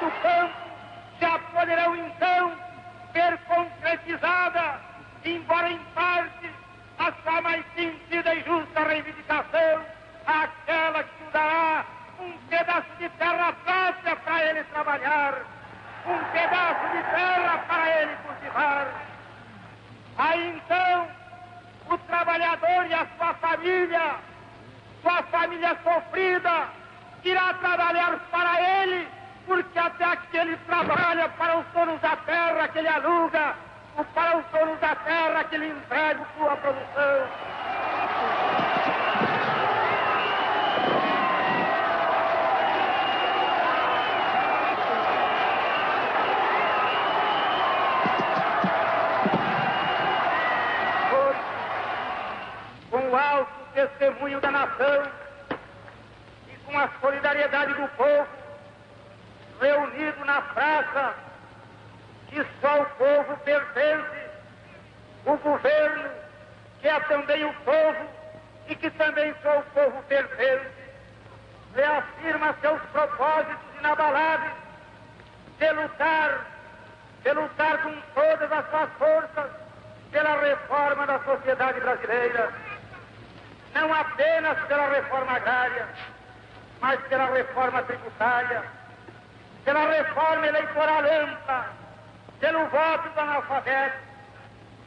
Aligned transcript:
do 0.00 0.10
campo 0.22 0.54
já 1.20 1.38
poderão 1.38 1.96
então 1.96 2.52
ver 3.12 3.38
concretizada, 3.46 4.80
embora 5.24 5.70
em 5.70 5.78
parte, 5.94 6.50
a 6.98 7.12
sua 7.22 7.40
mais 7.42 7.64
sentida 7.74 8.34
e 8.34 8.42
justa 8.44 8.84
reivindicação, 8.84 9.82
aquela 10.26 11.02
que 11.02 11.24
dará 11.32 11.84
um 12.20 12.32
pedaço 12.48 12.88
de 12.98 13.08
terra 13.10 13.52
própria 13.64 14.16
para 14.16 14.44
ele 14.44 14.64
trabalhar, 14.64 15.34
um 16.06 16.24
pedaço 16.32 16.88
de 16.96 17.02
terra 17.02 17.58
para 17.66 18.02
ele 18.02 18.16
cultivar. 18.26 18.86
Aí 20.18 20.48
então, 20.56 21.08
o 21.90 21.98
trabalhador 21.98 22.86
e 22.88 22.94
a 22.94 23.06
sua 23.16 23.34
família, 23.34 24.16
sua 25.02 25.22
família 25.24 25.76
sofrida, 25.82 26.68
irá 27.24 27.54
trabalhar 27.54 28.18
para 28.30 28.82
ele, 28.82 29.08
porque 29.48 29.78
até 29.78 30.04
aqui 30.04 30.36
ele 30.36 30.56
trabalha 30.58 31.28
para 31.30 31.58
os 31.58 31.66
donos 31.72 31.98
da 32.02 32.14
terra 32.16 32.68
que 32.68 32.78
ele 32.78 32.88
aluga, 32.88 33.54
ou 33.96 34.04
para 34.04 34.36
os 34.36 34.44
donos 34.52 34.78
da 34.78 34.94
terra 34.94 35.44
que 35.44 35.54
ele 35.54 35.68
entrega 35.68 36.20
sua 36.36 36.56
produção. 36.56 37.28
Com 52.90 53.10
o 53.10 53.16
alto 53.16 53.50
testemunho 53.74 54.40
da 54.40 54.50
nação, 54.50 55.02
com 56.66 56.78
a 56.78 56.88
solidariedade 57.00 57.72
do 57.74 57.88
povo, 57.96 58.37
reunido 59.60 60.24
na 60.24 60.40
praça, 60.42 61.14
que 62.28 62.44
só 62.60 62.82
o 62.82 62.86
povo 62.86 63.36
pertence, 63.38 64.28
o 65.24 65.36
governo, 65.36 66.10
que 66.80 66.88
é 66.88 67.00
também 67.00 67.44
o 67.44 67.52
povo 67.64 68.08
e 68.68 68.74
que 68.74 68.90
também 68.90 69.34
só 69.42 69.58
o 69.58 69.62
povo 69.62 70.02
pertence, 70.04 70.70
reafirma 71.74 72.54
seus 72.60 72.80
propósitos 72.92 73.78
inabaláveis 73.78 74.52
de 75.58 75.70
lutar, 75.72 76.46
de 77.22 77.32
lutar 77.32 77.82
com 77.82 78.00
todas 78.14 78.52
as 78.52 78.70
suas 78.70 78.90
forças 78.98 79.50
pela 80.10 80.40
reforma 80.40 81.06
da 81.06 81.18
sociedade 81.20 81.80
brasileira, 81.80 82.52
não 83.74 83.92
apenas 83.92 84.58
pela 84.66 84.88
reforma 84.88 85.32
agrária, 85.32 85.86
mas 86.80 87.00
pela 87.02 87.26
reforma 87.26 87.82
tributária, 87.82 88.62
pela 89.64 89.86
reforma 89.88 90.46
eleitoral 90.46 91.02
ampla, 91.04 91.66
pelo 92.40 92.66
voto 92.66 93.08
do 93.10 93.20
analfabeto, 93.20 93.98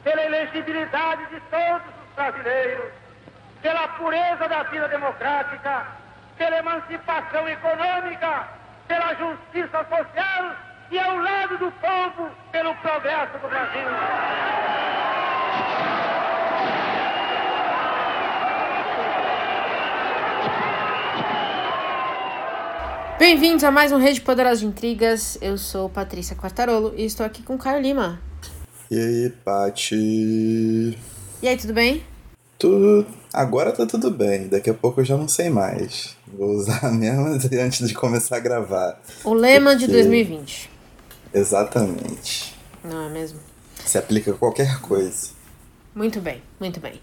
pela 0.02 0.22
elegibilidade 0.22 1.26
de 1.26 1.40
todos 1.42 1.86
os 1.86 2.14
brasileiros, 2.14 2.92
pela 3.60 3.88
pureza 3.88 4.48
da 4.48 4.62
vida 4.64 4.88
democrática, 4.88 5.86
pela 6.36 6.58
emancipação 6.58 7.48
econômica, 7.48 8.48
pela 8.88 9.14
justiça 9.14 9.84
social 9.84 10.56
e 10.90 10.98
ao 10.98 11.16
lado 11.16 11.58
do 11.58 11.72
povo 11.72 12.30
pelo 12.50 12.74
progresso 12.76 13.38
do 13.38 13.48
Brasil. 13.48 13.88
Bem-vindos 23.22 23.62
a 23.62 23.70
mais 23.70 23.92
um 23.92 23.98
Rede 23.98 24.20
Poderosa 24.20 24.58
de 24.58 24.66
Intrigas. 24.66 25.38
Eu 25.40 25.56
sou 25.56 25.88
Patrícia 25.88 26.34
Quartarolo 26.34 26.92
e 26.96 27.04
estou 27.04 27.24
aqui 27.24 27.40
com 27.40 27.56
Caio 27.56 27.80
Lima. 27.80 28.20
E 28.90 28.98
aí, 28.98 29.30
Pati? 29.44 30.98
E 31.40 31.46
aí, 31.46 31.56
tudo 31.56 31.72
bem? 31.72 32.02
Tudo. 32.58 33.06
Agora 33.32 33.70
tá 33.70 33.86
tudo 33.86 34.10
bem, 34.10 34.48
daqui 34.48 34.68
a 34.70 34.74
pouco 34.74 35.00
eu 35.00 35.04
já 35.04 35.16
não 35.16 35.28
sei 35.28 35.50
mais. 35.50 36.16
Vou 36.26 36.48
usar 36.48 36.90
mesmo 36.92 37.28
antes 37.60 37.86
de 37.86 37.94
começar 37.94 38.38
a 38.38 38.40
gravar. 38.40 39.00
O 39.22 39.34
lema 39.34 39.70
porque... 39.70 39.86
de 39.86 39.92
2020. 39.92 40.68
Exatamente. 41.32 42.56
Não 42.82 43.06
é 43.06 43.08
mesmo? 43.08 43.38
Se 43.86 43.98
aplica 43.98 44.32
a 44.32 44.34
qualquer 44.34 44.80
coisa. 44.80 45.28
Muito 45.94 46.20
bem, 46.20 46.42
muito 46.58 46.80
bem. 46.80 47.00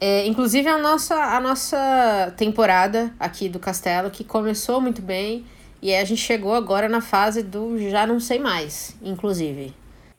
É, 0.00 0.26
inclusive 0.26 0.68
a 0.68 0.78
nossa, 0.78 1.14
a 1.14 1.40
nossa 1.40 2.34
temporada 2.36 3.12
aqui 3.18 3.48
do 3.48 3.58
Castelo, 3.58 4.10
que 4.10 4.24
começou 4.24 4.80
muito 4.80 5.00
bem, 5.00 5.46
e 5.80 5.94
a 5.94 6.04
gente 6.04 6.20
chegou 6.20 6.54
agora 6.54 6.88
na 6.88 7.00
fase 7.00 7.42
do 7.42 7.78
já 7.90 8.06
não 8.06 8.20
sei 8.20 8.38
mais, 8.38 8.94
inclusive. 9.02 9.74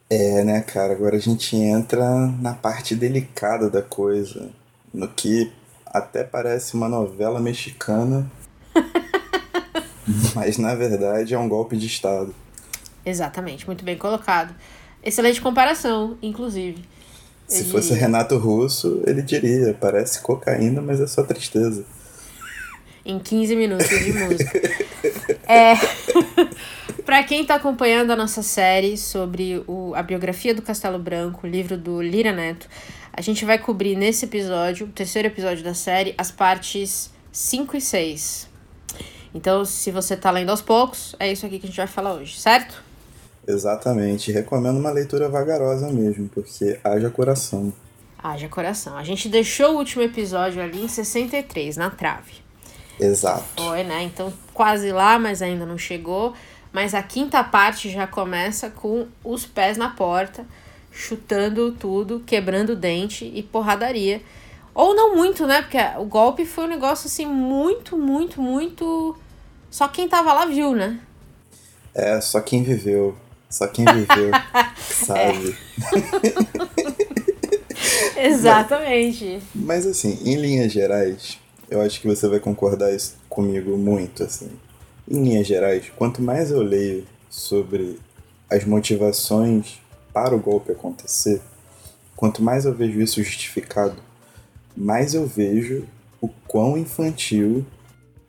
É, 0.09 0.43
né, 0.43 0.61
cara? 0.61 0.93
Agora 0.93 1.17
a 1.17 1.19
gente 1.19 1.55
entra 1.55 2.27
na 2.41 2.53
parte 2.53 2.95
delicada 2.95 3.69
da 3.69 3.81
coisa, 3.81 4.49
no 4.93 5.07
que 5.07 5.51
até 5.85 6.23
parece 6.23 6.73
uma 6.73 6.87
novela 6.87 7.39
mexicana, 7.39 8.29
mas 10.33 10.57
na 10.57 10.73
verdade 10.73 11.33
é 11.33 11.37
um 11.39 11.49
golpe 11.49 11.77
de 11.77 11.87
Estado. 11.87 12.33
Exatamente, 13.05 13.65
muito 13.67 13.83
bem 13.83 13.97
colocado. 13.97 14.55
Excelente 15.03 15.41
comparação, 15.41 16.17
inclusive. 16.21 16.83
Se 17.47 17.61
ele... 17.61 17.69
fosse 17.69 17.93
Renato 17.93 18.37
Russo, 18.37 19.01
ele 19.05 19.21
diria: 19.21 19.75
parece 19.79 20.21
cocaína, 20.21 20.81
mas 20.81 20.99
é 20.99 21.07
só 21.07 21.23
tristeza. 21.23 21.85
Em 23.05 23.19
15 23.19 23.55
minutos 23.55 23.87
de 23.87 24.11
música. 24.11 24.61
é. 25.47 25.75
Para 27.05 27.23
quem 27.23 27.43
está 27.43 27.55
acompanhando 27.55 28.11
a 28.11 28.17
nossa 28.17 28.43
série 28.43 28.97
sobre 28.97 29.63
o, 29.65 29.93
a 29.95 30.03
biografia 30.03 30.53
do 30.53 30.61
Castelo 30.61 30.99
Branco, 30.99 31.47
o 31.47 31.49
livro 31.49 31.77
do 31.77 32.01
Lira 32.01 32.33
Neto, 32.33 32.67
a 33.13 33.21
gente 33.21 33.45
vai 33.45 33.57
cobrir 33.57 33.95
nesse 33.95 34.25
episódio, 34.25 34.87
o 34.87 34.89
terceiro 34.89 35.29
episódio 35.29 35.63
da 35.63 35.73
série, 35.73 36.13
as 36.17 36.31
partes 36.31 37.09
5 37.31 37.77
e 37.77 37.81
6. 37.81 38.49
Então, 39.33 39.63
se 39.63 39.89
você 39.89 40.15
está 40.15 40.29
lendo 40.31 40.49
aos 40.49 40.61
poucos, 40.61 41.15
é 41.17 41.31
isso 41.31 41.45
aqui 41.45 41.59
que 41.59 41.65
a 41.65 41.69
gente 41.69 41.77
vai 41.77 41.87
falar 41.87 42.13
hoje, 42.13 42.37
certo? 42.37 42.83
Exatamente. 43.47 44.31
Recomendo 44.31 44.77
uma 44.77 44.91
leitura 44.91 45.29
vagarosa 45.29 45.89
mesmo, 45.89 46.27
porque 46.27 46.77
haja 46.83 47.09
coração. 47.09 47.71
Haja 48.21 48.49
coração. 48.49 48.97
A 48.97 49.03
gente 49.03 49.29
deixou 49.29 49.75
o 49.75 49.77
último 49.77 50.03
episódio 50.03 50.61
ali 50.61 50.83
em 50.83 50.87
63, 50.87 51.77
na 51.77 51.89
trave. 51.89 52.33
Exato. 52.99 53.45
Foi, 53.55 53.83
né? 53.83 54.03
Então, 54.03 54.33
quase 54.53 54.91
lá, 54.91 55.17
mas 55.17 55.41
ainda 55.41 55.65
não 55.65 55.77
chegou. 55.77 56.33
Mas 56.73 56.93
a 56.93 57.01
quinta 57.01 57.43
parte 57.43 57.89
já 57.89 58.05
começa 58.05 58.69
com 58.69 59.07
os 59.23 59.45
pés 59.45 59.77
na 59.77 59.89
porta, 59.89 60.45
chutando 60.91 61.71
tudo, 61.71 62.21
quebrando 62.25 62.71
o 62.71 62.75
dente 62.75 63.31
e 63.33 63.41
porradaria. 63.41 64.21
Ou 64.73 64.93
não 64.93 65.15
muito, 65.15 65.47
né? 65.47 65.61
Porque 65.61 65.77
o 65.97 66.05
golpe 66.05 66.45
foi 66.45 66.65
um 66.65 66.69
negócio 66.69 67.07
assim 67.07 67.25
muito, 67.25 67.97
muito, 67.97 68.41
muito. 68.41 69.17
Só 69.71 69.87
quem 69.87 70.07
tava 70.07 70.33
lá 70.33 70.45
viu, 70.45 70.75
né? 70.75 70.99
É, 71.95 72.19
só 72.19 72.41
quem 72.41 72.61
viveu. 72.61 73.17
Só 73.49 73.67
quem 73.67 73.85
viveu 73.85 74.31
sabe. 74.77 75.57
Exatamente. 78.17 79.41
Mas, 79.53 79.85
mas, 79.85 79.87
assim, 79.87 80.19
em 80.25 80.35
linhas 80.35 80.71
gerais, 80.71 81.39
eu 81.69 81.81
acho 81.81 82.01
que 82.01 82.07
você 82.07 82.27
vai 82.27 82.39
concordar 82.39 82.93
isso 82.93 83.15
comigo 83.29 83.77
muito, 83.77 84.23
assim. 84.23 84.49
Em 85.09 85.23
linhas 85.23 85.47
gerais, 85.47 85.91
quanto 85.95 86.21
mais 86.21 86.51
eu 86.51 86.61
leio 86.61 87.05
sobre 87.29 87.99
as 88.49 88.65
motivações 88.65 89.79
para 90.13 90.35
o 90.35 90.39
golpe 90.39 90.71
acontecer, 90.71 91.41
quanto 92.15 92.41
mais 92.41 92.65
eu 92.65 92.73
vejo 92.73 92.99
isso 92.99 93.21
justificado, 93.21 94.01
mais 94.75 95.13
eu 95.13 95.25
vejo 95.25 95.85
o 96.19 96.27
quão 96.47 96.77
infantil 96.77 97.65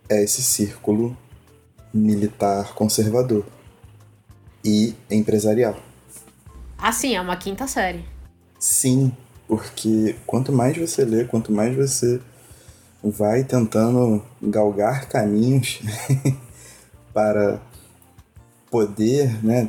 é 0.08 0.22
esse 0.22 0.42
círculo 0.42 1.16
militar 1.92 2.74
conservador 2.74 3.44
e 4.68 4.94
empresarial. 5.10 5.76
Ah, 6.76 6.92
sim, 6.92 7.16
é 7.16 7.20
uma 7.20 7.36
quinta 7.36 7.66
série. 7.66 8.04
Sim, 8.58 9.12
porque 9.46 10.14
quanto 10.26 10.52
mais 10.52 10.76
você 10.76 11.04
lê, 11.04 11.24
quanto 11.24 11.50
mais 11.50 11.74
você 11.74 12.20
vai 13.02 13.44
tentando 13.44 14.22
galgar 14.42 15.08
caminhos 15.08 15.80
para 17.14 17.60
poder, 18.70 19.42
né, 19.42 19.68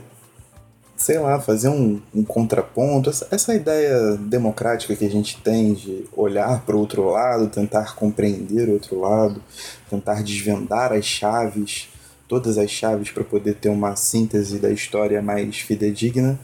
sei 0.98 1.18
lá, 1.18 1.40
fazer 1.40 1.69
um, 1.69 2.02
um 2.13 2.24
contraponto, 2.24 3.10
essa, 3.10 3.28
essa, 3.31 3.56
ideia 3.56 4.18
democrática 4.18 4.95
que 4.95 5.06
a 5.06 5.10
gente 5.10 5.42
tem 5.42 5.74
de 5.74 6.06
olhar 6.13 6.66
para 6.66 6.75
o 6.75 6.80
outro 6.80 7.10
lado, 7.10 7.48
tentar 7.48 7.95
compreender 7.95 8.68
o 8.68 8.74
outro 8.74 9.00
lado, 9.00 9.42
tentar 9.90 10.22
desvendar 10.22 10.92
as 10.92 11.06
chaves 11.06 11.88
todas 12.30 12.60
as 12.60 12.70
chaves 12.70 13.10
para 13.10 13.24
poder 13.24 13.56
ter 13.56 13.70
uma 13.70 13.96
síntese 13.96 14.60
da 14.60 14.70
história 14.70 15.20
mais 15.20 15.58
fidedigna, 15.58 16.40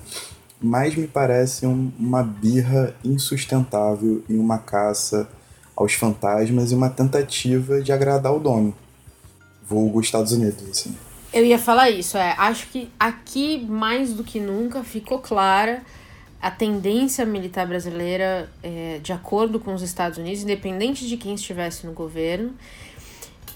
mas 0.60 0.96
me 0.96 1.08
parece 1.08 1.68
um, 1.68 1.92
uma 2.00 2.24
birra 2.24 2.96
insustentável 3.06 4.24
e 4.28 4.36
uma 4.36 4.58
caça 4.58 5.30
aos 5.76 5.94
fantasmas 5.94 6.72
e 6.72 6.76
uma 6.76 6.90
tentativa 6.90 7.82
de 7.82 7.92
agradar 7.92 8.34
o 8.34 8.40
dono. 8.40 8.76
Vulgo 9.64 10.02
Estados 10.02 10.32
Unidos, 10.32 10.68
assim. 10.70 10.96
Eu 11.32 11.46
ia 11.46 11.60
falar 11.60 11.90
isso, 11.92 12.18
é. 12.18 12.34
Acho 12.38 12.68
que 12.68 12.90
aqui, 13.00 13.64
mais 13.70 14.14
do 14.14 14.24
que 14.24 14.40
nunca, 14.40 14.84
ficou 14.84 15.20
clara 15.20 15.84
a 16.42 16.50
tendência 16.50 17.26
militar 17.26 17.68
brasileira 17.68 18.50
é, 18.64 19.00
de 19.04 19.12
acordo 19.12 19.60
com 19.60 19.74
os 19.74 19.82
Estados 19.82 20.18
Unidos, 20.18 20.44
independente 20.44 21.08
de 21.08 21.18
quem 21.18 21.36
estivesse 21.36 21.86
no 21.86 21.94
governo. 21.94 22.54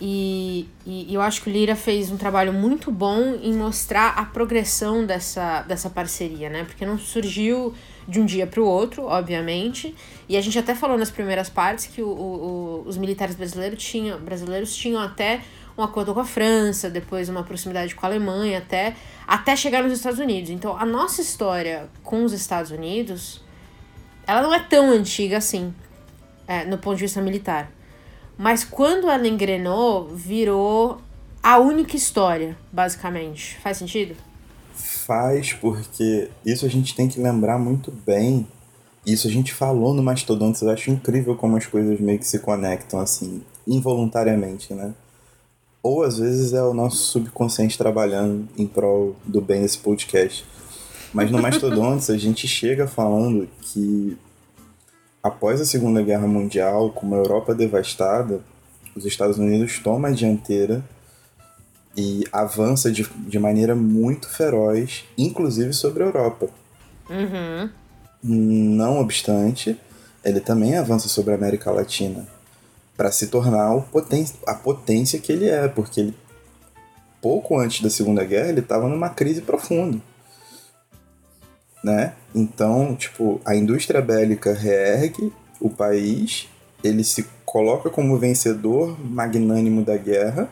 E, 0.01 0.66
e, 0.86 1.13
eu 1.13 1.22
acho 1.22 1.42
que 1.42 1.50
o 1.50 1.54
Lira 1.54 1.75
fez 1.75 2.10
um 2.10 2.16
trabalho 2.16 2.54
muito 2.54 2.90
bom 2.90 3.38
em 3.42 3.54
mostrar 3.54 4.13
a 4.18 4.24
progressão 4.24 5.06
dessa, 5.06 5.62
dessa 5.63 5.90
parceria, 5.90 6.50
né? 6.50 6.63
Porque 6.63 6.86
não 6.86 6.98
surgiu 6.98 7.74
de 8.07 8.19
um 8.19 8.25
dia 8.25 8.48
para 8.48 8.62
o 8.62 8.66
outro, 8.66 9.04
obviamente. 9.04 9.94
E 10.28 10.38
a 10.38 10.42
gente 10.42 10.57
até 10.57 10.74
falou 10.74 10.98
nas 10.98 11.12
primeiras 11.12 11.50
partes 11.50 11.86
que 11.88 12.01
o, 12.01 12.07
o, 12.07 12.84
os 12.88 12.98
militares 12.98 13.36
brasileiros 13.36 13.84
tinham, 13.84 14.19
brasileiros 14.19 14.74
tinham 14.74 15.01
até 15.01 15.42
um 15.78 15.84
acordo 15.84 16.13
com 16.13 16.19
a 16.22 16.25
França, 16.25 16.90
depois 16.90 17.28
uma 17.28 17.44
proximidade 17.44 17.94
com 17.94 18.06
a 18.06 18.10
Alemanha, 18.10 18.60
até, 18.60 18.95
até 19.28 19.56
chegar 19.56 19.84
nos 19.84 19.94
Estados 19.94 20.19
Unidos. 20.19 20.50
Então, 20.50 20.78
a 20.78 20.86
nossa 20.86 21.22
história 21.22 21.90
com 22.04 22.24
os 22.24 22.31
Estados 22.31 22.72
Unidos, 22.72 23.42
ela 24.25 24.42
não 24.42 24.54
é 24.54 24.60
tão 24.60 24.92
antiga 24.92 25.38
assim, 25.38 25.74
é, 26.48 26.63
no 26.63 26.78
ponto 26.78 26.95
de 26.95 27.04
vista 27.04 27.22
militar. 27.22 27.72
Mas 28.39 28.63
quando 28.63 29.09
ela 29.09 29.27
engrenou, 29.27 30.07
virou 30.15 31.01
a 31.44 31.59
única 31.59 31.97
história, 31.97 32.57
basicamente. 32.71 33.57
Faz 33.62 33.75
sentido? 33.75 34.15
Faz, 34.74 35.51
porque 35.51 36.30
isso 36.45 36.65
a 36.65 36.69
gente 36.69 36.95
tem 36.95 37.09
que 37.09 37.19
lembrar 37.19 37.59
muito 37.59 37.91
bem. 37.91 38.47
Isso 39.06 39.27
a 39.27 39.30
gente 39.30 39.53
falou 39.53 39.94
no 39.94 40.01
Mastodontes, 40.01 40.62
eu 40.62 40.69
acho 40.69 40.89
incrível 40.89 41.36
como 41.36 41.57
as 41.57 41.65
coisas 41.65 42.00
meio 42.00 42.18
que 42.18 42.25
se 42.25 42.39
conectam 42.39 43.01
assim, 43.01 43.44
involuntariamente, 43.68 44.74
né? 44.74 44.94
Ou 45.83 46.03
às 46.03 46.18
vezes 46.18 46.53
é 46.53 46.63
o 46.63 46.74
nosso 46.74 46.95
subconsciente 46.95 47.77
trabalhando 47.77 48.47
em 48.57 48.65
prol 48.65 49.18
do 49.25 49.42
bem 49.42 49.63
desse 49.63 49.80
podcast. 49.80 50.45
Mas 51.13 51.30
no 51.30 51.42
Mastodontes 51.44 52.09
a 52.09 52.18
gente 52.18 52.47
chega 52.47 52.88
falando 52.88 53.50
que 53.62 54.18
Após 55.21 55.60
a 55.60 55.66
Segunda 55.66 56.01
Guerra 56.01 56.27
Mundial, 56.27 56.92
com 56.92 57.06
uma 57.06 57.18
Europa 57.18 57.54
devastada, 57.54 58.42
os 58.95 59.06
Estados 59.06 59.38
Unidos 59.38 59.80
tomam 59.80 60.10
a 60.10 60.13
dianteira 60.13 60.83
e 61.95 62.24
avança 62.31 62.89
de, 62.92 63.04
de 63.27 63.38
maneira 63.38 63.75
muito 63.75 64.30
feroz, 64.30 65.04
inclusive 65.18 65.74
sobre 65.74 66.04
a 66.04 66.06
Europa. 66.06 66.48
Uhum. 67.10 67.69
Não 68.24 69.00
obstante, 69.00 69.77
ele 70.24 70.39
também 70.39 70.77
avança 70.77 71.10
sobre 71.10 71.33
a 71.33 71.36
América 71.36 71.71
Latina 71.71 72.25
para 72.95 73.12
se 73.12 73.27
tornar 73.27 73.74
o 73.74 73.81
poten 73.81 74.25
a 74.45 74.54
potência 74.54 75.19
que 75.19 75.31
ele 75.31 75.50
é, 75.50 75.68
porque 75.68 76.01
ele, 76.01 76.13
pouco 77.21 77.57
antes 77.57 77.81
da 77.81 77.89
Segunda 77.89 78.24
Guerra 78.24 78.50
ele 78.50 78.60
estava 78.60 78.88
numa 78.88 79.10
crise 79.10 79.42
profunda 79.42 80.00
né? 81.84 82.14
Então, 82.34 82.96
tipo, 82.96 83.42
a 83.46 83.56
indústria 83.56 84.02
bélica 84.02 84.54
reergue 84.54 85.34
o 85.60 85.70
país, 85.70 86.48
ele 86.84 87.04
se 87.04 87.26
coloca 87.46 87.90
como 87.90 88.18
vencedor 88.18 88.98
magnânimo 89.04 89.84
da 89.84 89.98
guerra. 89.98 90.50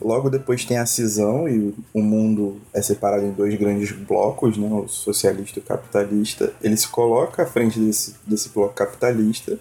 Logo 0.00 0.30
depois 0.30 0.64
tem 0.64 0.78
a 0.78 0.86
cisão 0.86 1.48
e 1.48 1.74
o 1.92 2.00
mundo 2.00 2.60
é 2.72 2.80
separado 2.80 3.24
em 3.24 3.32
dois 3.32 3.54
grandes 3.56 3.90
blocos, 3.90 4.56
né? 4.56 4.68
o 4.68 4.86
socialista 4.86 5.58
e 5.58 5.62
o 5.62 5.64
capitalista. 5.64 6.52
Ele 6.62 6.76
se 6.76 6.86
coloca 6.86 7.42
à 7.42 7.46
frente 7.46 7.80
desse, 7.80 8.14
desse 8.24 8.50
bloco 8.50 8.74
capitalista 8.74 9.58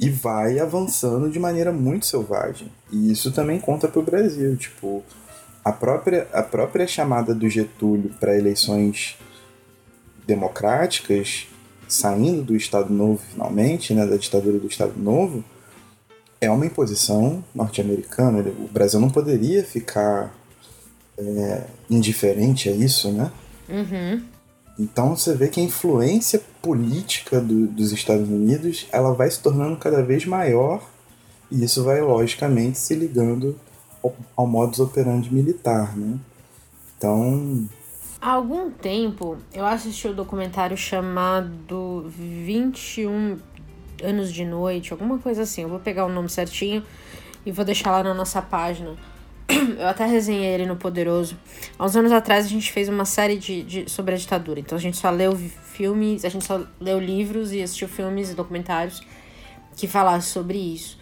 e 0.00 0.08
vai 0.08 0.58
avançando 0.58 1.30
de 1.30 1.38
maneira 1.38 1.70
muito 1.70 2.06
selvagem. 2.06 2.72
E 2.90 3.12
isso 3.12 3.30
também 3.32 3.60
conta 3.60 3.86
para 3.86 4.00
o 4.00 4.04
Brasil. 4.04 4.56
Tipo, 4.56 5.02
a 5.62 5.72
própria, 5.72 6.26
a 6.32 6.42
própria 6.42 6.86
chamada 6.86 7.34
do 7.34 7.48
Getúlio 7.48 8.10
para 8.18 8.36
eleições 8.36 9.18
democráticas, 10.26 11.46
saindo 11.88 12.42
do 12.42 12.56
Estado 12.56 12.92
Novo 12.92 13.22
finalmente, 13.30 13.94
né, 13.94 14.06
da 14.06 14.16
ditadura 14.16 14.58
do 14.58 14.66
Estado 14.66 14.94
Novo, 14.96 15.44
é 16.40 16.50
uma 16.50 16.66
imposição 16.66 17.42
norte-americana. 17.54 18.44
O 18.58 18.68
Brasil 18.68 19.00
não 19.00 19.10
poderia 19.10 19.64
ficar 19.64 20.34
é, 21.16 21.64
indiferente 21.88 22.68
a 22.68 22.72
isso, 22.72 23.10
né? 23.12 23.30
Uhum. 23.68 24.22
Então 24.78 25.16
você 25.16 25.34
vê 25.34 25.48
que 25.48 25.60
a 25.60 25.64
influência 25.64 26.40
política 26.60 27.40
do, 27.40 27.66
dos 27.68 27.92
Estados 27.92 28.28
Unidos 28.28 28.86
ela 28.90 29.14
vai 29.14 29.30
se 29.30 29.40
tornando 29.40 29.76
cada 29.76 30.02
vez 30.02 30.26
maior 30.26 30.82
e 31.50 31.62
isso 31.62 31.84
vai 31.84 32.00
logicamente 32.00 32.78
se 32.78 32.94
ligando 32.94 33.58
ao, 34.02 34.14
ao 34.36 34.46
modus 34.46 34.80
operandi 34.80 35.32
militar, 35.32 35.96
né? 35.96 36.18
Então 36.96 37.68
Há 38.24 38.30
algum 38.30 38.70
tempo 38.70 39.36
eu 39.52 39.66
assisti 39.66 40.08
o 40.08 40.12
um 40.12 40.14
documentário 40.14 40.78
chamado 40.78 42.06
21 42.08 43.36
anos 44.02 44.32
de 44.32 44.46
noite, 44.46 44.94
alguma 44.94 45.18
coisa 45.18 45.42
assim. 45.42 45.60
Eu 45.60 45.68
vou 45.68 45.78
pegar 45.78 46.06
o 46.06 46.08
nome 46.08 46.30
certinho 46.30 46.82
e 47.44 47.52
vou 47.52 47.66
deixar 47.66 47.90
lá 47.90 48.02
na 48.02 48.14
nossa 48.14 48.40
página. 48.40 48.96
Eu 49.78 49.86
até 49.86 50.06
resenhei 50.06 50.54
ele 50.54 50.64
no 50.64 50.74
Poderoso. 50.74 51.36
Há 51.78 51.84
uns 51.84 51.94
anos 51.96 52.12
atrás 52.12 52.46
a 52.46 52.48
gente 52.48 52.72
fez 52.72 52.88
uma 52.88 53.04
série 53.04 53.36
de, 53.36 53.62
de, 53.62 53.90
sobre 53.90 54.14
a 54.14 54.16
ditadura. 54.16 54.58
Então 54.58 54.78
a 54.78 54.80
gente 54.80 54.96
só 54.96 55.10
leu 55.10 55.36
filmes, 55.36 56.24
a 56.24 56.30
gente 56.30 56.46
só 56.46 56.62
leu 56.80 56.98
livros 56.98 57.52
e 57.52 57.60
assistiu 57.60 57.88
filmes 57.88 58.30
e 58.30 58.34
documentários 58.34 59.02
que 59.76 59.86
falassem 59.86 60.32
sobre 60.32 60.56
isso. 60.56 60.98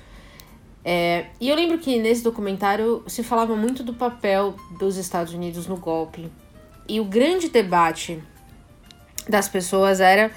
É, 0.84 1.26
e 1.40 1.48
eu 1.48 1.54
lembro 1.54 1.78
que 1.78 2.00
nesse 2.00 2.24
documentário 2.24 3.04
se 3.06 3.22
falava 3.22 3.54
muito 3.54 3.84
do 3.84 3.94
papel 3.94 4.56
dos 4.76 4.96
Estados 4.96 5.32
Unidos 5.32 5.68
no 5.68 5.76
golpe 5.76 6.28
e 6.88 7.00
o 7.00 7.04
grande 7.04 7.48
debate 7.48 8.22
das 9.28 9.48
pessoas 9.48 10.00
era 10.00 10.30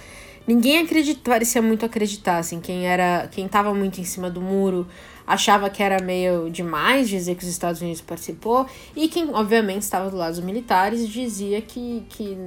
ninguém 0.48 0.80
acredita, 0.80 1.22
parecia 1.24 1.62
muito 1.62 1.86
acreditar, 1.86 2.38
assim, 2.38 2.60
quem 2.60 2.88
era, 2.88 3.28
quem 3.32 3.48
tava 3.48 3.74
muito 3.74 4.00
em 4.00 4.04
cima 4.04 4.30
do 4.30 4.42
muro 4.42 4.88
achava 5.26 5.70
que 5.70 5.82
era 5.82 6.04
meio 6.04 6.50
demais 6.50 7.10
dizer 7.10 7.36
que 7.36 7.44
os 7.44 7.50
Estados 7.50 7.82
Unidos 7.82 8.02
participou 8.02 8.68
e 8.96 9.08
quem 9.08 9.34
obviamente 9.34 9.82
estava 9.82 10.10
do 10.10 10.18
lado 10.18 10.36
dos 10.36 10.44
militares 10.44 11.08
dizia 11.10 11.62
que, 11.62 12.06
que 12.10 12.38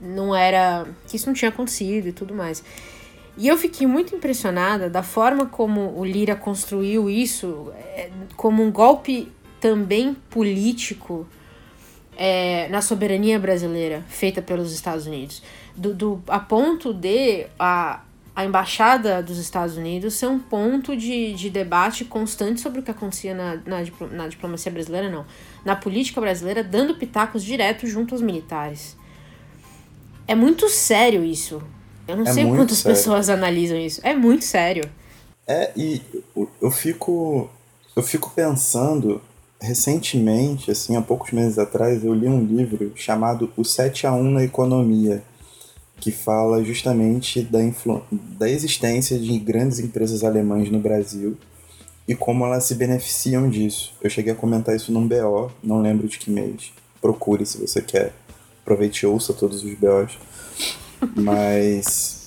não 0.00 0.34
era, 0.34 0.86
que 1.06 1.16
isso 1.16 1.26
não 1.26 1.34
tinha 1.34 1.50
acontecido 1.50 2.08
e 2.08 2.12
tudo 2.12 2.34
mais. 2.34 2.64
E 3.36 3.48
eu 3.48 3.58
fiquei 3.58 3.86
muito 3.86 4.14
impressionada 4.14 4.88
da 4.88 5.02
forma 5.02 5.46
como 5.46 5.98
o 5.98 6.04
Lira 6.04 6.36
construiu 6.36 7.10
isso 7.10 7.72
é, 7.74 8.08
como 8.36 8.62
um 8.62 8.70
golpe 8.70 9.30
também 9.60 10.14
político 10.30 11.26
é, 12.16 12.68
na 12.68 12.80
soberania 12.82 13.38
brasileira 13.38 14.04
feita 14.08 14.40
pelos 14.40 14.72
Estados 14.72 15.06
Unidos. 15.06 15.42
Do, 15.76 15.94
do, 15.94 16.22
a 16.28 16.38
ponto 16.38 16.92
de 16.92 17.46
a, 17.58 18.02
a 18.34 18.44
embaixada 18.44 19.22
dos 19.22 19.38
Estados 19.38 19.76
Unidos 19.76 20.14
ser 20.14 20.26
um 20.26 20.38
ponto 20.38 20.96
de, 20.96 21.34
de 21.34 21.50
debate 21.50 22.04
constante 22.04 22.60
sobre 22.60 22.80
o 22.80 22.82
que 22.82 22.90
acontecia 22.90 23.34
na, 23.34 23.56
na, 23.66 23.78
na 24.10 24.28
diplomacia 24.28 24.70
brasileira, 24.70 25.10
não. 25.10 25.24
Na 25.64 25.76
política 25.76 26.20
brasileira, 26.20 26.62
dando 26.62 26.94
pitacos 26.94 27.42
direto 27.44 27.86
junto 27.86 28.14
aos 28.14 28.22
militares. 28.22 28.96
É 30.26 30.34
muito 30.34 30.68
sério 30.68 31.24
isso. 31.24 31.62
Eu 32.06 32.16
não 32.16 32.24
é 32.24 32.32
sei 32.32 32.44
quantas 32.46 32.78
sério. 32.78 32.96
pessoas 32.96 33.28
analisam 33.28 33.78
isso. 33.78 34.00
É 34.02 34.14
muito 34.14 34.44
sério. 34.44 34.88
É, 35.46 35.70
e 35.76 36.00
eu 36.60 36.70
fico. 36.70 37.50
Eu 37.94 38.02
fico 38.02 38.32
pensando 38.34 39.22
recentemente, 39.60 40.70
assim, 40.70 40.96
há 40.96 41.02
poucos 41.02 41.32
meses 41.32 41.58
atrás, 41.58 42.04
eu 42.04 42.14
li 42.14 42.28
um 42.28 42.44
livro 42.44 42.92
chamado 42.94 43.50
O 43.56 43.64
7 43.64 44.06
a 44.06 44.12
1 44.12 44.30
na 44.30 44.44
Economia, 44.44 45.22
que 45.98 46.10
fala 46.10 46.62
justamente 46.62 47.42
da, 47.42 47.58
da 48.10 48.48
existência 48.48 49.18
de 49.18 49.38
grandes 49.38 49.78
empresas 49.78 50.22
alemãs 50.22 50.70
no 50.70 50.78
Brasil 50.78 51.36
e 52.06 52.14
como 52.14 52.44
elas 52.44 52.64
se 52.64 52.74
beneficiam 52.74 53.48
disso. 53.48 53.94
Eu 54.02 54.10
cheguei 54.10 54.32
a 54.32 54.36
comentar 54.36 54.76
isso 54.76 54.92
num 54.92 55.08
BO, 55.08 55.50
não 55.62 55.80
lembro 55.80 56.06
de 56.06 56.18
que 56.18 56.30
mês. 56.30 56.72
Procure 57.00 57.46
se 57.46 57.58
você 57.58 57.80
quer. 57.80 58.12
Aproveite 58.62 59.04
e 59.04 59.06
ouça 59.06 59.32
todos 59.32 59.64
os 59.64 59.74
BOs. 59.74 60.18
Mas 61.16 62.26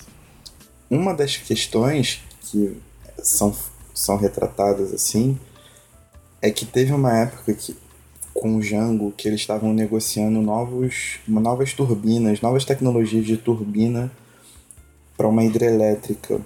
uma 0.89 1.13
das 1.13 1.37
questões 1.37 2.21
que 2.41 2.77
são, 3.19 3.55
são 3.93 4.17
retratadas 4.17 4.93
assim 4.93 5.37
é 6.41 6.51
que 6.51 6.65
teve 6.65 6.93
uma 6.93 7.17
época 7.17 7.53
que 7.53 7.75
com 8.33 8.55
o 8.55 8.61
Django 8.61 9.11
que 9.11 9.27
eles 9.27 9.41
estavam 9.41 9.73
negociando 9.73 10.41
novos, 10.41 11.19
novas 11.27 11.73
turbinas, 11.73 12.39
novas 12.39 12.63
tecnologias 12.63 13.25
de 13.25 13.35
turbina 13.35 14.11
para 15.17 15.27
uma 15.27 15.43
hidrelétrica. 15.43 16.39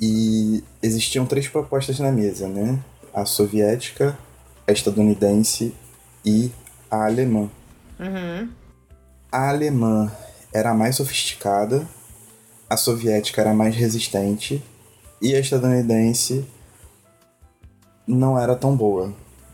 E 0.00 0.64
existiam 0.82 1.24
três 1.24 1.46
propostas 1.46 2.00
na 2.00 2.10
mesa, 2.10 2.48
né? 2.48 2.82
A 3.12 3.24
soviética, 3.24 4.18
a 4.66 4.72
estadunidense 4.72 5.72
e 6.24 6.50
a 6.90 7.06
alemã. 7.06 7.48
Uhum. 8.00 8.48
A 9.30 9.48
alemã 9.50 10.12
era 10.52 10.70
a 10.70 10.74
mais 10.74 10.96
sofisticada, 10.96 11.86
a 12.68 12.76
soviética 12.76 13.40
era 13.40 13.52
a 13.52 13.54
mais 13.54 13.76
resistente 13.76 14.60
e 15.22 15.36
a 15.36 15.38
estadunidense 15.38 16.44
não 18.06 18.38
era 18.38 18.54
tão 18.54 18.76
boa. 18.76 19.12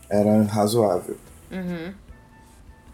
era 0.09 0.43
razoável. 0.43 1.15
Uhum. 1.51 1.93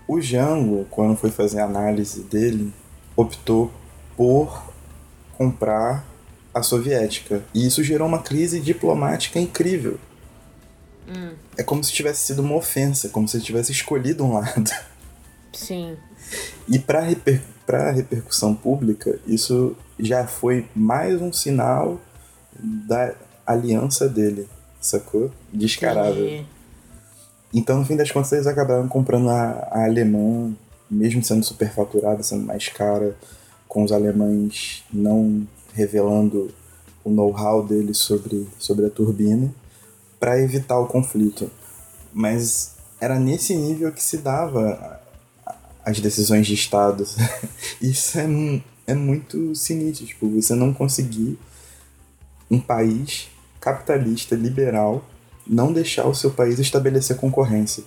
O 0.08 0.22
Jango, 0.22 0.86
quando 0.90 1.18
foi 1.18 1.32
fazer 1.32 1.60
a 1.60 1.66
análise 1.66 2.24
dele, 2.24 2.74
optou 3.16 3.72
por 4.16 4.72
comprar 5.38 6.06
a 6.54 6.64
soviética. 6.64 7.44
E 7.54 7.66
isso 7.66 7.84
gerou 7.84 8.08
uma 8.08 8.22
crise 8.22 8.60
diplomática 8.60 9.40
incrível. 9.40 10.00
Hum. 11.08 11.34
É 11.58 11.64
como 11.64 11.84
se 11.84 11.92
tivesse 11.92 12.28
sido 12.28 12.42
uma 12.42 12.56
ofensa, 12.56 13.10
como 13.10 13.28
se 13.28 13.38
ele 13.38 13.44
tivesse 13.44 13.72
escolhido 13.72 14.24
um 14.24 14.34
lado. 14.34 14.72
Sim. 15.54 15.98
E 16.68 16.78
para 16.78 17.02
reper 17.02 17.42
a 17.68 17.92
repercussão 17.92 18.56
pública, 18.56 19.20
isso 19.26 19.76
já 20.00 20.26
foi 20.26 20.68
mais 20.76 21.22
um 21.22 21.34
sinal 21.34 22.00
da 22.60 23.14
aliança 23.46 24.08
dele, 24.08 24.48
sacou? 24.88 25.32
Entendi. 26.12 26.46
Então, 27.54 27.80
no 27.80 27.86
fim 27.86 27.96
das 27.96 28.12
contas, 28.12 28.32
eles 28.34 28.48
acabaram 28.48 28.88
comprando 28.88 29.30
a, 29.30 29.68
a 29.72 29.86
alemã, 29.86 30.54
mesmo 30.90 31.24
sendo 31.24 31.44
superfaturada, 31.44 32.22
sendo 32.22 32.46
mais 32.46 32.68
cara, 32.68 33.16
com 33.68 33.84
os 33.84 33.92
alemães 33.92 34.84
não 34.92 35.48
revelando 35.74 36.50
o 37.04 37.10
know-how 37.10 37.66
deles 37.66 37.98
sobre, 37.98 38.48
sobre 38.60 38.86
a 38.86 38.90
turbina, 38.90 39.54
para 40.20 40.42
evitar 40.42 40.80
o 40.80 40.88
conflito. 40.88 41.50
Mas 42.14 42.76
era 43.00 43.20
nesse 43.20 43.56
nível 43.56 43.92
que 43.92 44.04
se 44.04 44.18
dava 44.18 45.00
as 45.86 46.00
decisões 46.00 46.46
de 46.46 46.54
Estado. 46.54 47.08
Isso 47.82 48.20
é, 48.20 48.26
é 48.88 48.94
muito 48.94 49.56
sinistro. 49.56 50.06
Tipo, 50.06 50.30
você 50.30 50.54
não 50.54 50.74
conseguir 50.74 51.38
um 52.52 52.60
país 52.60 53.30
capitalista, 53.68 54.36
liberal, 54.36 55.04
não 55.46 55.74
deixar 55.74 56.08
o 56.08 56.14
seu 56.14 56.32
país 56.32 56.60
estabelecer 56.60 57.18
concorrência. 57.18 57.84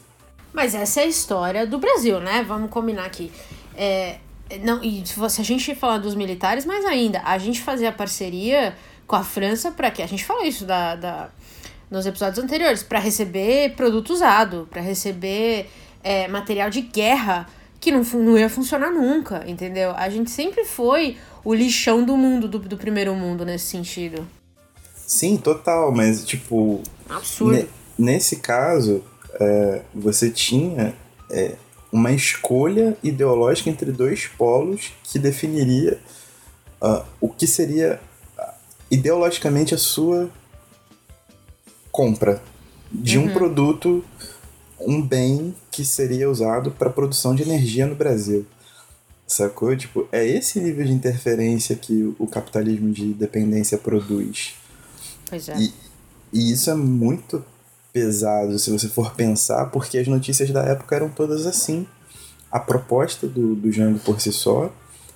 Mas 0.53 0.75
essa 0.75 1.01
é 1.01 1.05
a 1.05 1.07
história 1.07 1.67
do 1.67 1.79
Brasil, 1.79 2.21
né? 2.21 2.45
Vamos 2.47 2.71
combinar 2.71 3.07
aqui. 3.07 3.31
É, 3.77 4.19
não, 4.63 4.83
e 4.83 5.03
se 5.07 5.41
a 5.41 5.45
gente 5.45 5.75
falar 5.75 5.99
dos 5.99 6.15
militares, 6.15 6.67
mais 6.67 6.85
ainda, 6.85 7.23
a 7.25 7.39
gente 7.39 7.61
fazia 7.61 7.93
parceria 7.93 8.75
com 9.07 9.17
a 9.17 9.23
França 9.23 9.71
para 9.71 9.91
que 9.91 10.03
a 10.03 10.07
gente 10.07 10.25
falou 10.25 10.45
isso 10.45 10.65
da, 10.65 10.97
da 10.97 11.31
nos 11.91 12.07
episódios 12.07 12.43
anteriores, 12.43 12.85
para 12.85 13.01
receber 13.01 13.75
produto 13.75 14.11
usado, 14.11 14.69
para 14.71 14.81
receber 14.81 15.69
é, 16.05 16.29
material 16.29 16.71
de 16.71 16.83
guerra 16.83 17.49
que 17.81 17.91
não, 17.91 18.03
não 18.03 18.39
ia 18.39 18.49
funcionar 18.49 18.93
nunca, 18.93 19.43
entendeu? 19.47 19.93
A 19.97 20.09
gente 20.09 20.31
sempre 20.31 20.65
foi 20.65 21.17
o 21.43 21.53
lixão 21.53 22.05
do 22.05 22.17
mundo, 22.17 22.47
do, 22.47 22.61
do 22.61 22.77
primeiro 22.77 23.13
mundo 23.15 23.45
nesse 23.45 23.67
sentido. 23.67 24.25
Sim, 25.11 25.37
total, 25.37 25.91
mas 25.91 26.25
tipo, 26.25 26.81
Absurdo. 27.09 27.53
Ne- 27.57 27.67
nesse 27.99 28.37
caso, 28.37 29.03
é, 29.41 29.83
você 29.93 30.31
tinha 30.31 30.95
é, 31.29 31.57
uma 31.91 32.13
escolha 32.13 32.97
ideológica 33.03 33.69
entre 33.69 33.91
dois 33.91 34.29
polos 34.29 34.93
que 35.03 35.19
definiria 35.19 35.99
ah, 36.81 37.05
o 37.21 37.29
que 37.29 37.45
seria 37.49 38.01
ah, 38.39 38.55
ideologicamente 38.89 39.75
a 39.75 39.79
sua 39.79 40.31
compra 41.91 42.41
de 42.89 43.19
um 43.19 43.33
produto, 43.33 44.05
um 44.79 45.03
bem 45.03 45.53
que 45.73 45.85
seria 45.85 46.31
usado 46.31 46.71
para 46.71 46.89
produção 46.89 47.35
de 47.35 47.43
energia 47.43 47.85
no 47.85 47.97
Brasil. 47.97 48.47
Sacou? 49.27 49.77
Tipo, 49.77 50.07
é 50.13 50.25
esse 50.25 50.61
nível 50.61 50.87
de 50.87 50.93
interferência 50.93 51.75
que 51.75 52.15
o 52.17 52.29
capitalismo 52.29 52.93
de 52.93 53.13
dependência 53.13 53.77
produz. 53.77 54.60
Pois 55.31 55.49
é. 55.49 55.57
E, 55.57 55.73
e 56.33 56.53
isso 56.53 56.69
é 56.69 56.75
muito 56.75 57.43
pesado 57.93 58.59
se 58.59 58.71
você 58.71 58.89
for 58.89 59.15
pensar, 59.15 59.67
porque 59.67 59.99
as 59.99 60.07
notícias 60.07 60.51
da 60.51 60.63
época 60.63 60.97
eram 60.97 61.09
todas 61.09 61.47
assim. 61.47 61.87
A 62.51 62.59
proposta 62.59 63.27
do, 63.27 63.55
do 63.55 63.71
Jango 63.71 64.01
por 64.01 64.21
si 64.21 64.33
só, 64.33 64.73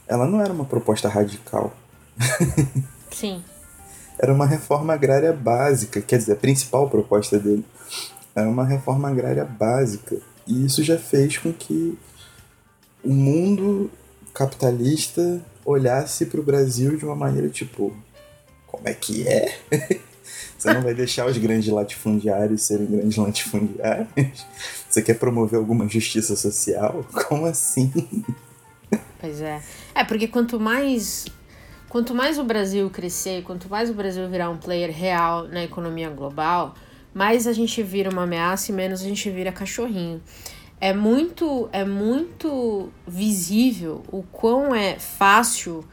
ela 0.06 0.26
não 0.26 0.40
era 0.40 0.52
uma 0.52 0.64
proposta 0.64 1.08
radical. 1.08 1.74
Sim. 3.10 3.42
Era 4.18 4.32
uma 4.32 4.46
reforma 4.46 4.94
agrária 4.94 5.32
básica, 5.32 6.00
quer 6.00 6.18
dizer, 6.18 6.32
a 6.32 6.36
principal 6.36 6.88
proposta 6.88 7.38
dele 7.38 7.64
era 8.34 8.48
uma 8.48 8.64
reforma 8.64 9.08
agrária 9.08 9.44
básica. 9.44 10.16
E 10.46 10.64
isso 10.64 10.82
já 10.82 10.98
fez 10.98 11.38
com 11.38 11.52
que 11.52 11.98
o 13.02 13.12
mundo 13.12 13.90
capitalista 14.32 15.40
olhasse 15.64 16.26
para 16.26 16.40
o 16.40 16.42
Brasil 16.42 16.96
de 16.96 17.04
uma 17.04 17.14
maneira 17.14 17.48
tipo: 17.48 17.96
como 18.84 18.88
é 18.88 18.94
que 18.94 19.26
é? 19.26 19.58
Você 20.58 20.72
não 20.72 20.82
vai 20.82 20.94
deixar 20.94 21.26
os 21.26 21.38
grandes 21.38 21.68
latifundiários 21.68 22.62
serem 22.62 22.86
grandes 22.86 23.16
latifundiários? 23.16 24.08
Você 24.88 25.00
quer 25.00 25.14
promover 25.14 25.58
alguma 25.58 25.88
justiça 25.88 26.36
social? 26.36 27.04
Como 27.26 27.46
assim? 27.46 27.90
Pois 29.18 29.40
é. 29.40 29.62
É, 29.94 30.04
porque 30.04 30.28
quanto 30.28 30.60
mais. 30.60 31.24
Quanto 31.88 32.14
mais 32.14 32.38
o 32.38 32.44
Brasil 32.44 32.90
crescer, 32.90 33.42
quanto 33.42 33.68
mais 33.68 33.88
o 33.88 33.94
Brasil 33.94 34.28
virar 34.28 34.50
um 34.50 34.58
player 34.58 34.90
real 34.90 35.46
na 35.48 35.62
economia 35.62 36.10
global, 36.10 36.74
mais 37.14 37.46
a 37.46 37.52
gente 37.52 37.82
vira 37.82 38.10
uma 38.10 38.24
ameaça 38.24 38.72
e 38.72 38.74
menos 38.74 39.00
a 39.00 39.04
gente 39.04 39.30
vira 39.30 39.52
cachorrinho. 39.52 40.20
É 40.80 40.92
muito, 40.92 41.68
é 41.72 41.84
muito 41.84 42.90
visível 43.06 44.02
o 44.10 44.24
quão 44.24 44.74
é 44.74 44.98
fácil 44.98 45.84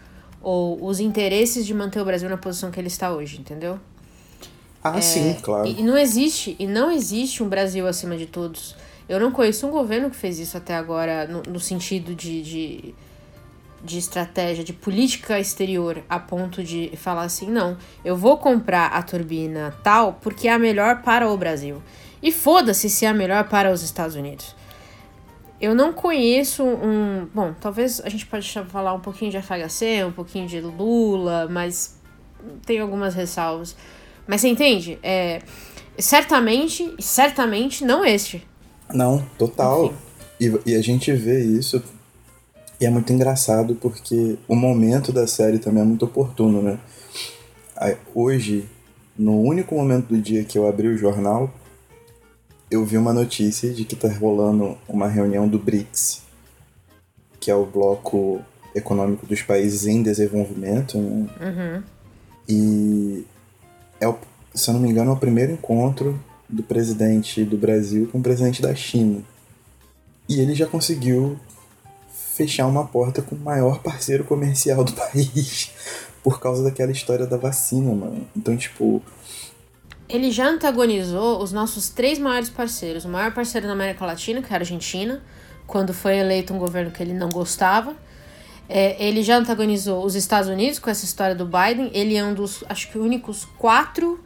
ou 0.42 0.84
os 0.84 1.00
interesses 1.00 1.66
de 1.66 1.74
manter 1.74 2.02
o 2.02 2.06
Brasil 2.06 2.30
na 2.30 2.38
posição 2.38 2.72
que 2.72 2.80
ele 2.80 2.88
está 2.88 3.12
hoje, 3.12 3.40
entendeu? 3.40 3.80
Ah, 4.84 5.00
sim, 5.02 5.38
claro. 5.42 5.68
E, 5.68 5.80
e 5.80 5.84
não 5.84 5.98
existe, 5.98 6.56
e 6.58 6.66
não 6.66 6.92
existe 6.92 7.44
um 7.44 7.48
Brasil 7.48 7.88
acima 7.88 8.18
de 8.18 8.26
todos. 8.26 8.76
Eu 9.08 9.20
não 9.20 9.32
conheço 9.32 9.68
um 9.68 9.72
governo 9.72 10.10
que 10.10 10.16
fez 10.16 10.40
isso 10.40 10.58
até 10.58 10.76
agora, 10.76 11.28
no, 11.28 11.44
no 11.44 11.60
sentido 11.60 12.16
de, 12.16 12.42
de, 12.42 12.96
de 13.84 13.98
estratégia, 13.98 14.64
de 14.64 14.74
política 14.74 15.40
exterior, 15.40 16.02
a 16.10 16.18
ponto 16.18 16.64
de 16.64 16.92
falar 16.96 17.24
assim: 17.24 17.50
não, 17.50 17.78
eu 18.04 18.16
vou 18.16 18.38
comprar 18.38 18.88
a 18.88 19.04
turbina 19.04 19.76
tal 19.84 20.18
porque 20.22 20.48
é 20.48 20.54
a 20.54 20.60
melhor 20.60 21.02
para 21.02 21.30
o 21.30 21.38
Brasil. 21.38 21.82
E 22.24 22.32
foda-se 22.32 22.90
se 22.90 23.06
é 23.06 23.10
a 23.10 23.14
melhor 23.14 23.50
para 23.50 23.72
os 23.72 23.84
Estados 23.84 24.16
Unidos. 24.16 24.56
Eu 25.62 25.76
não 25.76 25.94
conheço 25.94 26.64
um. 26.64 27.28
Bom, 27.32 27.54
talvez 27.62 28.02
a 28.02 28.10
gente 28.10 28.26
pode 28.26 28.52
falar 28.68 28.96
um 28.96 29.00
pouquinho 29.00 29.30
de 29.30 29.40
FHC, 29.40 30.04
um 30.04 30.12
pouquinho 30.12 30.48
de 30.48 30.60
Lula, 30.60 31.48
mas 31.48 32.00
tem 32.66 32.80
algumas 32.80 33.14
ressalvas. 33.14 33.76
Mas 34.26 34.42
você 34.42 34.48
entende? 34.48 34.98
É, 35.04 35.40
certamente, 36.00 36.92
certamente 37.00 37.86
não 37.86 38.04
este. 38.04 38.44
Não, 38.92 39.24
total. 39.38 39.94
E, 40.40 40.52
e 40.66 40.76
a 40.76 40.82
gente 40.82 41.14
vê 41.14 41.44
isso. 41.44 41.84
E 42.80 42.86
é 42.88 42.90
muito 42.90 43.14
engraçado 43.14 43.76
porque 43.76 44.40
o 44.48 44.56
momento 44.56 45.12
da 45.12 45.28
série 45.28 45.60
também 45.60 45.84
é 45.84 45.86
muito 45.86 46.06
oportuno, 46.06 46.64
né? 46.64 46.80
Hoje, 48.16 48.68
no 49.16 49.40
único 49.40 49.76
momento 49.76 50.08
do 50.08 50.18
dia 50.18 50.44
que 50.44 50.58
eu 50.58 50.68
abri 50.68 50.88
o 50.88 50.98
jornal, 50.98 51.54
eu 52.72 52.86
vi 52.86 52.98
uma 52.98 53.12
notícia 53.12 53.70
de 53.74 53.84
que 53.84 53.98
tá 53.98 54.08
rolando 54.08 54.78
uma 54.88 55.10
reunião 55.10 55.46
do 55.46 55.60
BRICS, 55.60 56.22
que 57.38 57.52
é 57.52 57.56
o 57.56 57.66
bloco 57.66 58.42
econômico 58.74 59.26
dos 59.26 59.42
países 59.42 59.86
em 59.86 60.02
desenvolvimento, 60.02 60.98
né? 60.98 61.28
Uhum. 61.42 61.84
E 62.48 63.26
é 64.00 64.08
o, 64.08 64.18
se 64.56 64.70
eu 64.70 64.74
não 64.74 64.82
me 64.82 64.90
engano, 64.90 65.12
é 65.12 65.14
o 65.14 65.18
primeiro 65.18 65.52
encontro 65.52 66.18
do 66.48 66.64
presidente 66.64 67.44
do 67.44 67.58
Brasil 67.58 68.08
com 68.10 68.20
o 68.20 68.24
presidente 68.24 68.62
da 68.62 68.74
China. 68.74 69.22
E 70.30 70.40
ele 70.40 70.56
já 70.56 70.66
conseguiu 70.66 71.38
fechar 72.36 72.68
uma 72.68 72.86
porta 72.86 73.22
com 73.22 73.36
o 73.36 73.40
maior 73.40 73.80
parceiro 73.80 74.24
comercial 74.24 74.86
do 74.86 74.94
país 74.96 75.72
por 76.24 76.40
causa 76.40 76.64
daquela 76.64 76.92
história 76.92 77.26
da 77.26 77.36
vacina, 77.36 77.94
mano. 77.94 78.26
Então, 78.36 78.56
tipo, 78.56 79.02
Ele 80.12 80.30
já 80.30 80.48
antagonizou 80.48 81.42
os 81.42 81.52
nossos 81.52 81.90
três 81.90 82.20
maiores 82.20 82.50
parceiros. 82.50 83.06
O 83.06 83.10
maior 83.10 83.34
parceiro 83.34 83.68
da 83.68 83.74
América 83.74 84.06
Latina, 84.06 84.42
que 84.42 84.48
era 84.48 84.58
a 84.58 84.66
Argentina, 84.66 85.22
quando 85.66 85.94
foi 85.94 86.18
eleito 86.18 86.54
um 86.54 86.58
governo 86.58 86.92
que 86.92 87.02
ele 87.02 87.14
não 87.14 87.30
gostava. 87.30 87.96
É, 88.68 88.96
ele 89.04 89.24
já 89.24 89.38
antagonizou 89.38 90.06
os 90.06 90.16
Estados 90.16 90.50
Unidos 90.50 90.80
com 90.80 90.90
essa 90.90 91.06
história 91.06 91.36
do 91.36 91.46
Biden. 91.46 91.90
Ele 91.94 92.16
é 92.16 92.24
um 92.24 92.34
dos, 92.34 92.64
acho 92.70 92.90
que, 92.92 92.98
únicos 92.98 93.46
quatro 93.58 94.24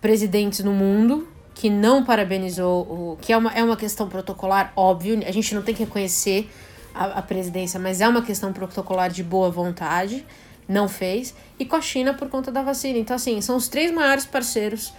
presidentes 0.00 0.60
no 0.60 0.72
mundo 0.72 1.28
que 1.54 1.70
não 1.70 2.04
parabenizou 2.04 2.82
o. 2.82 3.18
que 3.20 3.32
é 3.32 3.36
uma, 3.36 3.52
é 3.52 3.62
uma 3.62 3.76
questão 3.76 4.08
protocolar, 4.08 4.72
óbvio. 4.74 5.22
A 5.26 5.30
gente 5.30 5.54
não 5.54 5.62
tem 5.62 5.74
que 5.74 5.84
reconhecer 5.84 6.50
a, 6.94 7.18
a 7.18 7.22
presidência, 7.22 7.78
mas 7.78 8.00
é 8.00 8.08
uma 8.08 8.22
questão 8.22 8.52
protocolar 8.52 9.10
de 9.10 9.22
boa 9.22 9.50
vontade. 9.50 10.24
Não 10.72 10.88
fez. 10.88 11.34
E 11.58 11.66
com 11.66 11.76
a 11.76 11.80
China 11.80 12.14
por 12.14 12.28
conta 12.28 12.50
da 12.50 12.62
vacina. 12.62 12.98
Então, 12.98 13.16
assim, 13.16 13.40
são 13.40 13.56
os 13.56 13.68
três 13.68 13.92
maiores 13.92 14.24
parceiros 14.24 14.92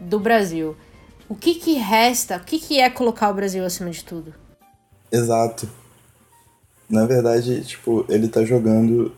do 0.00 0.18
Brasil. 0.18 0.76
O 1.28 1.34
que 1.34 1.54
que 1.54 1.74
resta? 1.74 2.36
O 2.38 2.40
que 2.40 2.58
que 2.58 2.80
é 2.80 2.90
colocar 2.90 3.30
o 3.30 3.34
Brasil 3.34 3.64
acima 3.64 3.90
de 3.90 4.04
tudo? 4.04 4.34
exato. 5.12 5.68
Na 6.88 7.06
verdade, 7.06 7.62
tipo, 7.64 8.04
ele 8.08 8.28
tá 8.28 8.44
jogando. 8.44 9.14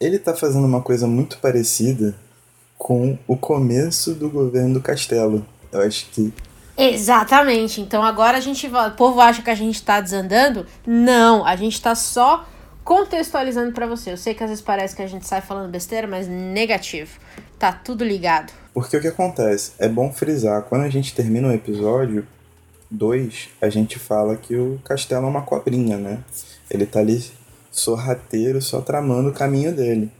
Ele 0.00 0.18
tá 0.18 0.34
fazendo 0.34 0.66
uma 0.66 0.80
coisa 0.80 1.06
muito 1.06 1.38
parecida 1.38 2.14
com 2.78 3.18
o 3.26 3.36
começo 3.36 4.14
do 4.14 4.30
governo 4.30 4.74
do 4.74 4.80
Castelo. 4.80 5.44
Eu 5.72 5.82
acho 5.82 6.06
que 6.10 6.32
Exatamente. 6.76 7.82
Então 7.82 8.02
agora 8.02 8.38
a 8.38 8.40
gente 8.40 8.66
vai. 8.66 8.88
O 8.88 8.92
povo 8.92 9.20
acha 9.20 9.42
que 9.42 9.50
a 9.50 9.54
gente 9.54 9.82
tá 9.82 10.00
desandando? 10.00 10.66
Não, 10.86 11.44
a 11.44 11.54
gente 11.56 11.80
tá 11.80 11.94
só 11.94 12.46
contextualizando 12.84 13.72
para 13.72 13.86
você. 13.86 14.12
Eu 14.12 14.16
sei 14.16 14.34
que 14.34 14.42
às 14.42 14.50
vezes 14.50 14.64
parece 14.64 14.96
que 14.96 15.02
a 15.02 15.06
gente 15.06 15.26
sai 15.26 15.40
falando 15.40 15.70
besteira, 15.70 16.06
mas 16.06 16.26
negativo. 16.28 17.18
Tá 17.58 17.72
tudo 17.72 18.04
ligado. 18.04 18.52
Porque 18.72 18.96
o 18.96 19.00
que 19.00 19.08
acontece? 19.08 19.72
É 19.78 19.88
bom 19.88 20.12
frisar, 20.12 20.62
quando 20.62 20.82
a 20.82 20.88
gente 20.88 21.14
termina 21.14 21.48
o 21.48 21.52
episódio 21.52 22.26
2, 22.90 23.48
a 23.60 23.68
gente 23.68 23.98
fala 23.98 24.36
que 24.36 24.56
o 24.56 24.80
castelo 24.84 25.26
é 25.26 25.28
uma 25.28 25.42
cobrinha, 25.42 25.96
né? 25.96 26.18
Ele 26.70 26.86
tá 26.86 27.00
ali 27.00 27.22
sorrateiro, 27.70 28.60
só 28.60 28.80
tramando 28.80 29.30
o 29.30 29.34
caminho 29.34 29.74
dele. 29.74 30.10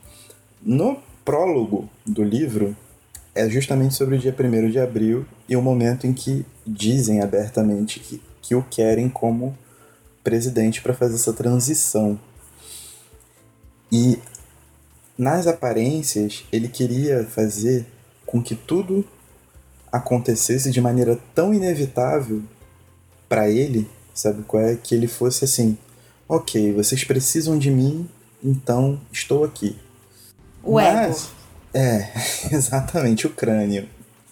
No 0.62 0.98
prólogo 1.24 1.88
do 2.04 2.22
livro, 2.22 2.76
é 3.34 3.48
justamente 3.48 3.94
sobre 3.94 4.16
o 4.16 4.18
dia 4.18 4.34
1 4.38 4.70
de 4.70 4.78
abril 4.78 5.24
e 5.48 5.56
o 5.56 5.62
momento 5.62 6.06
em 6.06 6.12
que 6.12 6.44
dizem 6.66 7.20
abertamente 7.20 8.00
que, 8.00 8.22
que 8.42 8.54
o 8.54 8.62
querem 8.62 9.08
como 9.08 9.56
presidente 10.22 10.82
para 10.82 10.94
fazer 10.94 11.14
essa 11.14 11.32
transição. 11.32 12.18
E 13.92 14.18
nas 15.18 15.46
aparências, 15.46 16.44
ele 16.52 16.68
queria 16.68 17.24
fazer 17.24 17.86
com 18.24 18.42
que 18.42 18.54
tudo 18.54 19.04
acontecesse 19.90 20.70
de 20.70 20.80
maneira 20.80 21.18
tão 21.34 21.52
inevitável 21.52 22.42
para 23.28 23.48
ele, 23.48 23.88
sabe 24.14 24.42
qual 24.44 24.62
é? 24.62 24.76
Que 24.76 24.94
ele 24.94 25.06
fosse 25.06 25.44
assim: 25.44 25.76
ok, 26.28 26.72
vocês 26.72 27.04
precisam 27.04 27.58
de 27.58 27.70
mim, 27.70 28.08
então 28.42 29.00
estou 29.12 29.44
aqui. 29.44 29.76
O 30.62 30.74
Mas, 30.74 31.24
ego. 31.24 31.40
É, 31.74 32.12
exatamente, 32.54 33.26
o 33.26 33.30
crânio. 33.30 33.88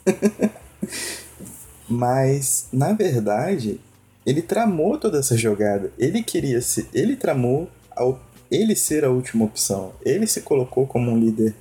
Mas, 1.88 2.66
na 2.72 2.92
verdade, 2.92 3.80
ele 4.24 4.42
tramou 4.42 4.98
toda 4.98 5.18
essa 5.18 5.36
jogada. 5.36 5.90
Ele 5.98 6.22
queria 6.22 6.60
se. 6.60 6.86
Ele 6.92 7.16
tramou 7.16 7.68
ao, 7.96 8.20
ele 8.50 8.74
ser 8.74 9.04
a 9.04 9.10
última 9.10 9.44
opção. 9.44 9.92
Ele 10.04 10.26
se 10.26 10.40
colocou 10.42 10.86
como 10.86 11.10
um 11.10 11.18
líder 11.18 11.54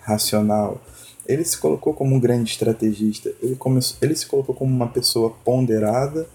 racional. 0.00 0.80
Ele 1.26 1.44
se 1.44 1.56
colocou 1.56 1.94
como 1.94 2.14
um 2.14 2.20
grande 2.20 2.50
estrategista. 2.50 3.32
Ele, 3.42 3.56
começou, 3.56 3.96
ele 4.02 4.14
se 4.14 4.26
colocou 4.26 4.54
como 4.54 4.74
uma 4.74 4.88
pessoa 4.88 5.30
ponderada 5.44 6.26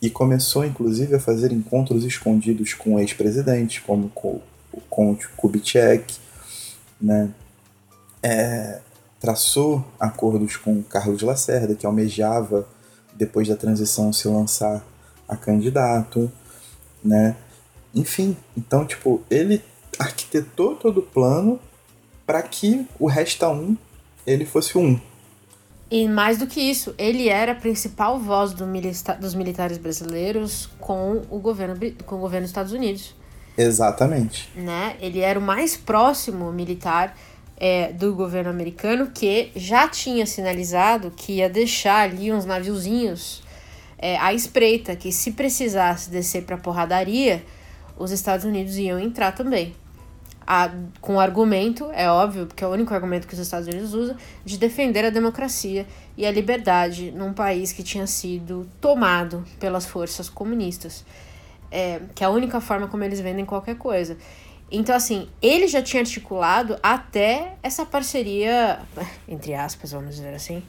e 0.00 0.08
começou, 0.08 0.64
inclusive, 0.64 1.16
a 1.16 1.20
fazer 1.20 1.50
encontros 1.52 2.04
escondidos 2.04 2.74
com 2.74 3.00
ex-presidentes, 3.00 3.82
como 3.84 4.08
com, 4.10 4.40
com 4.88 5.12
o 5.12 5.18
Kubitschek, 5.36 6.14
né? 7.00 7.30
é, 8.22 8.80
traçou 9.20 9.84
acordos 9.98 10.56
com 10.56 10.82
Carlos 10.82 11.22
Lacerda, 11.22 11.74
que 11.74 11.86
almejava, 11.86 12.66
depois 13.14 13.48
da 13.48 13.56
transição, 13.56 14.12
se 14.12 14.28
lançar 14.28 14.84
a 15.28 15.36
candidato, 15.36 16.30
né? 17.04 17.36
Enfim, 17.98 18.36
então, 18.56 18.86
tipo, 18.86 19.22
ele 19.28 19.60
arquitetou 19.98 20.76
todo 20.76 20.98
o 20.98 21.02
plano 21.02 21.58
para 22.24 22.40
que 22.42 22.86
o 22.98 23.08
Resta 23.08 23.48
um 23.48 23.76
ele 24.24 24.44
fosse 24.44 24.78
um. 24.78 25.00
E 25.90 26.06
mais 26.06 26.38
do 26.38 26.46
que 26.46 26.60
isso, 26.60 26.94
ele 26.96 27.28
era 27.28 27.52
a 27.52 27.54
principal 27.54 28.18
voz 28.20 28.52
do 28.52 28.66
milita 28.66 29.14
dos 29.14 29.34
militares 29.34 29.78
brasileiros 29.78 30.68
com 30.78 31.22
o 31.30 31.38
governo 31.38 31.74
com 32.04 32.16
o 32.16 32.18
governo 32.18 32.44
dos 32.44 32.50
Estados 32.50 32.72
Unidos. 32.72 33.16
Exatamente. 33.56 34.48
Né? 34.54 34.96
Ele 35.00 35.20
era 35.20 35.38
o 35.38 35.42
mais 35.42 35.76
próximo 35.76 36.52
militar 36.52 37.16
é, 37.56 37.92
do 37.92 38.14
governo 38.14 38.50
americano 38.50 39.10
que 39.12 39.50
já 39.56 39.88
tinha 39.88 40.24
sinalizado 40.26 41.10
que 41.10 41.38
ia 41.38 41.48
deixar 41.48 42.02
ali 42.08 42.30
uns 42.32 42.44
naviozinhos 42.44 43.42
é, 43.98 44.16
à 44.18 44.32
espreita, 44.32 44.94
que 44.94 45.10
se 45.10 45.32
precisasse 45.32 46.08
descer 46.08 46.44
para 46.44 46.56
porradaria, 46.56 47.42
os 47.98 48.10
Estados 48.10 48.44
Unidos 48.44 48.76
iam 48.76 48.98
entrar 48.98 49.32
também. 49.32 49.74
A, 50.46 50.70
com 51.02 51.16
o 51.16 51.20
argumento, 51.20 51.90
é 51.92 52.10
óbvio, 52.10 52.46
porque 52.46 52.64
é 52.64 52.66
o 52.66 52.70
único 52.70 52.94
argumento 52.94 53.26
que 53.26 53.34
os 53.34 53.40
Estados 53.40 53.68
Unidos 53.68 53.92
usam, 53.92 54.16
de 54.44 54.56
defender 54.56 55.04
a 55.04 55.10
democracia 55.10 55.86
e 56.16 56.24
a 56.24 56.30
liberdade 56.30 57.10
num 57.10 57.34
país 57.34 57.70
que 57.70 57.82
tinha 57.82 58.06
sido 58.06 58.66
tomado 58.80 59.44
pelas 59.60 59.84
forças 59.84 60.30
comunistas. 60.30 61.04
É, 61.70 62.00
que 62.14 62.24
é 62.24 62.26
a 62.26 62.30
única 62.30 62.62
forma 62.62 62.88
como 62.88 63.04
eles 63.04 63.20
vendem 63.20 63.44
qualquer 63.44 63.76
coisa. 63.76 64.16
Então, 64.70 64.94
assim, 64.94 65.28
ele 65.42 65.66
já 65.66 65.82
tinha 65.82 66.00
articulado 66.00 66.78
até 66.82 67.56
essa 67.62 67.84
parceria, 67.84 68.80
entre 69.28 69.54
aspas, 69.54 69.92
vamos 69.92 70.16
dizer 70.16 70.32
assim, 70.32 70.62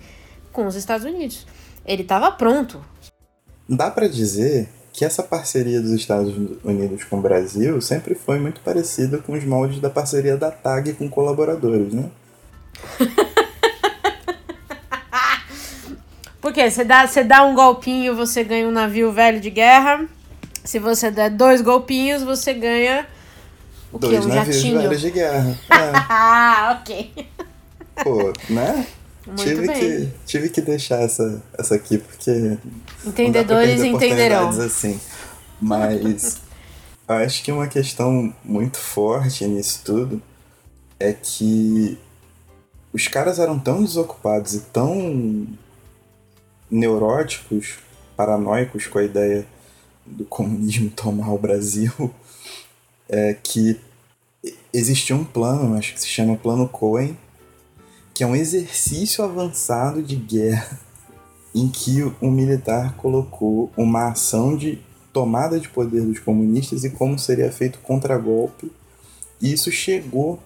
com 0.51 0.67
os 0.67 0.75
Estados 0.75 1.05
Unidos. 1.05 1.47
Ele 1.85 2.01
estava 2.01 2.29
pronto. 2.31 2.83
Dá 3.67 3.89
para 3.89 4.09
dizer 4.09 4.67
que 4.91 5.05
essa 5.05 5.23
parceria 5.23 5.81
dos 5.81 5.91
Estados 5.91 6.33
Unidos 6.63 7.03
com 7.03 7.17
o 7.19 7.21
Brasil 7.21 7.79
sempre 7.81 8.15
foi 8.15 8.39
muito 8.39 8.61
parecida 8.61 9.17
com 9.19 9.33
os 9.33 9.43
moldes 9.43 9.79
da 9.79 9.89
parceria 9.89 10.35
da 10.35 10.51
TAG 10.51 10.93
com 10.93 11.09
colaboradores, 11.09 11.93
né? 11.93 12.09
Porque 16.41 16.69
você 16.69 16.83
dá, 16.83 17.05
você 17.05 17.23
dá 17.23 17.43
um 17.43 17.53
golpinho, 17.53 18.15
você 18.15 18.43
ganha 18.43 18.67
um 18.67 18.71
navio 18.71 19.11
velho 19.11 19.39
de 19.39 19.49
guerra. 19.49 20.07
Se 20.63 20.79
você 20.79 21.11
der 21.11 21.29
dois 21.29 21.61
golpinhos, 21.61 22.23
você 22.23 22.53
ganha 22.53 23.05
o 23.91 23.97
Dois 23.97 24.19
que? 24.19 24.25
Um 24.25 24.29
navios 24.29 24.55
jatinho? 24.55 24.81
velhos 24.81 25.01
de 25.01 25.11
guerra. 25.11 25.57
ah, 25.69 26.79
ok. 26.81 27.27
Pô, 28.03 28.33
né? 28.49 28.85
Muito 29.25 29.43
tive, 29.43 29.67
bem. 29.67 29.79
Que, 29.79 30.09
tive 30.25 30.49
que 30.49 30.61
deixar 30.61 31.01
essa, 31.01 31.41
essa 31.57 31.75
aqui, 31.75 31.97
porque. 31.97 32.57
Entendedores 33.05 33.81
entenderão. 33.81 34.49
Assim. 34.49 34.99
Mas 35.61 36.41
eu 37.07 37.15
acho 37.15 37.43
que 37.43 37.51
uma 37.51 37.67
questão 37.67 38.33
muito 38.43 38.77
forte 38.77 39.45
nisso 39.45 39.81
tudo 39.83 40.21
é 40.99 41.13
que 41.13 41.97
os 42.91 43.07
caras 43.07 43.39
eram 43.39 43.57
tão 43.59 43.83
desocupados 43.83 44.53
e 44.53 44.61
tão 44.61 45.47
neuróticos, 46.69 47.77
paranoicos 48.15 48.87
com 48.87 48.99
a 48.99 49.03
ideia 49.03 49.45
do 50.05 50.25
comunismo 50.25 50.89
tomar 50.89 51.31
o 51.31 51.37
Brasil, 51.37 52.13
é 53.07 53.33
que 53.33 53.79
existia 54.73 55.15
um 55.15 55.23
plano, 55.23 55.77
acho 55.77 55.93
que 55.93 56.01
se 56.01 56.07
chama 56.07 56.37
Plano 56.37 56.67
Cohen, 56.67 57.17
que 58.13 58.23
é 58.23 58.27
um 58.27 58.35
exercício 58.35 59.23
avançado 59.23 60.03
de 60.03 60.15
guerra 60.15 60.79
em 61.53 61.67
que 61.67 62.03
um 62.21 62.29
militar 62.29 62.95
colocou 62.95 63.71
uma 63.75 64.09
ação 64.09 64.55
de 64.55 64.79
tomada 65.11 65.59
de 65.59 65.67
poder 65.67 66.01
dos 66.01 66.19
comunistas 66.19 66.83
e 66.83 66.89
como 66.89 67.17
seria 67.17 67.51
feito 67.51 67.79
contragolpe. 67.79 68.71
E 69.41 69.51
isso 69.51 69.71
chegou 69.71 70.39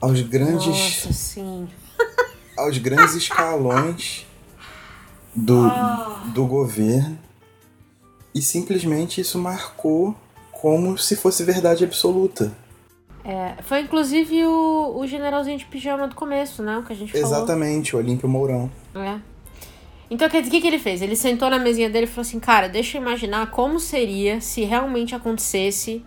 aos 0.00 0.20
grandes 0.22 0.66
Nossa, 0.66 1.12
sim. 1.12 1.68
aos 2.56 2.78
grandes 2.78 3.14
escalões 3.14 4.26
do, 5.34 5.68
do 6.32 6.46
governo 6.46 7.18
e 8.34 8.40
simplesmente 8.40 9.20
isso 9.20 9.38
marcou 9.38 10.14
como 10.52 10.96
se 10.96 11.16
fosse 11.16 11.42
verdade 11.42 11.84
absoluta. 11.84 12.52
É, 13.24 13.62
foi 13.62 13.80
inclusive 13.80 14.44
o, 14.44 14.98
o 14.98 15.06
generalzinho 15.06 15.58
de 15.58 15.66
pijama 15.66 16.08
do 16.08 16.14
começo, 16.14 16.62
né? 16.62 16.78
O 16.78 16.82
que 16.82 16.92
a 16.92 16.96
gente 16.96 17.12
falou. 17.12 17.26
Exatamente, 17.26 17.94
o 17.94 17.98
Olímpio 17.98 18.28
Mourão. 18.28 18.70
É. 18.94 19.20
Então, 20.10 20.26
o 20.26 20.30
que, 20.30 20.60
que 20.60 20.66
ele 20.66 20.78
fez? 20.78 21.00
Ele 21.00 21.14
sentou 21.14 21.48
na 21.48 21.58
mesinha 21.58 21.88
dele 21.88 22.04
e 22.04 22.08
falou 22.08 22.22
assim: 22.22 22.40
Cara, 22.40 22.68
deixa 22.68 22.98
eu 22.98 23.02
imaginar 23.02 23.50
como 23.52 23.78
seria 23.78 24.40
se 24.40 24.64
realmente 24.64 25.14
acontecesse 25.14 26.04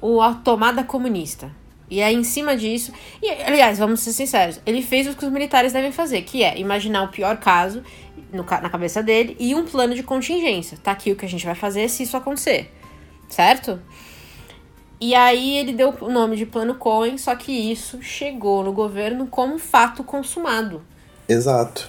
o, 0.00 0.20
a 0.20 0.34
tomada 0.34 0.84
comunista. 0.84 1.50
E 1.90 2.02
aí, 2.02 2.14
em 2.14 2.24
cima 2.24 2.54
disso. 2.54 2.92
E, 3.22 3.30
aliás, 3.30 3.78
vamos 3.78 4.00
ser 4.00 4.12
sinceros: 4.12 4.60
ele 4.66 4.82
fez 4.82 5.06
o 5.06 5.16
que 5.16 5.24
os 5.24 5.32
militares 5.32 5.72
devem 5.72 5.90
fazer, 5.90 6.22
que 6.22 6.42
é 6.42 6.58
imaginar 6.58 7.02
o 7.04 7.08
pior 7.08 7.38
caso 7.38 7.82
no, 8.30 8.42
na 8.44 8.68
cabeça 8.68 9.02
dele 9.02 9.34
e 9.40 9.54
um 9.54 9.64
plano 9.64 9.94
de 9.94 10.02
contingência. 10.02 10.76
Tá 10.82 10.90
aqui 10.90 11.10
o 11.10 11.16
que 11.16 11.24
a 11.24 11.28
gente 11.28 11.46
vai 11.46 11.54
fazer 11.54 11.88
se 11.88 12.02
isso 12.02 12.16
acontecer. 12.16 12.70
Certo? 13.28 13.80
E 15.00 15.14
aí 15.14 15.56
ele 15.56 15.72
deu 15.72 15.94
o 16.00 16.10
nome 16.10 16.36
de 16.36 16.46
Plano 16.46 16.74
Cohen, 16.74 17.18
só 17.18 17.34
que 17.34 17.52
isso 17.52 18.02
chegou 18.02 18.62
no 18.62 18.72
governo 18.72 19.26
como 19.26 19.58
fato 19.58 20.04
consumado. 20.04 20.82
Exato. 21.28 21.88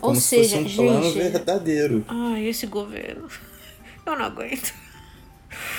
Como 0.00 0.16
se 0.16 0.22
seja, 0.22 0.62
fosse 0.62 0.72
um 0.72 0.76
plano 0.76 1.02
gente- 1.04 1.18
verdadeiro. 1.18 2.04
Ai, 2.08 2.46
esse 2.46 2.66
governo. 2.66 3.28
Eu 4.04 4.16
não 4.16 4.24
aguento. 4.24 4.72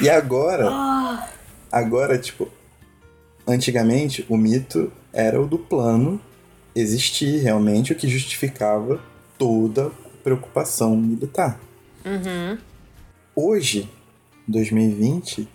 E 0.02 0.10
agora, 0.10 1.28
agora, 1.72 2.18
tipo, 2.18 2.48
antigamente 3.48 4.26
o 4.30 4.38
mito 4.38 4.92
era 5.12 5.42
o 5.42 5.48
do 5.48 5.58
plano 5.58 6.22
existir 6.76 7.38
realmente, 7.42 7.92
o 7.92 7.96
que 7.96 8.08
justificava 8.08 9.02
toda 9.38 9.88
a 9.88 9.92
preocupação 10.24 10.96
militar. 10.96 11.60
Uhum. 12.06 12.58
Hoje, 13.36 13.90
2020, 14.48 15.48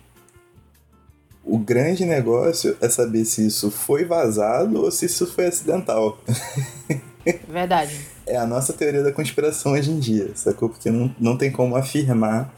o 1.43 1.57
grande 1.57 2.05
negócio 2.05 2.75
é 2.81 2.89
saber 2.89 3.25
se 3.25 3.47
isso 3.47 3.71
foi 3.71 4.03
vazado 4.03 4.81
ou 4.83 4.91
se 4.91 5.05
isso 5.05 5.25
foi 5.27 5.45
acidental. 5.47 6.19
Verdade. 7.47 8.14
É 8.27 8.37
a 8.37 8.45
nossa 8.45 8.73
teoria 8.73 9.03
da 9.03 9.11
conspiração 9.11 9.73
hoje 9.73 9.91
em 9.91 9.99
dia, 9.99 10.31
sacou? 10.35 10.69
Porque 10.69 10.89
não, 10.89 11.13
não 11.19 11.37
tem 11.37 11.51
como 11.51 11.75
afirmar 11.75 12.51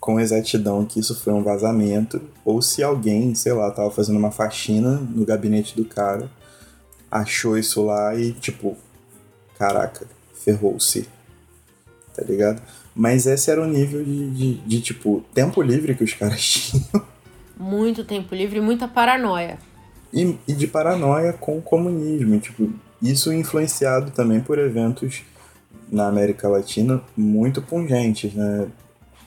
com 0.00 0.18
exatidão 0.18 0.84
que 0.84 0.98
isso 0.98 1.14
foi 1.14 1.32
um 1.32 1.44
vazamento, 1.44 2.20
ou 2.44 2.60
se 2.60 2.82
alguém, 2.82 3.36
sei 3.36 3.52
lá, 3.52 3.70
tava 3.70 3.88
fazendo 3.90 4.18
uma 4.18 4.32
faxina 4.32 4.96
no 4.96 5.24
gabinete 5.24 5.76
do 5.76 5.84
cara, 5.84 6.28
achou 7.08 7.56
isso 7.56 7.84
lá 7.84 8.12
e, 8.16 8.32
tipo, 8.32 8.76
caraca, 9.56 10.06
ferrou-se. 10.34 11.08
Tá 12.16 12.24
ligado? 12.24 12.60
Mas 12.94 13.26
esse 13.26 13.48
era 13.48 13.62
o 13.62 13.66
nível 13.66 14.02
de, 14.02 14.30
de, 14.30 14.54
de, 14.54 14.80
tipo, 14.80 15.24
tempo 15.32 15.62
livre 15.62 15.94
que 15.94 16.02
os 16.02 16.14
caras 16.14 16.42
tinham. 16.42 17.06
Muito 17.56 18.02
tempo 18.04 18.34
livre 18.34 18.58
e 18.58 18.62
muita 18.62 18.88
paranoia. 18.88 19.58
E, 20.12 20.36
e 20.48 20.52
de 20.52 20.66
paranoia 20.66 21.32
com 21.32 21.58
o 21.58 21.62
comunismo. 21.62 22.40
Tipo, 22.40 22.72
isso 23.02 23.32
influenciado 23.32 24.10
também 24.10 24.40
por 24.40 24.58
eventos 24.58 25.22
na 25.90 26.06
América 26.06 26.48
Latina 26.48 27.02
muito 27.16 27.60
pungentes, 27.60 28.32
né? 28.32 28.68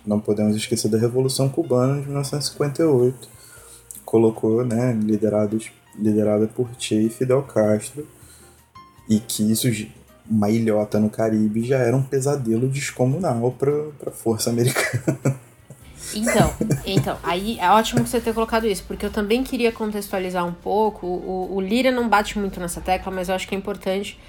Não 0.05 0.19
podemos 0.19 0.55
esquecer 0.55 0.89
da 0.89 0.97
Revolução 0.97 1.49
Cubana 1.49 1.99
de 1.99 2.07
1958. 2.07 3.27
Colocou, 4.05 4.63
né, 4.63 4.93
liderados, 4.93 5.71
liderada 5.97 6.47
por 6.47 6.69
Che 6.77 6.95
e 6.95 7.09
Fidel 7.09 7.41
Castro, 7.43 8.07
e 9.09 9.19
que 9.19 9.51
isso 9.51 9.67
uma 10.29 10.49
ilhota 10.49 10.99
no 10.99 11.09
Caribe 11.09 11.63
já 11.63 11.77
era 11.77 11.95
um 11.95 12.01
pesadelo 12.01 12.67
descomunal 12.67 13.51
para 13.51 13.71
a 14.07 14.11
força 14.11 14.49
americana. 14.49 15.39
Então, 16.13 16.54
então, 16.86 17.18
aí 17.24 17.58
é 17.60 17.70
ótimo 17.70 18.04
que 18.04 18.10
você 18.10 18.22
ter 18.22 18.34
colocado 18.34 18.68
isso, 18.68 18.84
porque 18.88 19.06
eu 19.06 19.10
também 19.10 19.44
queria 19.44 19.72
contextualizar 19.72 20.46
um 20.46 20.54
pouco. 20.54 21.08
O, 21.08 21.56
o 21.56 21.62
Lira 21.62 21.91
não 21.91 22.08
bate 22.08 22.38
muito 22.38 22.60
nessa 22.60 22.82
tecla, 22.82 23.12
mas 23.12 23.30
eu 23.30 23.36
acho 23.36 23.48
que 23.48 23.56
é 23.56 23.58
importante 23.58 24.20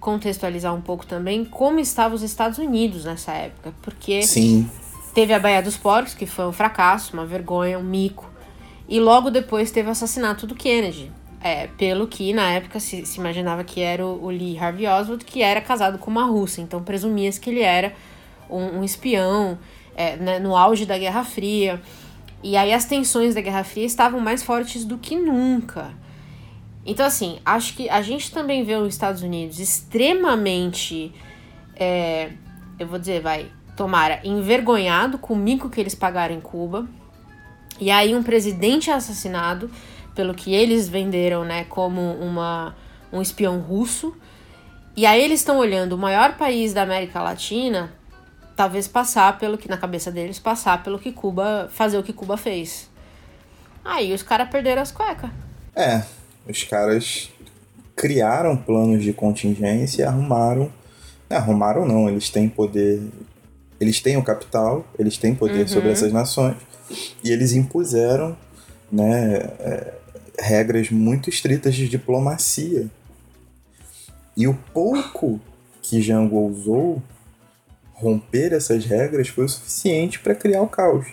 contextualizar 0.00 0.74
um 0.74 0.80
pouco 0.80 1.06
também 1.06 1.44
como 1.44 1.78
estavam 1.78 2.16
os 2.16 2.22
Estados 2.22 2.58
Unidos 2.58 3.04
nessa 3.04 3.32
época, 3.32 3.74
porque 3.82 4.22
Sim. 4.22 4.68
teve 5.14 5.34
a 5.34 5.38
Baía 5.38 5.62
dos 5.62 5.76
Porcos, 5.76 6.14
que 6.14 6.26
foi 6.26 6.46
um 6.46 6.52
fracasso, 6.52 7.12
uma 7.12 7.26
vergonha, 7.26 7.78
um 7.78 7.84
mico, 7.84 8.28
e 8.88 8.98
logo 8.98 9.30
depois 9.30 9.70
teve 9.70 9.88
o 9.88 9.92
assassinato 9.92 10.46
do 10.46 10.54
Kennedy. 10.54 11.12
É, 11.42 11.68
pelo 11.68 12.06
que 12.06 12.34
na 12.34 12.50
época 12.50 12.78
se, 12.78 13.06
se 13.06 13.18
imaginava 13.18 13.64
que 13.64 13.80
era 13.80 14.04
o, 14.04 14.24
o, 14.26 14.30
Lee 14.30 14.58
Harvey 14.58 14.86
Oswald, 14.86 15.24
que 15.24 15.40
era 15.40 15.58
casado 15.62 15.96
com 15.96 16.10
uma 16.10 16.24
russa, 16.24 16.60
então 16.60 16.82
presumia-se 16.82 17.40
que 17.40 17.48
ele 17.48 17.60
era 17.60 17.94
um, 18.50 18.80
um 18.80 18.84
espião 18.84 19.58
é, 19.94 20.16
né, 20.16 20.38
no 20.38 20.56
auge 20.56 20.86
da 20.86 20.98
Guerra 20.98 21.24
Fria. 21.24 21.80
E 22.42 22.56
aí 22.56 22.72
as 22.72 22.84
tensões 22.84 23.34
da 23.34 23.40
Guerra 23.40 23.64
Fria 23.64 23.84
estavam 23.84 24.20
mais 24.20 24.42
fortes 24.42 24.84
do 24.84 24.98
que 24.98 25.16
nunca. 25.16 25.92
Então, 26.84 27.04
assim, 27.04 27.38
acho 27.44 27.74
que 27.74 27.88
a 27.90 28.00
gente 28.00 28.32
também 28.32 28.64
vê 28.64 28.74
os 28.76 28.94
Estados 28.94 29.22
Unidos 29.22 29.58
extremamente, 29.58 31.12
é, 31.76 32.30
eu 32.78 32.86
vou 32.86 32.98
dizer, 32.98 33.20
vai, 33.20 33.50
tomara, 33.76 34.20
envergonhado 34.24 35.18
com 35.18 35.34
o 35.34 35.36
mico 35.36 35.68
que 35.68 35.80
eles 35.80 35.94
pagaram 35.94 36.34
em 36.34 36.40
Cuba. 36.40 36.88
E 37.78 37.90
aí 37.90 38.14
um 38.14 38.22
presidente 38.22 38.90
assassinado 38.90 39.70
pelo 40.14 40.34
que 40.34 40.54
eles 40.54 40.88
venderam, 40.88 41.44
né, 41.44 41.64
como 41.64 42.00
uma, 42.14 42.74
um 43.12 43.22
espião 43.22 43.58
russo. 43.58 44.14
E 44.96 45.06
aí 45.06 45.22
eles 45.22 45.40
estão 45.40 45.58
olhando 45.58 45.92
o 45.92 45.98
maior 45.98 46.36
país 46.36 46.72
da 46.72 46.82
América 46.82 47.22
Latina, 47.22 47.92
talvez 48.60 48.86
passar 48.86 49.38
pelo 49.38 49.56
que 49.56 49.70
na 49.70 49.78
cabeça 49.78 50.12
deles 50.12 50.38
passar 50.38 50.82
pelo 50.82 50.98
que 50.98 51.10
Cuba 51.12 51.70
fazer 51.72 51.96
o 51.96 52.02
que 52.02 52.12
Cuba 52.12 52.36
fez. 52.36 52.90
Aí 53.82 54.12
os 54.12 54.22
caras 54.22 54.50
perderam 54.50 54.82
as 54.82 54.92
cuecas. 54.92 55.30
É, 55.74 56.02
os 56.46 56.62
caras 56.64 57.30
criaram 57.96 58.54
planos 58.58 59.02
de 59.02 59.14
contingência 59.14 60.02
e 60.02 60.04
arrumaram. 60.04 60.70
Não, 61.30 61.38
arrumaram 61.38 61.86
não, 61.86 62.06
eles 62.06 62.28
têm 62.28 62.50
poder. 62.50 63.00
Eles 63.80 63.98
têm 64.02 64.18
o 64.18 64.22
capital, 64.22 64.84
eles 64.98 65.16
têm 65.16 65.34
poder 65.34 65.62
uhum. 65.62 65.68
sobre 65.68 65.90
essas 65.90 66.12
nações. 66.12 66.58
E 67.24 67.30
eles 67.30 67.54
impuseram 67.54 68.36
né, 68.92 69.36
é, 69.58 69.94
regras 70.38 70.90
muito 70.90 71.30
estritas 71.30 71.74
de 71.74 71.88
diplomacia. 71.88 72.90
E 74.36 74.46
o 74.46 74.52
pouco 74.74 75.40
que 75.80 76.02
Jango 76.02 76.36
ousou 76.36 77.02
romper 78.00 78.52
essas 78.52 78.84
regras 78.84 79.28
foi 79.28 79.44
o 79.44 79.48
suficiente 79.48 80.18
para 80.18 80.34
criar 80.34 80.62
o 80.62 80.68
caos. 80.68 81.06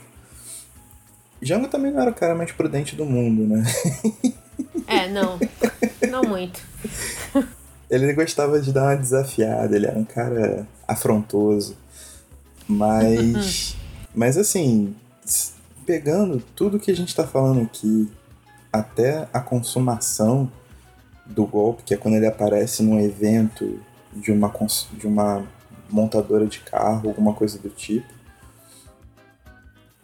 Jango 1.41 1.67
também 1.67 1.91
não 1.91 2.01
era 2.01 2.11
o 2.11 2.15
cara 2.15 2.33
mais 2.33 2.51
prudente 2.51 2.95
do 2.95 3.05
mundo, 3.05 3.45
né? 3.45 3.63
É, 4.87 5.07
não. 5.09 5.37
Não 6.09 6.23
muito. 6.23 6.59
Ele 7.89 8.13
gostava 8.13 8.59
de 8.59 8.71
dar 8.71 8.83
uma 8.83 8.95
desafiada, 8.95 9.75
ele 9.75 9.85
era 9.85 9.97
um 9.97 10.03
cara 10.03 10.67
afrontoso. 10.87 11.77
Mas. 12.67 13.75
mas 14.15 14.37
assim, 14.37 14.95
pegando 15.85 16.43
tudo 16.55 16.79
que 16.79 16.91
a 16.91 16.95
gente 16.95 17.15
tá 17.15 17.25
falando 17.25 17.61
aqui, 17.61 18.11
até 18.73 19.27
a 19.31 19.39
consumação 19.39 20.51
do 21.25 21.45
golpe, 21.45 21.83
que 21.83 21.93
é 21.93 21.97
quando 21.97 22.15
ele 22.15 22.27
aparece 22.27 22.83
num 22.83 22.99
evento 22.99 23.79
de 24.13 24.31
uma, 24.31 24.51
de 24.93 25.07
uma 25.07 25.45
montadora 25.89 26.45
de 26.45 26.59
carro, 26.59 27.09
alguma 27.09 27.33
coisa 27.33 27.57
do 27.57 27.69
tipo, 27.69 28.07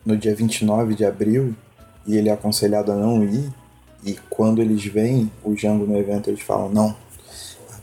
no 0.05 0.17
dia 0.17 0.35
29 0.35 0.95
de 0.95 1.05
abril, 1.05 1.55
e 2.05 2.17
ele 2.17 2.29
é 2.29 2.33
aconselhado 2.33 2.91
a 2.91 2.95
não 2.95 3.23
ir, 3.23 3.51
e 4.03 4.15
quando 4.29 4.61
eles 4.61 4.83
veem 4.85 5.31
o 5.43 5.53
Django 5.53 5.85
no 5.85 5.97
evento, 5.97 6.29
eles 6.29 6.41
falam: 6.41 6.69
não, 6.69 6.95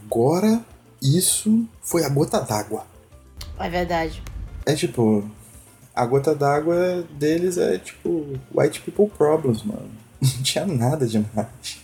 agora 0.04 0.62
isso 1.00 1.66
foi 1.80 2.04
a 2.04 2.08
gota 2.08 2.40
d'água. 2.40 2.84
É 3.58 3.68
verdade. 3.68 4.22
É 4.66 4.74
tipo, 4.74 5.24
a 5.94 6.04
gota 6.04 6.34
d'água 6.34 7.04
deles 7.18 7.56
é 7.56 7.78
tipo 7.78 8.38
white 8.54 8.80
people 8.82 9.10
problems, 9.16 9.62
mano. 9.62 9.90
Não 10.20 10.42
tinha 10.42 10.66
nada 10.66 11.06
demais. 11.06 11.80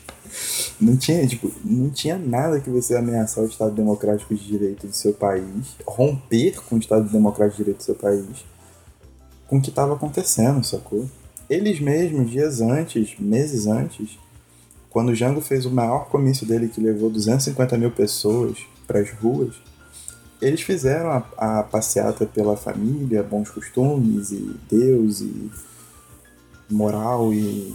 Não 0.81 0.97
tinha, 0.97 1.27
tipo, 1.27 1.51
não 1.65 1.89
tinha 1.89 2.19
nada 2.19 2.61
que 2.61 2.69
você 2.69 2.95
ameaçar 2.95 3.43
o 3.43 3.47
Estado 3.47 3.75
Democrático 3.75 4.35
de 4.35 4.47
Direito 4.47 4.87
do 4.87 4.95
seu 4.95 5.15
país, 5.15 5.77
romper 5.87 6.61
com 6.63 6.77
o 6.77 6.79
Estado 6.79 7.09
Democrático 7.09 7.57
de 7.57 7.65
Direito 7.65 7.79
do 7.79 7.85
seu 7.85 7.95
país, 7.95 8.45
com 9.47 9.57
o 9.57 9.63
que 9.63 9.71
estava 9.71 9.95
acontecendo, 9.95 10.63
sacou? 10.65 11.09
Eles 11.49 11.81
mesmos, 11.81 12.31
dias 12.31 12.61
antes, 12.61 13.19
meses 13.19 13.67
antes, 13.67 14.19
quando 14.91 15.11
o 15.11 15.15
Jango 15.15 15.41
fez 15.41 15.65
o 15.65 15.71
maior 15.71 16.09
comício 16.09 16.47
dele, 16.47 16.69
que 16.69 16.81
levou 16.81 17.09
250 17.09 17.79
mil 17.79 17.91
pessoas 17.91 18.59
para 18.87 19.01
as 19.01 19.11
ruas, 19.11 19.55
eles 20.41 20.61
fizeram 20.61 21.11
a, 21.11 21.59
a 21.59 21.63
passeata 21.63 22.27
pela 22.27 22.57
família, 22.57 23.23
bons 23.23 23.49
costumes 23.49 24.33
e 24.33 24.57
Deus 24.69 25.21
e 25.21 25.51
moral 26.71 27.33
e 27.33 27.75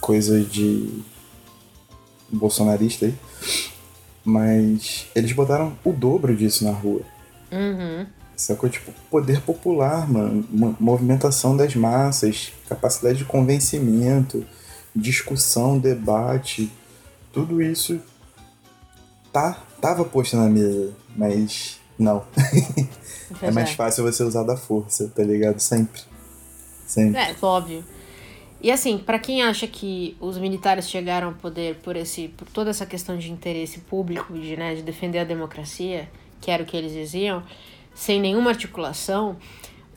coisa 0.00 0.40
de 0.40 1.02
bolsonarista 2.30 3.06
aí. 3.06 3.14
Mas 4.24 5.06
eles 5.14 5.32
botaram 5.32 5.76
o 5.84 5.92
dobro 5.92 6.34
disso 6.34 6.64
na 6.64 6.72
rua. 6.72 7.02
Uhum. 7.52 8.06
Sacou? 8.36 8.68
Tipo, 8.68 8.92
poder 9.10 9.40
popular, 9.40 10.10
mano. 10.10 10.44
Movimentação 10.78 11.56
das 11.56 11.74
massas, 11.74 12.52
capacidade 12.68 13.18
de 13.18 13.24
convencimento, 13.24 14.44
discussão, 14.94 15.78
debate. 15.78 16.70
Tudo 17.32 17.62
isso 17.62 18.00
tá, 19.32 19.62
tava 19.80 20.04
posto 20.04 20.36
na 20.36 20.48
mesa, 20.48 20.92
mas 21.14 21.78
não. 21.98 22.24
é 23.40 23.50
mais 23.50 23.70
fácil 23.72 24.04
você 24.04 24.22
usar 24.22 24.42
da 24.42 24.56
força, 24.56 25.10
tá 25.14 25.22
ligado? 25.22 25.60
Sempre. 25.60 26.02
Sempre. 26.86 27.20
É, 27.20 27.34
óbvio. 27.40 27.84
E 28.66 28.70
assim, 28.72 28.98
para 28.98 29.20
quem 29.20 29.44
acha 29.44 29.64
que 29.68 30.16
os 30.18 30.38
militares 30.38 30.90
chegaram 30.90 31.28
ao 31.28 31.34
poder 31.34 31.76
por 31.84 31.94
esse 31.94 32.26
por 32.36 32.48
toda 32.48 32.70
essa 32.70 32.84
questão 32.84 33.16
de 33.16 33.30
interesse 33.30 33.78
público, 33.78 34.36
de, 34.36 34.56
né, 34.56 34.74
de 34.74 34.82
defender 34.82 35.20
a 35.20 35.24
democracia, 35.24 36.10
que 36.40 36.50
era 36.50 36.64
o 36.64 36.66
que 36.66 36.76
eles 36.76 36.92
diziam, 36.92 37.44
sem 37.94 38.20
nenhuma 38.20 38.50
articulação, 38.50 39.36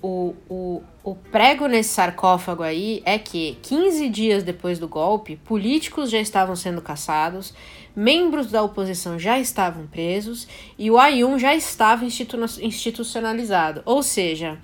o, 0.03 0.35
o, 0.47 0.83
o 1.03 1.15
prego 1.15 1.65
nesse 1.65 1.89
sarcófago 1.89 2.61
aí 2.61 3.01
é 3.05 3.17
que 3.17 3.57
15 3.63 4.07
dias 4.07 4.43
depois 4.43 4.77
do 4.77 4.87
golpe, 4.87 5.35
políticos 5.37 6.11
já 6.11 6.19
estavam 6.19 6.55
sendo 6.55 6.79
caçados, 6.79 7.55
membros 7.95 8.51
da 8.51 8.61
oposição 8.61 9.17
já 9.17 9.39
estavam 9.39 9.87
presos 9.87 10.47
e 10.77 10.91
o 10.91 10.93
A1 10.93 11.39
já 11.39 11.55
estava 11.55 12.05
institu 12.05 12.37
institucionalizado. 12.61 13.81
Ou 13.83 14.03
seja, 14.03 14.59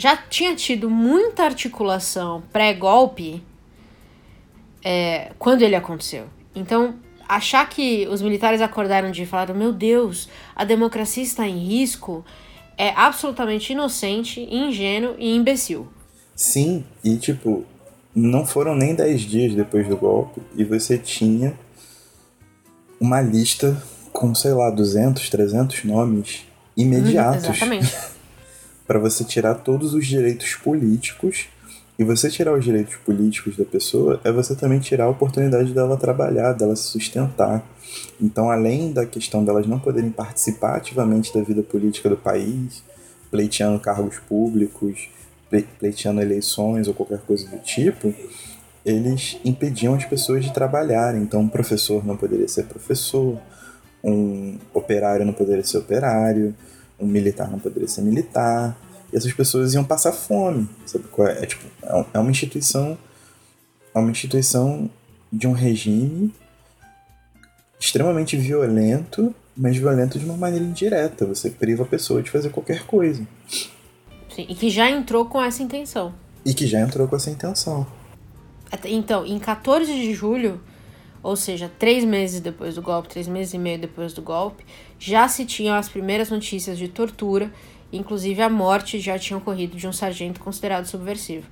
já 0.00 0.16
tinha 0.16 0.56
tido 0.56 0.88
muita 0.88 1.44
articulação 1.44 2.42
pré-golpe 2.50 3.42
é, 4.82 5.32
quando 5.38 5.60
ele 5.60 5.76
aconteceu. 5.76 6.24
Então, 6.54 6.94
achar 7.28 7.68
que 7.68 8.08
os 8.08 8.22
militares 8.22 8.62
acordaram 8.62 9.10
de 9.10 9.26
falar: 9.26 9.52
meu 9.52 9.72
Deus, 9.72 10.28
a 10.56 10.64
democracia 10.64 11.22
está 11.22 11.46
em 11.46 11.58
risco, 11.58 12.24
é 12.78 12.94
absolutamente 12.96 13.74
inocente, 13.74 14.40
ingênuo 14.50 15.14
e 15.18 15.36
imbecil. 15.36 15.86
Sim, 16.34 16.82
e 17.04 17.18
tipo, 17.18 17.66
não 18.14 18.46
foram 18.46 18.74
nem 18.74 18.94
10 18.94 19.20
dias 19.20 19.54
depois 19.54 19.86
do 19.86 19.98
golpe 19.98 20.40
e 20.56 20.64
você 20.64 20.96
tinha 20.96 21.54
uma 22.98 23.20
lista 23.20 23.82
com, 24.10 24.34
sei 24.34 24.52
lá, 24.52 24.70
200, 24.70 25.28
300 25.28 25.84
nomes 25.84 26.46
imediatos. 26.74 27.44
Uhum, 27.44 27.50
exatamente. 27.50 27.96
para 28.90 28.98
você 28.98 29.22
tirar 29.22 29.54
todos 29.54 29.94
os 29.94 30.04
direitos 30.04 30.56
políticos. 30.56 31.46
E 31.96 32.02
você 32.02 32.28
tirar 32.28 32.52
os 32.54 32.64
direitos 32.64 32.96
políticos 32.96 33.56
da 33.56 33.64
pessoa 33.64 34.20
é 34.24 34.32
você 34.32 34.56
também 34.56 34.80
tirar 34.80 35.04
a 35.04 35.08
oportunidade 35.08 35.72
dela 35.72 35.96
trabalhar, 35.96 36.54
dela 36.54 36.74
se 36.74 36.88
sustentar. 36.88 37.64
Então, 38.20 38.50
além 38.50 38.92
da 38.92 39.06
questão 39.06 39.44
delas 39.44 39.64
não 39.64 39.78
poderem 39.78 40.10
participar 40.10 40.74
ativamente 40.74 41.32
da 41.32 41.40
vida 41.40 41.62
política 41.62 42.08
do 42.08 42.16
país, 42.16 42.82
pleiteando 43.30 43.78
cargos 43.78 44.18
públicos, 44.18 45.08
pleiteando 45.78 46.20
eleições 46.20 46.88
ou 46.88 46.94
qualquer 46.94 47.20
coisa 47.20 47.46
do 47.46 47.58
tipo, 47.58 48.12
eles 48.84 49.38
impediam 49.44 49.94
as 49.94 50.04
pessoas 50.04 50.44
de 50.44 50.52
trabalhar. 50.52 51.14
Então, 51.14 51.42
um 51.42 51.48
professor 51.48 52.04
não 52.04 52.16
poderia 52.16 52.48
ser 52.48 52.64
professor, 52.64 53.38
um 54.02 54.58
operário 54.74 55.24
não 55.24 55.32
poderia 55.32 55.62
ser 55.62 55.78
operário, 55.78 56.56
um 57.00 57.06
militar 57.06 57.50
não 57.50 57.58
poderia 57.58 57.88
ser 57.88 58.02
militar. 58.02 58.76
E 59.12 59.16
essas 59.16 59.32
pessoas 59.32 59.74
iam 59.74 59.84
passar 59.84 60.12
fome. 60.12 60.68
Sabe 60.86 61.04
qual 61.08 61.28
é? 61.28 61.42
É, 61.42 61.46
tipo, 61.46 61.64
é, 61.82 62.04
é 62.14 62.18
uma 62.18 62.30
instituição. 62.30 62.96
É 63.94 63.98
uma 63.98 64.10
instituição 64.10 64.88
de 65.32 65.46
um 65.46 65.52
regime 65.52 66.32
extremamente 67.78 68.36
violento, 68.36 69.34
mas 69.56 69.76
violento 69.76 70.18
de 70.18 70.24
uma 70.24 70.36
maneira 70.36 70.64
indireta. 70.64 71.24
Você 71.26 71.50
priva 71.50 71.82
a 71.82 71.86
pessoa 71.86 72.22
de 72.22 72.30
fazer 72.30 72.50
qualquer 72.50 72.84
coisa. 72.86 73.26
Sim, 74.34 74.46
e 74.48 74.54
que 74.54 74.70
já 74.70 74.88
entrou 74.90 75.24
com 75.24 75.42
essa 75.42 75.62
intenção. 75.62 76.14
E 76.44 76.54
que 76.54 76.66
já 76.66 76.80
entrou 76.80 77.08
com 77.08 77.16
essa 77.16 77.30
intenção. 77.30 77.86
Então, 78.84 79.26
em 79.26 79.38
14 79.38 79.92
de 79.92 80.14
julho, 80.14 80.60
ou 81.22 81.36
seja, 81.36 81.70
três 81.78 82.04
meses 82.04 82.40
depois 82.40 82.74
do 82.74 82.82
golpe, 82.82 83.08
três 83.08 83.28
meses 83.28 83.54
e 83.54 83.58
meio 83.58 83.78
depois 83.78 84.12
do 84.12 84.22
golpe, 84.22 84.64
já 84.98 85.28
se 85.28 85.44
tinham 85.44 85.76
as 85.76 85.88
primeiras 85.88 86.30
notícias 86.30 86.78
de 86.78 86.88
tortura, 86.88 87.52
inclusive 87.92 88.40
a 88.40 88.48
morte 88.48 88.98
já 88.98 89.18
tinha 89.18 89.36
ocorrido 89.36 89.76
de 89.76 89.86
um 89.86 89.92
sargento 89.92 90.40
considerado 90.40 90.86
subversivo. 90.86 91.46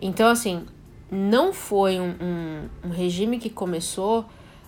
Então, 0.00 0.28
assim, 0.28 0.64
não 1.10 1.52
foi 1.52 1.98
um, 1.98 2.14
um, 2.20 2.68
um 2.84 2.90
regime 2.90 3.38
que 3.38 3.50
começou, 3.50 4.24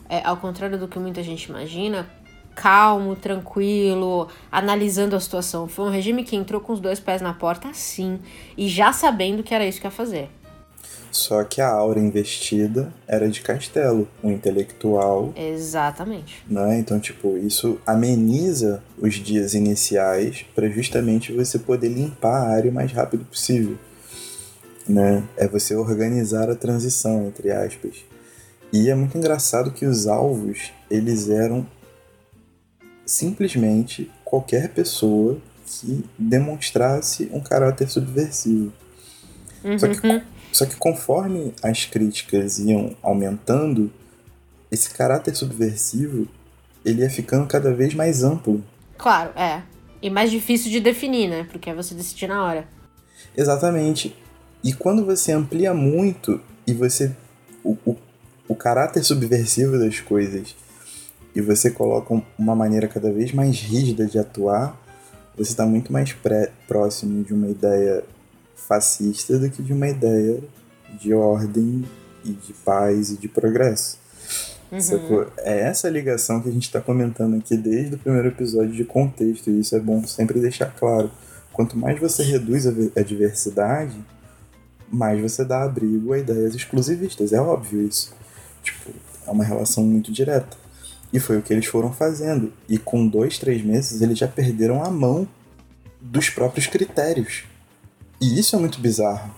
é, 0.08 0.20
ao 0.24 0.36
contrário 0.36 0.78
do 0.78 0.88
que 0.88 0.98
muita 0.98 1.22
gente 1.22 1.44
imagina, 1.44 2.08
calmo, 2.54 3.14
tranquilo, 3.14 4.28
analisando 4.50 5.14
a 5.14 5.20
situação. 5.20 5.68
Foi 5.68 5.86
um 5.86 5.90
regime 5.90 6.24
que 6.24 6.34
entrou 6.34 6.60
com 6.60 6.72
os 6.72 6.80
dois 6.80 6.98
pés 6.98 7.22
na 7.22 7.32
porta, 7.32 7.72
sim, 7.72 8.18
e 8.56 8.68
já 8.68 8.92
sabendo 8.92 9.42
que 9.42 9.54
era 9.54 9.64
isso 9.64 9.80
que 9.80 9.86
ia 9.86 9.90
fazer. 9.90 10.28
Só 11.10 11.42
que 11.42 11.60
a 11.60 11.68
aura 11.68 11.98
investida 11.98 12.92
era 13.06 13.28
de 13.28 13.40
Castelo, 13.40 14.08
um 14.22 14.30
intelectual. 14.30 15.32
Exatamente. 15.36 16.44
Né? 16.48 16.78
Então, 16.78 17.00
tipo, 17.00 17.36
isso 17.36 17.80
ameniza 17.84 18.82
os 18.96 19.14
dias 19.14 19.54
iniciais 19.54 20.44
para 20.54 20.68
justamente 20.68 21.32
você 21.32 21.58
poder 21.58 21.88
limpar 21.88 22.42
a 22.42 22.50
área 22.50 22.70
o 22.70 22.74
mais 22.74 22.92
rápido 22.92 23.24
possível. 23.24 23.76
Né? 24.88 25.24
É 25.36 25.48
você 25.48 25.74
organizar 25.74 26.48
a 26.48 26.54
transição, 26.54 27.26
entre 27.26 27.50
aspas. 27.50 28.04
E 28.72 28.88
é 28.88 28.94
muito 28.94 29.18
engraçado 29.18 29.72
que 29.72 29.84
os 29.84 30.06
alvos, 30.06 30.72
eles 30.88 31.28
eram 31.28 31.66
simplesmente 33.04 34.08
qualquer 34.24 34.68
pessoa 34.68 35.38
que 35.66 36.04
demonstrasse 36.16 37.28
um 37.32 37.40
caráter 37.40 37.88
subversivo. 37.88 38.72
Uhum. 39.64 39.78
Só 39.78 39.88
que 39.88 40.00
só 40.52 40.66
que 40.66 40.76
conforme 40.76 41.54
as 41.62 41.84
críticas 41.84 42.58
iam 42.58 42.96
aumentando, 43.02 43.90
esse 44.70 44.90
caráter 44.90 45.34
subversivo 45.34 46.28
ele 46.84 47.02
ia 47.02 47.10
ficando 47.10 47.46
cada 47.46 47.72
vez 47.72 47.94
mais 47.94 48.22
amplo. 48.22 48.62
Claro, 48.96 49.30
é. 49.38 49.62
E 50.02 50.08
mais 50.08 50.30
difícil 50.30 50.70
de 50.70 50.80
definir, 50.80 51.28
né? 51.28 51.46
Porque 51.50 51.70
é 51.70 51.74
você 51.74 51.94
decidir 51.94 52.26
na 52.26 52.44
hora. 52.44 52.66
Exatamente. 53.36 54.16
E 54.62 54.72
quando 54.72 55.04
você 55.04 55.32
amplia 55.32 55.74
muito 55.74 56.40
e 56.66 56.72
você. 56.72 57.14
O, 57.62 57.76
o, 57.84 57.96
o 58.48 58.54
caráter 58.54 59.04
subversivo 59.04 59.78
das 59.78 60.00
coisas 60.00 60.56
e 61.34 61.40
você 61.40 61.70
coloca 61.70 62.22
uma 62.38 62.56
maneira 62.56 62.88
cada 62.88 63.12
vez 63.12 63.32
mais 63.32 63.60
rígida 63.60 64.06
de 64.06 64.18
atuar, 64.18 64.76
você 65.36 65.52
está 65.52 65.66
muito 65.66 65.92
mais 65.92 66.12
pré, 66.12 66.50
próximo 66.66 67.22
de 67.22 67.34
uma 67.34 67.48
ideia 67.48 68.02
fascista 68.66 69.38
do 69.38 69.50
que 69.50 69.62
de 69.62 69.72
uma 69.72 69.88
ideia 69.88 70.40
de 71.00 71.12
ordem 71.12 71.84
e 72.24 72.32
de 72.32 72.52
paz 72.64 73.10
e 73.10 73.16
de 73.16 73.28
progresso. 73.28 73.98
Uhum. 74.70 75.26
É 75.38 75.60
essa 75.62 75.88
ligação 75.88 76.40
que 76.40 76.48
a 76.48 76.52
gente 76.52 76.64
está 76.64 76.80
comentando 76.80 77.36
aqui 77.36 77.56
desde 77.56 77.96
o 77.96 77.98
primeiro 77.98 78.28
episódio 78.28 78.72
de 78.72 78.84
contexto, 78.84 79.50
e 79.50 79.60
isso 79.60 79.74
é 79.74 79.80
bom 79.80 80.06
sempre 80.06 80.38
deixar 80.40 80.66
claro. 80.66 81.10
Quanto 81.52 81.76
mais 81.76 81.98
você 81.98 82.22
reduz 82.22 82.66
a 82.66 83.02
diversidade, 83.02 83.96
mais 84.88 85.20
você 85.20 85.44
dá 85.44 85.64
abrigo 85.64 86.12
a 86.12 86.18
ideias 86.18 86.54
exclusivistas. 86.54 87.32
É 87.32 87.40
óbvio 87.40 87.82
isso. 87.82 88.14
Tipo, 88.62 88.90
é 89.26 89.30
uma 89.30 89.44
relação 89.44 89.84
muito 89.84 90.12
direta. 90.12 90.56
E 91.12 91.18
foi 91.18 91.38
o 91.38 91.42
que 91.42 91.52
eles 91.52 91.66
foram 91.66 91.92
fazendo. 91.92 92.52
E 92.68 92.78
com 92.78 93.06
dois, 93.06 93.38
três 93.38 93.64
meses, 93.64 94.00
eles 94.00 94.16
já 94.16 94.28
perderam 94.28 94.84
a 94.84 94.90
mão 94.90 95.26
dos 96.00 96.30
próprios 96.30 96.68
critérios. 96.68 97.44
E 98.20 98.38
isso 98.38 98.54
é 98.54 98.58
muito 98.58 98.78
bizarro. 98.80 99.30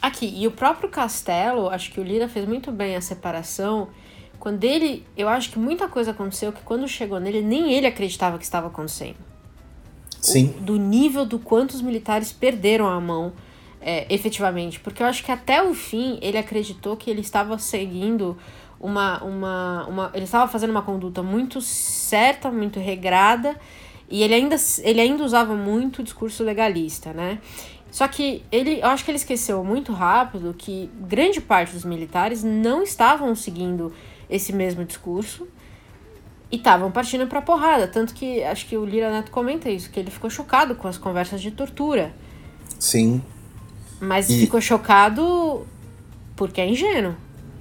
Aqui, 0.00 0.32
e 0.36 0.46
o 0.48 0.50
próprio 0.50 0.88
Castelo, 0.88 1.68
acho 1.68 1.92
que 1.92 2.00
o 2.00 2.02
Lira 2.02 2.28
fez 2.28 2.46
muito 2.46 2.72
bem 2.72 2.96
a 2.96 3.00
separação. 3.00 3.88
Quando 4.40 4.64
ele. 4.64 5.06
Eu 5.16 5.28
acho 5.28 5.50
que 5.50 5.58
muita 5.58 5.86
coisa 5.86 6.10
aconteceu 6.10 6.52
que 6.52 6.62
quando 6.62 6.88
chegou 6.88 7.20
nele, 7.20 7.42
nem 7.42 7.72
ele 7.72 7.86
acreditava 7.86 8.38
que 8.38 8.44
estava 8.44 8.66
acontecendo. 8.66 9.14
Sim. 10.20 10.54
O, 10.58 10.60
do 10.62 10.76
nível 10.76 11.24
do 11.24 11.38
quanto 11.38 11.72
os 11.74 11.82
militares 11.82 12.32
perderam 12.32 12.88
a 12.88 13.00
mão 13.00 13.32
é, 13.80 14.12
efetivamente. 14.12 14.80
Porque 14.80 15.02
eu 15.02 15.06
acho 15.06 15.22
que 15.22 15.30
até 15.30 15.62
o 15.62 15.74
fim 15.74 16.18
ele 16.20 16.38
acreditou 16.38 16.96
que 16.96 17.08
ele 17.08 17.20
estava 17.20 17.56
seguindo 17.58 18.36
uma. 18.80 19.22
uma, 19.22 19.86
uma 19.86 20.10
ele 20.14 20.24
estava 20.24 20.50
fazendo 20.50 20.70
uma 20.70 20.82
conduta 20.82 21.22
muito 21.22 21.60
certa, 21.60 22.50
muito 22.50 22.80
regrada. 22.80 23.56
E 24.10 24.22
ele 24.22 24.34
ainda, 24.34 24.56
ele 24.82 25.00
ainda 25.00 25.24
usava 25.24 25.54
muito 25.54 26.00
o 26.00 26.02
discurso 26.02 26.42
legalista, 26.42 27.12
né? 27.12 27.38
Só 27.92 28.08
que 28.08 28.42
ele, 28.50 28.80
eu 28.80 28.86
acho 28.86 29.04
que 29.04 29.10
ele 29.10 29.18
esqueceu 29.18 29.62
muito 29.62 29.92
rápido 29.92 30.54
que 30.56 30.90
grande 31.06 31.42
parte 31.42 31.74
dos 31.74 31.84
militares 31.84 32.42
não 32.42 32.82
estavam 32.82 33.34
seguindo 33.36 33.92
esse 34.30 34.50
mesmo 34.50 34.82
discurso 34.82 35.46
e 36.50 36.56
estavam 36.56 36.90
partindo 36.90 37.26
para 37.26 37.42
porrada, 37.42 37.86
tanto 37.86 38.14
que 38.14 38.42
acho 38.42 38.66
que 38.66 38.78
o 38.78 38.84
Lira 38.86 39.10
Neto 39.10 39.30
comenta 39.30 39.68
isso, 39.68 39.90
que 39.90 40.00
ele 40.00 40.10
ficou 40.10 40.30
chocado 40.30 40.74
com 40.74 40.88
as 40.88 40.96
conversas 40.96 41.42
de 41.42 41.50
tortura. 41.50 42.14
Sim. 42.78 43.22
Mas 44.00 44.30
e... 44.30 44.40
ficou 44.40 44.60
chocado 44.60 45.66
porque 46.34 46.62
é 46.62 46.66
ingênuo. 46.66 47.14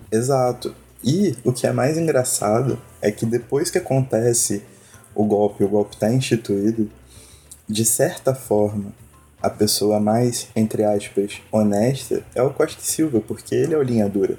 Exato. 0.09 0.73
E 1.03 1.35
o 1.43 1.51
que 1.51 1.67
é 1.67 1.73
mais 1.73 1.97
engraçado 1.97 2.79
é 3.01 3.11
que 3.11 3.25
depois 3.25 3.69
que 3.69 3.77
acontece 3.77 4.63
o 5.13 5.25
golpe, 5.25 5.61
o 5.65 5.67
golpe 5.67 5.95
está 5.95 6.09
instituído, 6.09 6.89
de 7.67 7.83
certa 7.83 8.33
forma, 8.33 8.93
a 9.41 9.49
pessoa 9.49 9.99
mais, 9.99 10.47
entre 10.55 10.83
aspas, 10.83 11.41
honesta 11.51 12.23
é 12.35 12.41
o 12.43 12.53
Costa 12.53 12.81
Silva, 12.81 13.19
porque 13.19 13.55
ele 13.55 13.73
é 13.73 13.77
o 13.77 13.81
linha 13.81 14.07
dura. 14.07 14.37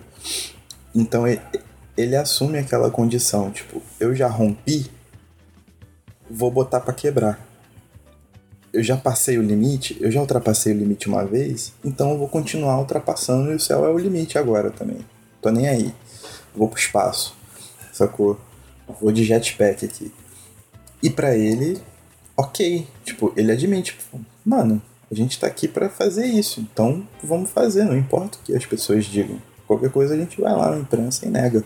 Então 0.94 1.26
ele, 1.26 1.40
ele 1.96 2.16
assume 2.16 2.58
aquela 2.58 2.90
condição, 2.90 3.50
tipo, 3.50 3.82
eu 3.98 4.14
já 4.14 4.28
rompi, 4.28 4.90
vou 6.30 6.50
botar 6.50 6.80
para 6.80 6.94
quebrar. 6.94 7.48
Eu 8.72 8.82
já 8.82 8.96
passei 8.96 9.36
o 9.36 9.42
limite, 9.42 9.98
eu 10.00 10.10
já 10.10 10.20
ultrapassei 10.20 10.72
o 10.72 10.78
limite 10.78 11.08
uma 11.08 11.24
vez, 11.24 11.74
então 11.84 12.12
eu 12.12 12.18
vou 12.18 12.28
continuar 12.28 12.78
ultrapassando 12.78 13.52
e 13.52 13.54
o 13.54 13.60
céu 13.60 13.84
é 13.84 13.88
o 13.90 13.98
limite 13.98 14.38
agora 14.38 14.70
também. 14.70 15.04
Tô 15.42 15.50
nem 15.50 15.68
aí. 15.68 15.94
Vou 16.54 16.68
pro 16.68 16.78
espaço. 16.78 17.36
Sacou? 17.92 18.40
Vou 19.00 19.12
de 19.12 19.24
jetpack 19.24 19.84
aqui. 19.84 20.12
E 21.02 21.10
para 21.10 21.36
ele, 21.36 21.78
ok. 22.36 22.86
Tipo, 23.04 23.32
ele 23.36 23.52
admite, 23.52 23.98
mano, 24.44 24.80
a 25.12 25.14
gente 25.14 25.32
está 25.32 25.46
aqui 25.46 25.68
para 25.68 25.90
fazer 25.90 26.24
isso, 26.24 26.58
então 26.58 27.06
vamos 27.22 27.50
fazer, 27.50 27.84
não 27.84 27.94
importa 27.94 28.38
o 28.38 28.40
que 28.42 28.56
as 28.56 28.64
pessoas 28.64 29.04
digam. 29.04 29.36
Qualquer 29.66 29.90
coisa 29.90 30.14
a 30.14 30.16
gente 30.16 30.40
vai 30.40 30.54
lá 30.54 30.70
na 30.70 30.78
imprensa 30.78 31.26
e 31.26 31.28
nega. 31.28 31.62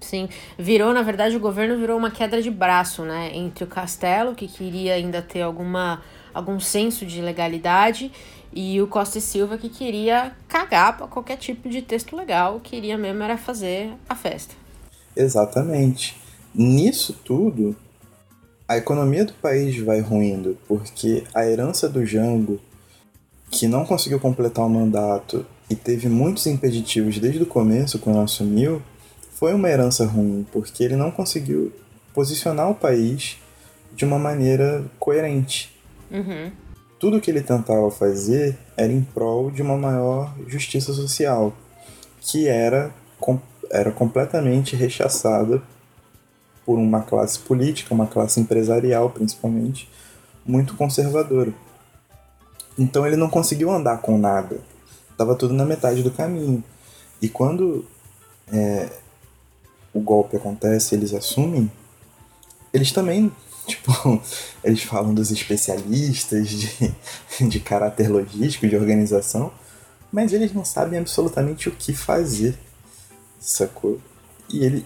Sim, 0.00 0.30
virou, 0.58 0.94
na 0.94 1.02
verdade, 1.02 1.36
o 1.36 1.40
governo 1.40 1.78
virou 1.78 1.98
uma 1.98 2.10
queda 2.10 2.40
de 2.40 2.50
braço, 2.50 3.02
né? 3.02 3.30
Entre 3.34 3.64
o 3.64 3.66
Castelo, 3.66 4.34
que 4.34 4.48
queria 4.48 4.94
ainda 4.94 5.20
ter 5.20 5.42
alguma, 5.42 6.00
algum 6.32 6.58
senso 6.58 7.04
de 7.04 7.20
legalidade, 7.20 8.10
e 8.50 8.80
o 8.80 8.86
Costa 8.86 9.18
e 9.18 9.20
Silva, 9.20 9.58
que 9.58 9.68
queria 9.68 10.32
cagar 10.48 10.96
para 10.96 11.06
qualquer 11.06 11.36
tipo 11.36 11.68
de 11.68 11.82
texto 11.82 12.16
legal, 12.16 12.60
queria 12.60 12.96
mesmo 12.96 13.22
era 13.22 13.36
fazer 13.36 13.92
a 14.08 14.14
festa. 14.14 14.54
Exatamente. 15.14 16.16
Nisso 16.54 17.12
tudo, 17.12 17.76
a 18.68 18.76
economia 18.76 19.24
do 19.24 19.32
país 19.32 19.78
vai 19.78 20.00
ruindo 20.00 20.58
porque 20.68 21.24
a 21.34 21.46
herança 21.46 21.88
do 21.88 22.04
Jango, 22.04 22.60
que 23.50 23.66
não 23.66 23.86
conseguiu 23.86 24.20
completar 24.20 24.66
o 24.66 24.68
mandato 24.68 25.46
e 25.70 25.74
teve 25.74 26.06
muitos 26.06 26.46
impeditivos 26.46 27.18
desde 27.18 27.42
o 27.42 27.46
começo, 27.46 27.98
quando 27.98 28.20
assumiu, 28.20 28.82
foi 29.32 29.54
uma 29.54 29.70
herança 29.70 30.04
ruim, 30.04 30.46
porque 30.52 30.84
ele 30.84 30.96
não 30.96 31.10
conseguiu 31.10 31.72
posicionar 32.12 32.70
o 32.70 32.74
país 32.74 33.38
de 33.94 34.04
uma 34.04 34.18
maneira 34.18 34.84
coerente. 34.98 35.74
Uhum. 36.10 36.50
Tudo 36.98 37.20
que 37.20 37.30
ele 37.30 37.40
tentava 37.40 37.90
fazer 37.90 38.58
era 38.76 38.92
em 38.92 39.02
prol 39.02 39.50
de 39.50 39.62
uma 39.62 39.76
maior 39.76 40.34
justiça 40.46 40.92
social, 40.92 41.54
que 42.20 42.48
era, 42.48 42.90
era 43.70 43.90
completamente 43.92 44.76
rechaçada 44.76 45.62
por 46.68 46.78
uma 46.78 47.00
classe 47.00 47.38
política, 47.38 47.94
uma 47.94 48.06
classe 48.06 48.38
empresarial 48.38 49.08
principalmente, 49.08 49.88
muito 50.44 50.76
conservadora. 50.76 51.50
Então 52.78 53.06
ele 53.06 53.16
não 53.16 53.30
conseguiu 53.30 53.70
andar 53.70 54.02
com 54.02 54.18
nada. 54.18 54.60
Tava 55.16 55.34
tudo 55.34 55.54
na 55.54 55.64
metade 55.64 56.02
do 56.02 56.10
caminho. 56.10 56.62
E 57.22 57.28
quando 57.30 57.86
é, 58.52 58.86
o 59.94 60.00
golpe 60.00 60.36
acontece, 60.36 60.94
eles 60.94 61.14
assumem, 61.14 61.72
eles 62.70 62.92
também, 62.92 63.32
tipo, 63.66 64.20
eles 64.62 64.82
falam 64.82 65.14
dos 65.14 65.30
especialistas 65.30 66.50
de, 66.50 66.94
de 67.48 67.60
caráter 67.60 68.10
logístico, 68.10 68.68
de 68.68 68.76
organização, 68.76 69.50
mas 70.12 70.34
eles 70.34 70.52
não 70.52 70.66
sabem 70.66 70.98
absolutamente 70.98 71.70
o 71.70 71.72
que 71.72 71.94
fazer, 71.94 72.58
sacou? 73.40 73.98
E 74.52 74.62
ele, 74.62 74.84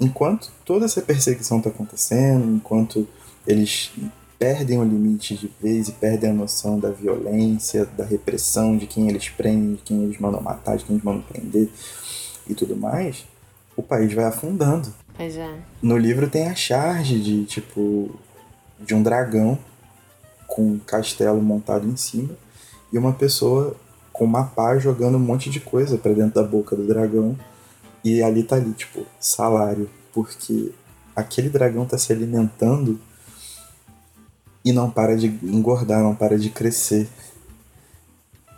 enquanto 0.00 0.50
toda 0.64 0.84
essa 0.84 1.00
perseguição 1.00 1.58
está 1.58 1.70
acontecendo, 1.70 2.56
enquanto 2.56 3.06
eles 3.46 3.92
perdem 4.38 4.78
o 4.78 4.84
limite 4.84 5.36
de 5.36 5.50
vez 5.60 5.88
e 5.88 5.92
perdem 5.92 6.30
a 6.30 6.34
noção 6.34 6.78
da 6.78 6.90
violência, 6.90 7.86
da 7.86 8.04
repressão, 8.04 8.76
de 8.76 8.86
quem 8.86 9.08
eles 9.08 9.28
prendem, 9.28 9.74
de 9.74 9.82
quem 9.82 10.02
eles 10.02 10.18
mandam 10.18 10.40
matar, 10.40 10.76
de 10.76 10.84
quem 10.84 10.96
eles 10.96 11.04
mandam 11.04 11.22
prender 11.22 11.68
e 12.46 12.54
tudo 12.54 12.76
mais, 12.76 13.24
o 13.76 13.82
país 13.82 14.12
vai 14.12 14.24
afundando. 14.24 14.92
Pois 15.16 15.36
é. 15.36 15.58
No 15.80 15.96
livro 15.96 16.28
tem 16.28 16.48
a 16.48 16.54
charge 16.54 17.20
de, 17.20 17.44
tipo, 17.44 18.10
de 18.80 18.94
um 18.94 19.02
dragão 19.02 19.58
com 20.46 20.72
um 20.72 20.78
castelo 20.78 21.40
montado 21.40 21.88
em 21.88 21.96
cima 21.96 22.36
e 22.92 22.98
uma 22.98 23.12
pessoa 23.12 23.76
com 24.12 24.24
uma 24.24 24.44
pá 24.44 24.78
jogando 24.78 25.16
um 25.16 25.20
monte 25.20 25.50
de 25.50 25.58
coisa 25.58 25.98
para 25.98 26.12
dentro 26.12 26.34
da 26.34 26.42
boca 26.42 26.76
do 26.76 26.86
dragão. 26.86 27.36
E 28.04 28.22
ali 28.22 28.42
tá 28.42 28.56
ali, 28.56 28.72
tipo, 28.72 29.06
salário, 29.18 29.88
porque 30.12 30.72
aquele 31.16 31.48
dragão 31.48 31.86
tá 31.86 31.96
se 31.96 32.12
alimentando 32.12 33.00
e 34.64 34.72
não 34.72 34.90
para 34.90 35.16
de 35.16 35.26
engordar, 35.42 36.02
não 36.02 36.14
para 36.14 36.38
de 36.38 36.50
crescer. 36.50 37.08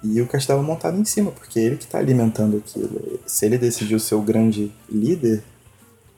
E 0.02 0.20
o 0.20 0.26
castelo 0.26 0.62
montado 0.62 0.98
em 0.98 1.04
cima, 1.04 1.30
porque 1.32 1.58
ele 1.58 1.76
que 1.76 1.84
está 1.84 1.98
alimentando 1.98 2.58
aquilo. 2.58 3.20
Se 3.26 3.46
ele 3.46 3.58
decidiu 3.58 3.98
ser 3.98 4.14
o 4.14 4.22
grande 4.22 4.72
líder, 4.88 5.42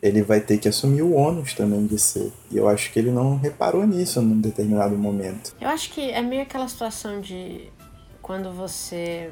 ele 0.02 0.22
vai 0.22 0.40
ter 0.40 0.58
que 0.58 0.68
assumir 0.68 1.02
o 1.02 1.14
ônus 1.14 1.54
também 1.54 1.86
de 1.86 1.98
ser. 1.98 2.32
E 2.50 2.56
eu 2.56 2.68
acho 2.68 2.92
que 2.92 2.98
ele 2.98 3.10
não 3.10 3.36
reparou 3.36 3.86
nisso 3.86 4.20
num 4.20 4.40
determinado 4.40 4.96
momento. 4.96 5.54
Eu 5.60 5.68
acho 5.68 5.90
que 5.90 6.10
é 6.10 6.22
meio 6.22 6.42
aquela 6.42 6.68
situação 6.68 7.20
de 7.20 7.70
quando 8.20 8.52
você 8.52 9.30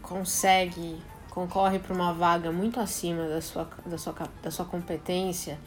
consegue, 0.00 0.96
concorre 1.32 1.78
para 1.78 1.94
uma 1.94 2.12
vaga 2.12 2.52
muito 2.52 2.78
acima 2.78 3.26
da 3.26 3.40
sua, 3.40 3.66
da, 3.86 3.96
sua, 3.96 4.14
da 4.42 4.50
sua 4.50 4.66
competência, 4.66 5.58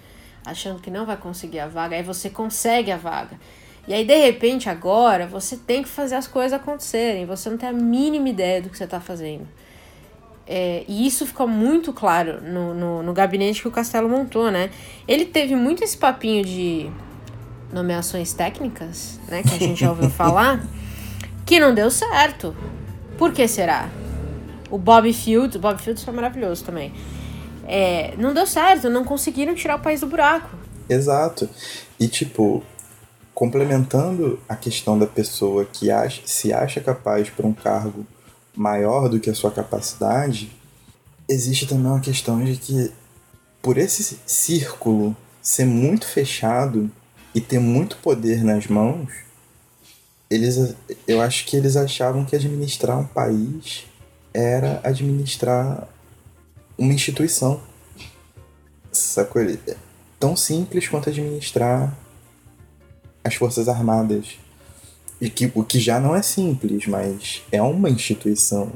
achando 0.45 0.79
que 0.79 0.91
não 0.91 1.07
vai 1.07 1.17
conseguir 1.17 1.59
a 1.59 1.67
vaga, 1.67 1.95
aí 1.95 2.03
você 2.03 2.29
consegue 2.29 2.91
a 2.91 2.97
vaga. 2.97 3.39
E 3.87 3.93
aí, 3.93 4.05
de 4.05 4.15
repente, 4.15 4.69
agora, 4.69 5.25
você 5.25 5.57
tem 5.57 5.81
que 5.81 5.89
fazer 5.89 6.15
as 6.15 6.27
coisas 6.27 6.53
acontecerem. 6.53 7.25
Você 7.25 7.49
não 7.49 7.57
tem 7.57 7.69
a 7.69 7.73
mínima 7.73 8.29
ideia 8.29 8.61
do 8.61 8.69
que 8.69 8.77
você 8.77 8.83
está 8.83 8.99
fazendo. 8.99 9.47
É, 10.45 10.83
e 10.87 11.07
isso 11.07 11.25
ficou 11.25 11.47
muito 11.47 11.91
claro 11.91 12.41
no, 12.41 12.73
no, 12.75 13.03
no, 13.03 13.13
gabinete 13.13 13.61
que 13.61 13.67
o 13.67 13.71
Castelo 13.71 14.07
montou, 14.07 14.51
né? 14.51 14.69
Ele 15.07 15.25
teve 15.25 15.55
muito 15.55 15.83
esse 15.83 15.97
papinho 15.97 16.45
de 16.45 16.91
nomeações 17.73 18.33
técnicas, 18.33 19.19
né? 19.27 19.41
Que 19.41 19.55
a 19.55 19.59
gente 19.59 19.79
já 19.79 19.89
ouviu 19.89 20.09
falar, 20.11 20.63
que 21.43 21.59
não 21.59 21.73
deu 21.73 21.89
certo. 21.89 22.55
Por 23.17 23.33
que 23.33 23.47
será? 23.47 23.89
O 24.69 24.77
Bob 24.77 25.11
Fields, 25.13 25.55
o 25.55 25.59
Bob 25.59 25.81
Fields 25.81 26.03
foi 26.03 26.13
maravilhoso 26.13 26.63
também. 26.63 26.93
É, 27.67 28.15
não 28.17 28.33
deu 28.33 28.45
certo, 28.45 28.89
não 28.89 29.03
conseguiram 29.03 29.55
tirar 29.55 29.75
o 29.75 29.79
país 29.79 30.01
do 30.01 30.07
buraco. 30.07 30.49
Exato. 30.87 31.49
E 31.99 32.07
tipo, 32.07 32.63
complementando 33.33 34.39
a 34.47 34.55
questão 34.55 34.97
da 34.97 35.07
pessoa 35.07 35.65
que 35.65 35.91
acha, 35.91 36.21
se 36.25 36.53
acha 36.53 36.79
capaz 36.79 37.29
para 37.29 37.45
um 37.45 37.53
cargo 37.53 38.05
maior 38.55 39.09
do 39.09 39.19
que 39.19 39.29
a 39.29 39.35
sua 39.35 39.51
capacidade, 39.51 40.51
existe 41.27 41.67
também 41.67 41.91
uma 41.91 41.99
questão 41.99 42.43
de 42.43 42.55
que 42.55 42.91
por 43.61 43.77
esse 43.77 44.19
círculo 44.25 45.15
ser 45.41 45.65
muito 45.65 46.07
fechado 46.07 46.89
e 47.33 47.41
ter 47.41 47.59
muito 47.59 47.97
poder 47.97 48.43
nas 48.43 48.67
mãos, 48.67 49.09
eles, 50.29 50.75
eu 51.07 51.21
acho 51.21 51.45
que 51.45 51.57
eles 51.57 51.75
achavam 51.75 52.23
que 52.25 52.35
administrar 52.35 52.97
um 52.97 53.05
país 53.05 53.85
era 54.35 54.81
administrar 54.83 55.87
uma 56.77 56.91
instituição. 56.91 57.61
Sacou? 58.91 59.41
Tão 60.19 60.35
simples 60.35 60.89
quanto 60.89 61.09
administrar 61.09 61.95
as 63.23 63.35
Forças 63.35 63.69
Armadas. 63.69 64.37
E 65.21 65.29
que, 65.29 65.49
o 65.55 65.63
que 65.63 65.79
já 65.79 66.01
não 66.01 66.13
é 66.13 66.21
simples, 66.21 66.85
mas 66.85 67.43
é 67.49 67.61
uma 67.61 67.89
instituição. 67.89 68.73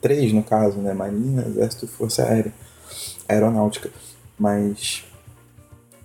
Três, 0.00 0.32
no 0.32 0.44
caso, 0.44 0.78
né? 0.78 0.94
Marinha, 0.94 1.44
Exército 1.48 1.86
e 1.86 1.88
Força 1.88 2.22
Aérea. 2.22 2.54
Aeronáutica. 3.28 3.90
Mas 4.38 5.04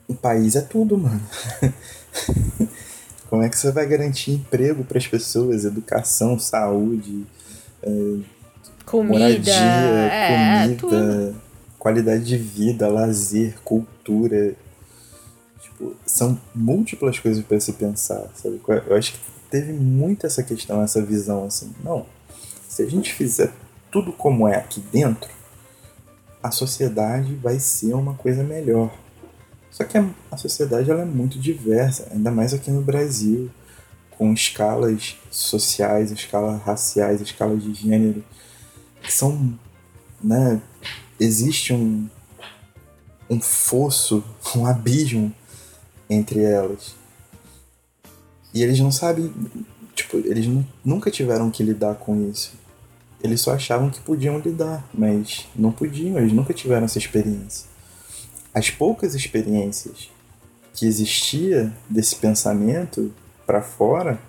o 0.07 0.15
país 0.15 0.55
é 0.55 0.61
tudo, 0.61 0.97
mano. 0.97 1.21
Como 3.29 3.43
é 3.43 3.49
que 3.49 3.57
você 3.57 3.71
vai 3.71 3.85
garantir 3.85 4.31
emprego 4.31 4.83
para 4.83 4.97
as 4.97 5.05
pessoas, 5.05 5.65
educação, 5.65 6.39
saúde, 6.39 7.27
é, 7.83 8.19
comida, 8.87 9.19
moradia, 9.19 9.53
é, 9.53 10.75
comida, 10.79 11.35
qualidade 11.77 12.23
de 12.23 12.37
vida, 12.37 12.87
lazer, 12.87 13.59
cultura, 13.63 14.55
Tipo, 15.77 15.95
são 16.05 16.39
múltiplas 16.55 17.19
coisas 17.19 17.43
para 17.43 17.59
se 17.59 17.73
pensar, 17.73 18.27
sabe? 18.33 18.59
Eu 18.87 18.95
acho 18.95 19.13
que 19.13 19.19
teve 19.49 19.71
muito 19.71 20.25
essa 20.25 20.41
questão, 20.41 20.81
essa 20.81 21.01
visão 21.01 21.45
assim. 21.45 21.71
Não, 21.83 22.05
se 22.67 22.81
a 22.81 22.89
gente 22.89 23.13
fizer 23.13 23.51
tudo 23.91 24.11
como 24.11 24.47
é 24.47 24.55
aqui 24.55 24.79
dentro, 24.91 25.29
a 26.41 26.49
sociedade 26.49 27.35
vai 27.35 27.59
ser 27.59 27.93
uma 27.93 28.15
coisa 28.15 28.43
melhor. 28.43 28.91
Só 29.69 29.83
que 29.83 29.97
a, 29.99 30.09
a 30.31 30.37
sociedade 30.37 30.89
ela 30.89 31.03
é 31.03 31.05
muito 31.05 31.37
diversa, 31.37 32.07
ainda 32.11 32.31
mais 32.31 32.53
aqui 32.53 32.71
no 32.71 32.81
Brasil, 32.81 33.51
com 34.17 34.33
escalas 34.33 35.15
sociais, 35.29 36.11
escalas 36.11 36.59
raciais, 36.63 37.21
escalas 37.21 37.61
de 37.61 37.73
gênero, 37.75 38.23
que 39.07 39.13
são, 39.13 39.57
né, 40.21 40.61
existe 41.17 41.73
um, 41.73 42.09
um 43.29 43.39
fosso, 43.39 44.21
um 44.53 44.65
abismo 44.65 45.33
entre 46.09 46.43
elas. 46.43 46.93
E 48.53 48.61
eles 48.61 48.79
não 48.81 48.91
sabem, 48.91 49.33
tipo, 49.95 50.17
eles 50.17 50.45
nunca 50.83 51.09
tiveram 51.09 51.49
que 51.49 51.63
lidar 51.63 51.95
com 51.95 52.29
isso. 52.29 52.51
Eles 53.23 53.39
só 53.39 53.53
achavam 53.53 53.89
que 53.89 54.01
podiam 54.01 54.39
lidar, 54.39 54.85
mas 54.93 55.47
não 55.55 55.71
podiam, 55.71 56.17
eles 56.17 56.33
nunca 56.33 56.53
tiveram 56.53 56.85
essa 56.85 56.97
experiência. 56.97 57.65
As 58.53 58.69
poucas 58.69 59.15
experiências 59.15 60.09
que 60.73 60.85
existia 60.85 61.73
desse 61.89 62.15
pensamento 62.17 63.13
para 63.45 63.61
fora, 63.61 64.19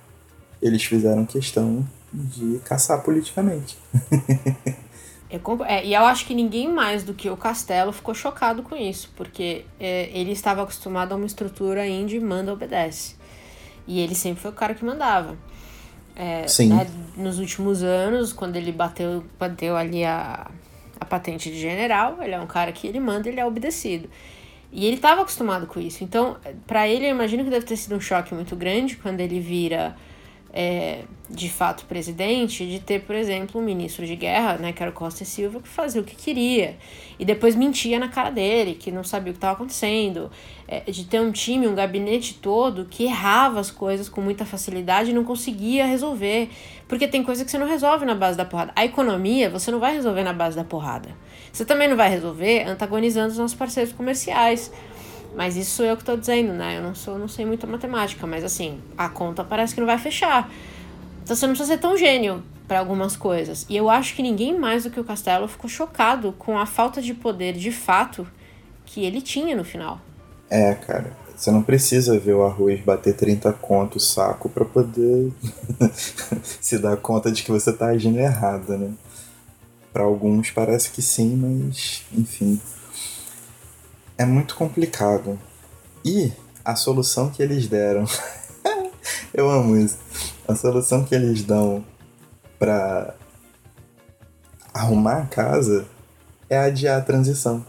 eles 0.63 0.85
fizeram 0.85 1.27
questão 1.27 1.87
de 2.13 2.59
caçar 2.65 3.03
politicamente. 3.03 3.77
Eu, 5.31 5.43
é, 5.67 5.85
e 5.85 5.93
eu 5.93 6.07
acho 6.07 6.25
que 6.25 6.35
ninguém 6.35 6.73
mais 6.73 7.03
do 7.03 7.13
que 7.13 7.29
o 7.29 7.37
Castelo 7.37 7.93
ficou 7.93 8.15
chocado 8.15 8.63
com 8.63 8.75
isso, 8.75 9.13
porque 9.15 9.67
é, 9.79 10.09
ele 10.11 10.33
estava 10.33 10.63
acostumado 10.63 11.13
a 11.13 11.17
uma 11.17 11.27
estrutura 11.27 11.87
indie 11.87 12.19
manda 12.19 12.51
obedece. 12.51 13.15
E 13.87 14.01
ele 14.01 14.15
sempre 14.15 14.41
foi 14.41 14.51
o 14.51 14.55
cara 14.55 14.75
que 14.75 14.83
mandava. 14.85 15.37
É, 16.17 16.49
Sim. 16.49 16.69
Né, 16.69 16.87
nos 17.17 17.39
últimos 17.39 17.83
anos, 17.83 18.33
quando 18.33 18.57
ele 18.57 18.73
bateu, 18.73 19.23
bateu 19.39 19.77
ali 19.77 20.03
a, 20.03 20.51
a 20.99 21.05
patente 21.05 21.51
de 21.51 21.61
general, 21.61 22.23
ele 22.23 22.33
é 22.33 22.41
um 22.41 22.47
cara 22.47 22.73
que 22.73 22.87
ele 22.87 22.99
manda 22.99 23.29
ele 23.29 23.39
é 23.39 23.45
obedecido. 23.45 24.09
E 24.73 24.87
ele 24.87 24.97
estava 24.97 25.23
acostumado 25.23 25.67
com 25.67 25.79
isso. 25.79 26.03
Então, 26.05 26.37
para 26.67 26.89
ele, 26.89 27.07
eu 27.07 27.11
imagino 27.11 27.45
que 27.45 27.51
deve 27.51 27.67
ter 27.67 27.77
sido 27.77 27.97
um 27.97 28.01
choque 28.01 28.35
muito 28.35 28.57
grande 28.57 28.97
quando 28.97 29.21
ele 29.21 29.41
vira 29.41 29.95
é, 30.53 31.03
de 31.29 31.49
fato 31.49 31.85
presidente, 31.85 32.67
de 32.67 32.81
ter, 32.81 33.03
por 33.03 33.15
exemplo, 33.15 33.61
um 33.61 33.65
ministro 33.65 34.07
de 34.07 34.17
guerra, 34.17 34.57
né, 34.57 34.73
que 34.73 34.83
era 34.83 34.91
o 34.91 34.95
Costa 34.95 35.23
e 35.23 35.27
Silva, 35.27 35.61
que 35.61 35.69
fazia 35.69 36.01
o 36.01 36.05
que 36.05 36.17
queria 36.17 36.77
e 37.19 37.25
depois 37.25 37.57
mentia 37.57 37.99
na 37.99 38.09
cara 38.09 38.31
dele, 38.31 38.75
que 38.75 38.93
não 38.93 39.03
sabia 39.03 39.31
o 39.31 39.35
que 39.35 39.39
estava 39.39 39.55
acontecendo, 39.55 40.31
é, 40.69 40.81
de 40.91 41.05
ter 41.05 41.21
um 41.21 41.33
time, 41.33 41.67
um 41.67 41.75
gabinete 41.75 42.35
todo 42.35 42.85
que 42.85 43.05
errava 43.05 43.59
as 43.59 43.71
coisas 43.71 44.09
com 44.09 44.21
muita 44.21 44.45
facilidade 44.47 45.11
e 45.11 45.13
não 45.13 45.25
conseguia 45.25 45.85
resolver, 45.85 46.49
porque 46.87 47.09
tem 47.09 47.23
coisa 47.23 47.45
que 47.45 47.51
você 47.51 47.59
não 47.59 47.67
resolve 47.67 48.05
na 48.05 48.15
base 48.15 48.39
da 48.39 48.45
porrada. 48.45 48.73
A 48.77 48.85
economia 48.85 49.51
você 49.51 49.71
não 49.71 49.81
vai 49.81 49.95
resolver 49.95 50.23
na 50.23 50.33
base 50.33 50.57
da 50.57 50.65
porrada. 50.65 51.09
Você 51.53 51.65
também 51.65 51.89
não 51.89 51.97
vai 51.97 52.09
resolver 52.09 52.63
antagonizando 52.65 53.33
os 53.33 53.39
nossos 53.39 53.57
parceiros 53.57 53.93
comerciais. 53.93 54.71
Mas 55.35 55.57
isso 55.57 55.77
sou 55.77 55.87
eu 55.87 55.97
que 55.97 56.05
tô 56.05 56.17
dizendo, 56.17 56.53
né? 56.53 56.79
Eu 56.79 56.83
não 56.83 56.95
sou, 56.95 57.19
não 57.19 57.29
sei 57.29 57.45
muito 57.45 57.67
matemática, 57.67 58.27
mas 58.27 58.45
assim, 58.45 58.81
a 58.97 59.09
conta 59.09 59.45
parece 59.45 59.75
que 59.75 59.81
não 59.81 59.87
vai 59.87 59.99
fechar. 59.99 60.51
Então 61.23 61.37
você 61.37 61.47
não 61.47 61.55
precisa 61.55 61.75
ser 61.75 61.81
tão 61.81 61.97
gênio 61.97 62.43
para 62.67 62.79
algumas 62.79 63.17
coisas. 63.17 63.65
E 63.69 63.77
eu 63.77 63.89
acho 63.89 64.15
que 64.15 64.23
ninguém 64.23 64.59
mais 64.59 64.85
do 64.85 64.91
que 64.91 65.01
o 65.01 65.05
Castelo 65.05 65.49
ficou 65.49 65.69
chocado 65.69 66.35
com 66.39 66.59
a 66.59 66.67
falta 66.67 67.01
de 67.01 67.15
poder 67.15 67.55
de 67.55 67.71
fato 67.71 68.27
que 68.85 69.05
ele 69.05 69.21
tinha 69.21 69.57
no 69.57 69.65
final. 69.65 70.01
É, 70.51 70.75
cara. 70.75 71.13
Você 71.39 71.53
não 71.53 71.63
precisa 71.63 72.19
ver 72.19 72.33
o 72.33 72.43
arroz 72.43 72.81
bater 72.81 73.15
30 73.15 73.53
conto 73.53 73.97
o 73.97 74.01
saco 74.01 74.49
para 74.49 74.65
poder 74.65 75.33
se 76.61 76.79
dar 76.79 76.97
conta 76.97 77.31
de 77.31 77.45
que 77.45 77.53
você 77.53 77.73
tá 77.73 77.87
agindo 77.87 78.19
errado, 78.19 78.77
né? 78.77 78.91
Para 79.93 80.03
alguns 80.03 80.51
parece 80.51 80.91
que 80.91 81.01
sim, 81.01 81.37
mas 81.37 82.03
enfim. 82.13 82.61
É 84.19 84.27
muito 84.27 84.57
complicado. 84.57 85.39
E 86.05 86.33
a 86.65 86.75
solução 86.75 87.31
que 87.31 87.41
eles 87.41 87.69
deram. 87.69 88.05
eu 89.33 89.49
amo 89.49 89.77
isso. 89.77 89.97
A 90.47 90.57
solução 90.57 91.05
que 91.05 91.15
eles 91.15 91.45
dão 91.45 91.85
para 92.59 93.15
arrumar 94.75 95.23
a 95.23 95.27
casa 95.27 95.87
é 96.51 96.59
adiar 96.59 96.99
a 96.99 97.05
transição. 97.05 97.65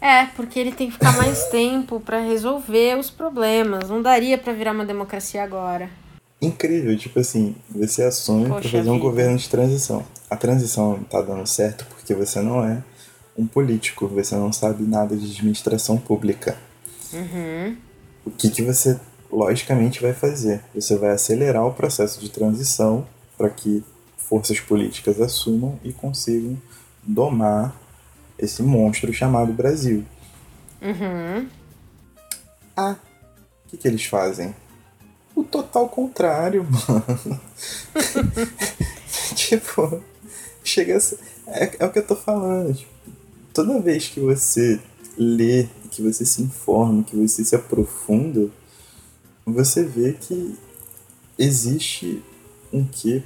É, 0.00 0.26
porque 0.34 0.58
ele 0.58 0.72
tem 0.72 0.86
que 0.86 0.94
ficar 0.94 1.16
mais 1.16 1.44
tempo 1.50 2.00
para 2.00 2.20
resolver 2.20 2.98
os 2.98 3.10
problemas. 3.10 3.90
Não 3.90 4.00
daria 4.00 4.38
para 4.38 4.52
virar 4.52 4.72
uma 4.72 4.84
democracia 4.84 5.42
agora. 5.44 5.90
Incrível, 6.40 6.96
tipo 6.96 7.18
assim, 7.18 7.56
você 7.68 8.04
assume 8.04 8.46
para 8.46 8.62
fazer 8.62 8.78
vida. 8.78 8.92
um 8.92 8.98
governo 8.98 9.36
de 9.36 9.48
transição. 9.48 10.04
A 10.30 10.36
transição 10.36 11.00
tá 11.10 11.20
dando 11.20 11.46
certo 11.46 11.84
porque 11.86 12.14
você 12.14 12.40
não 12.40 12.64
é 12.64 12.82
um 13.38 13.46
político, 13.46 14.08
você 14.08 14.34
não 14.34 14.52
sabe 14.52 14.82
nada 14.82 15.16
de 15.16 15.30
administração 15.30 15.96
pública. 15.96 16.58
Uhum. 17.12 17.76
O 18.26 18.30
que, 18.32 18.50
que 18.50 18.62
você, 18.62 18.98
logicamente, 19.30 20.02
vai 20.02 20.12
fazer? 20.12 20.60
Você 20.74 20.96
vai 20.96 21.10
acelerar 21.10 21.64
o 21.64 21.72
processo 21.72 22.20
de 22.20 22.28
transição 22.28 23.06
para 23.36 23.48
que 23.48 23.84
forças 24.16 24.58
políticas 24.58 25.20
assumam 25.20 25.78
e 25.84 25.92
consigam 25.92 26.60
domar 27.02 27.74
esse 28.36 28.60
monstro 28.60 29.12
chamado 29.12 29.52
Brasil. 29.52 30.04
Uhum. 30.82 31.48
Ah, 32.76 32.96
o 33.64 33.68
que, 33.68 33.76
que 33.76 33.86
eles 33.86 34.04
fazem? 34.04 34.54
O 35.34 35.44
total 35.44 35.88
contrário, 35.88 36.66
mano. 36.68 37.40
tipo, 39.34 40.02
chega 40.64 40.96
a 40.96 41.00
ser, 41.00 41.18
é, 41.46 41.76
é 41.78 41.86
o 41.86 41.92
que 41.92 42.00
eu 42.00 42.06
tô 42.06 42.16
falando. 42.16 42.74
Tipo, 42.74 42.97
toda 43.52 43.80
vez 43.80 44.08
que 44.08 44.20
você 44.20 44.80
lê, 45.16 45.66
que 45.90 46.02
você 46.02 46.24
se 46.24 46.42
informa, 46.42 47.02
que 47.02 47.16
você 47.16 47.44
se 47.44 47.54
aprofunda, 47.54 48.48
você 49.44 49.82
vê 49.82 50.12
que 50.12 50.56
existe 51.38 52.22
um 52.72 52.84
quê 52.84 53.22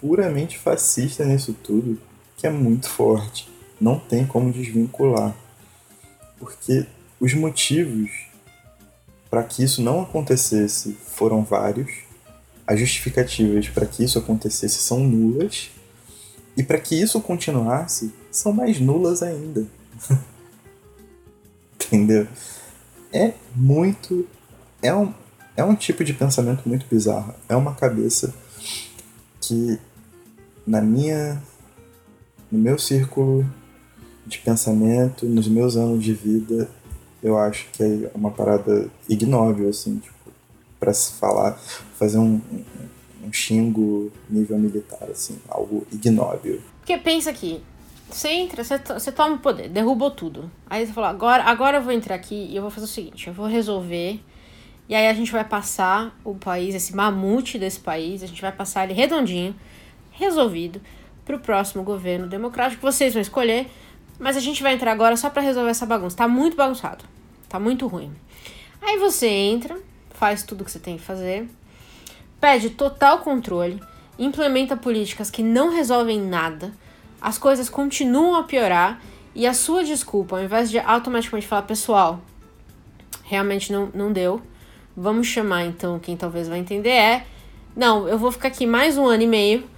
puramente 0.00 0.58
fascista 0.58 1.24
nisso 1.24 1.54
tudo 1.62 1.98
que 2.36 2.46
é 2.46 2.50
muito 2.50 2.88
forte. 2.88 3.48
Não 3.80 3.98
tem 3.98 4.26
como 4.26 4.52
desvincular. 4.52 5.34
Porque 6.38 6.86
os 7.20 7.32
motivos 7.34 8.10
para 9.30 9.42
que 9.42 9.62
isso 9.62 9.82
não 9.82 10.02
acontecesse 10.02 10.96
foram 11.04 11.42
vários, 11.42 11.90
as 12.66 12.78
justificativas 12.78 13.68
para 13.68 13.86
que 13.86 14.04
isso 14.04 14.18
acontecesse 14.18 14.78
são 14.78 15.00
nulas, 15.00 15.70
e 16.56 16.62
para 16.62 16.78
que 16.78 16.94
isso 16.94 17.20
continuasse 17.20 18.12
são 18.36 18.52
mais 18.52 18.78
nulas 18.80 19.22
ainda. 19.22 19.66
Entendeu? 21.74 22.26
É 23.12 23.32
muito. 23.54 24.26
É 24.82 24.94
um, 24.94 25.12
é 25.56 25.64
um 25.64 25.74
tipo 25.74 26.04
de 26.04 26.12
pensamento 26.12 26.68
muito 26.68 26.86
bizarro. 26.86 27.34
É 27.48 27.56
uma 27.56 27.74
cabeça 27.74 28.34
que, 29.40 29.78
na 30.66 30.80
minha. 30.80 31.42
no 32.50 32.58
meu 32.58 32.78
círculo 32.78 33.48
de 34.26 34.38
pensamento, 34.38 35.26
nos 35.26 35.48
meus 35.48 35.76
anos 35.76 36.02
de 36.02 36.12
vida, 36.12 36.68
eu 37.22 37.38
acho 37.38 37.68
que 37.72 37.82
é 37.82 38.10
uma 38.14 38.30
parada 38.30 38.90
ignóbil, 39.08 39.68
assim, 39.68 39.98
tipo, 39.98 40.14
pra 40.80 40.92
se 40.92 41.12
falar, 41.12 41.52
fazer 41.96 42.18
um, 42.18 42.40
um, 42.52 42.64
um 43.26 43.32
xingo 43.32 44.10
nível 44.28 44.58
militar, 44.58 45.08
assim, 45.10 45.38
algo 45.48 45.86
ignóbil. 45.92 46.60
Porque 46.80 46.98
pensa 46.98 47.30
aqui, 47.30 47.62
você 48.08 48.28
entra, 48.28 48.62
você, 48.62 48.78
você 48.78 49.12
toma 49.12 49.36
o 49.36 49.38
poder, 49.38 49.68
derrubou 49.68 50.10
tudo. 50.10 50.50
Aí 50.68 50.86
você 50.86 50.92
falou, 50.92 51.10
agora, 51.10 51.42
agora 51.44 51.78
eu 51.78 51.82
vou 51.82 51.92
entrar 51.92 52.14
aqui 52.14 52.48
e 52.50 52.56
eu 52.56 52.62
vou 52.62 52.70
fazer 52.70 52.86
o 52.86 52.88
seguinte, 52.88 53.26
eu 53.26 53.34
vou 53.34 53.46
resolver. 53.46 54.20
E 54.88 54.94
aí 54.94 55.08
a 55.08 55.12
gente 55.12 55.32
vai 55.32 55.44
passar 55.44 56.16
o 56.24 56.34
país, 56.34 56.74
esse 56.74 56.94
mamute 56.94 57.58
desse 57.58 57.80
país, 57.80 58.22
a 58.22 58.26
gente 58.26 58.40
vai 58.40 58.52
passar 58.52 58.84
ele 58.84 58.92
redondinho, 58.92 59.54
resolvido, 60.12 60.80
pro 61.24 61.40
próximo 61.40 61.82
governo 61.82 62.28
democrático. 62.28 62.80
Vocês 62.80 63.12
vão 63.12 63.20
escolher. 63.20 63.68
Mas 64.18 64.36
a 64.36 64.40
gente 64.40 64.62
vai 64.62 64.72
entrar 64.72 64.92
agora 64.92 65.16
só 65.16 65.28
para 65.28 65.42
resolver 65.42 65.70
essa 65.70 65.84
bagunça. 65.84 66.16
Tá 66.16 66.28
muito 66.28 66.56
bagunçado. 66.56 67.04
Tá 67.48 67.60
muito 67.60 67.86
ruim. 67.86 68.12
Aí 68.80 68.96
você 68.98 69.26
entra, 69.28 69.76
faz 70.10 70.42
tudo 70.42 70.64
que 70.64 70.70
você 70.70 70.78
tem 70.78 70.96
que 70.96 71.02
fazer, 71.02 71.48
pede 72.40 72.70
total 72.70 73.18
controle, 73.18 73.82
implementa 74.18 74.76
políticas 74.76 75.30
que 75.30 75.42
não 75.42 75.70
resolvem 75.70 76.20
nada, 76.20 76.72
as 77.20 77.38
coisas 77.38 77.68
continuam 77.68 78.36
a 78.36 78.42
piorar 78.44 79.00
e 79.34 79.46
a 79.46 79.54
sua 79.54 79.84
desculpa, 79.84 80.36
ao 80.36 80.44
invés 80.44 80.70
de 80.70 80.78
automaticamente 80.78 81.46
falar, 81.46 81.62
pessoal, 81.62 82.20
realmente 83.24 83.72
não, 83.72 83.90
não 83.94 84.12
deu, 84.12 84.40
vamos 84.96 85.26
chamar 85.26 85.64
então 85.64 85.98
quem 85.98 86.16
talvez 86.16 86.48
vai 86.48 86.58
entender 86.58 86.90
é, 86.90 87.26
não, 87.76 88.08
eu 88.08 88.16
vou 88.18 88.32
ficar 88.32 88.48
aqui 88.48 88.66
mais 88.66 88.96
um 88.96 89.04
ano 89.04 89.22
e 89.22 89.26
meio 89.26 89.68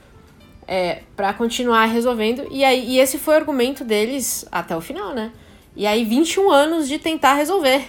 é, 0.68 1.02
para 1.16 1.32
continuar 1.32 1.86
resolvendo. 1.86 2.46
E, 2.50 2.64
aí, 2.64 2.90
e 2.90 3.00
esse 3.00 3.18
foi 3.18 3.34
o 3.34 3.36
argumento 3.38 3.82
deles 3.82 4.44
até 4.52 4.76
o 4.76 4.80
final, 4.80 5.14
né? 5.14 5.32
E 5.74 5.86
aí, 5.86 6.04
21 6.04 6.50
anos 6.50 6.86
de 6.86 6.98
tentar 6.98 7.34
resolver. 7.34 7.88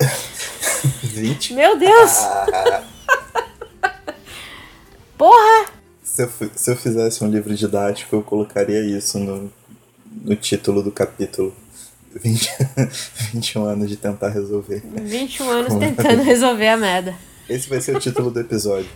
20? 1.04 1.54
Meu 1.54 1.78
Deus! 1.78 2.18
Porra! 5.16 5.81
Se 6.12 6.24
eu, 6.24 6.30
se 6.54 6.70
eu 6.70 6.76
fizesse 6.76 7.24
um 7.24 7.30
livro 7.30 7.54
didático, 7.54 8.16
eu 8.16 8.22
colocaria 8.22 8.82
isso 8.82 9.18
no, 9.18 9.50
no 10.22 10.36
título 10.36 10.82
do 10.82 10.92
capítulo. 10.92 11.54
20, 12.14 12.50
21 13.32 13.64
anos 13.64 13.88
de 13.88 13.96
tentar 13.96 14.28
resolver. 14.28 14.82
21 14.84 15.50
anos 15.50 15.72
tentando 15.80 16.22
resolver 16.22 16.68
a 16.68 16.76
merda. 16.76 17.14
Esse 17.48 17.66
vai 17.66 17.80
ser 17.80 17.96
o 17.96 17.98
título 17.98 18.30
do 18.30 18.38
episódio. 18.40 18.90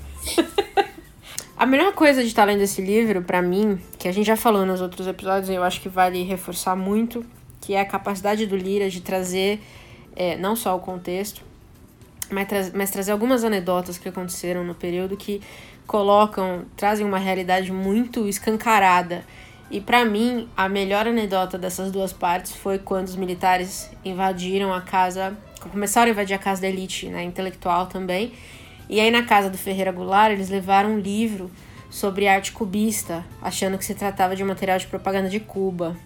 A 1.57 1.65
melhor 1.65 1.95
coisa 1.95 2.21
de 2.21 2.29
estar 2.29 2.45
lendo 2.45 2.61
esse 2.61 2.83
livro, 2.83 3.23
para 3.23 3.41
mim, 3.41 3.81
que 3.99 4.07
a 4.07 4.13
gente 4.13 4.27
já 4.27 4.37
falou 4.37 4.67
nos 4.67 4.83
outros 4.83 5.07
episódios, 5.07 5.49
e 5.49 5.55
eu 5.55 5.63
acho 5.63 5.81
que 5.81 5.89
vale 5.89 6.23
reforçar 6.23 6.77
muito, 6.77 7.25
que 7.63 7.73
é 7.73 7.81
a 7.81 7.87
capacidade 7.87 8.45
do 8.45 8.55
Lira 8.55 8.91
de 8.91 9.01
trazer 9.01 9.63
é, 10.15 10.37
não 10.37 10.55
só 10.55 10.77
o 10.77 10.81
contexto, 10.81 11.41
mas, 12.31 12.47
tra 12.47 12.71
mas 12.75 12.91
trazer 12.91 13.13
algumas 13.13 13.43
anedotas 13.43 13.97
que 13.97 14.07
aconteceram 14.07 14.65
no 14.65 14.75
período 14.75 15.17
que 15.17 15.41
colocam, 15.87 16.65
trazem 16.77 17.07
uma 17.07 17.19
realidade 17.19 17.73
muito 17.73 18.27
escancarada. 18.27 19.25
E 19.71 19.81
para 19.81 20.05
mim, 20.05 20.49
a 20.57 20.69
melhor 20.69 21.09
anedota 21.09 21.59
dessas 21.59 21.91
duas 21.91 22.13
partes 22.13 22.53
foi 22.53 22.79
quando 22.79 23.09
os 23.09 23.17
militares 23.17 23.91
invadiram 24.05 24.73
a 24.73 24.81
casa, 24.81 25.37
começaram 25.71 26.09
a 26.09 26.13
invadir 26.13 26.35
a 26.35 26.39
casa 26.39 26.63
da 26.63 26.69
elite, 26.69 27.09
né, 27.09 27.25
intelectual 27.25 27.87
também, 27.87 28.33
e 28.89 29.01
aí 29.01 29.11
na 29.11 29.25
casa 29.25 29.51
do 29.51 29.59
Ferreira 29.59 29.91
Goulart, 29.91 30.33
eles 30.33 30.49
levaram 30.49 30.91
um 30.91 30.99
livro 31.01 31.51
sobre 31.91 32.29
arte 32.29 32.53
cubista, 32.53 33.25
achando 33.43 33.77
que 33.77 33.85
se 33.85 33.95
tratava 33.95 34.37
de 34.37 34.45
material 34.45 34.79
de 34.79 34.87
propaganda 34.87 35.29
de 35.29 35.41
Cuba. 35.41 35.97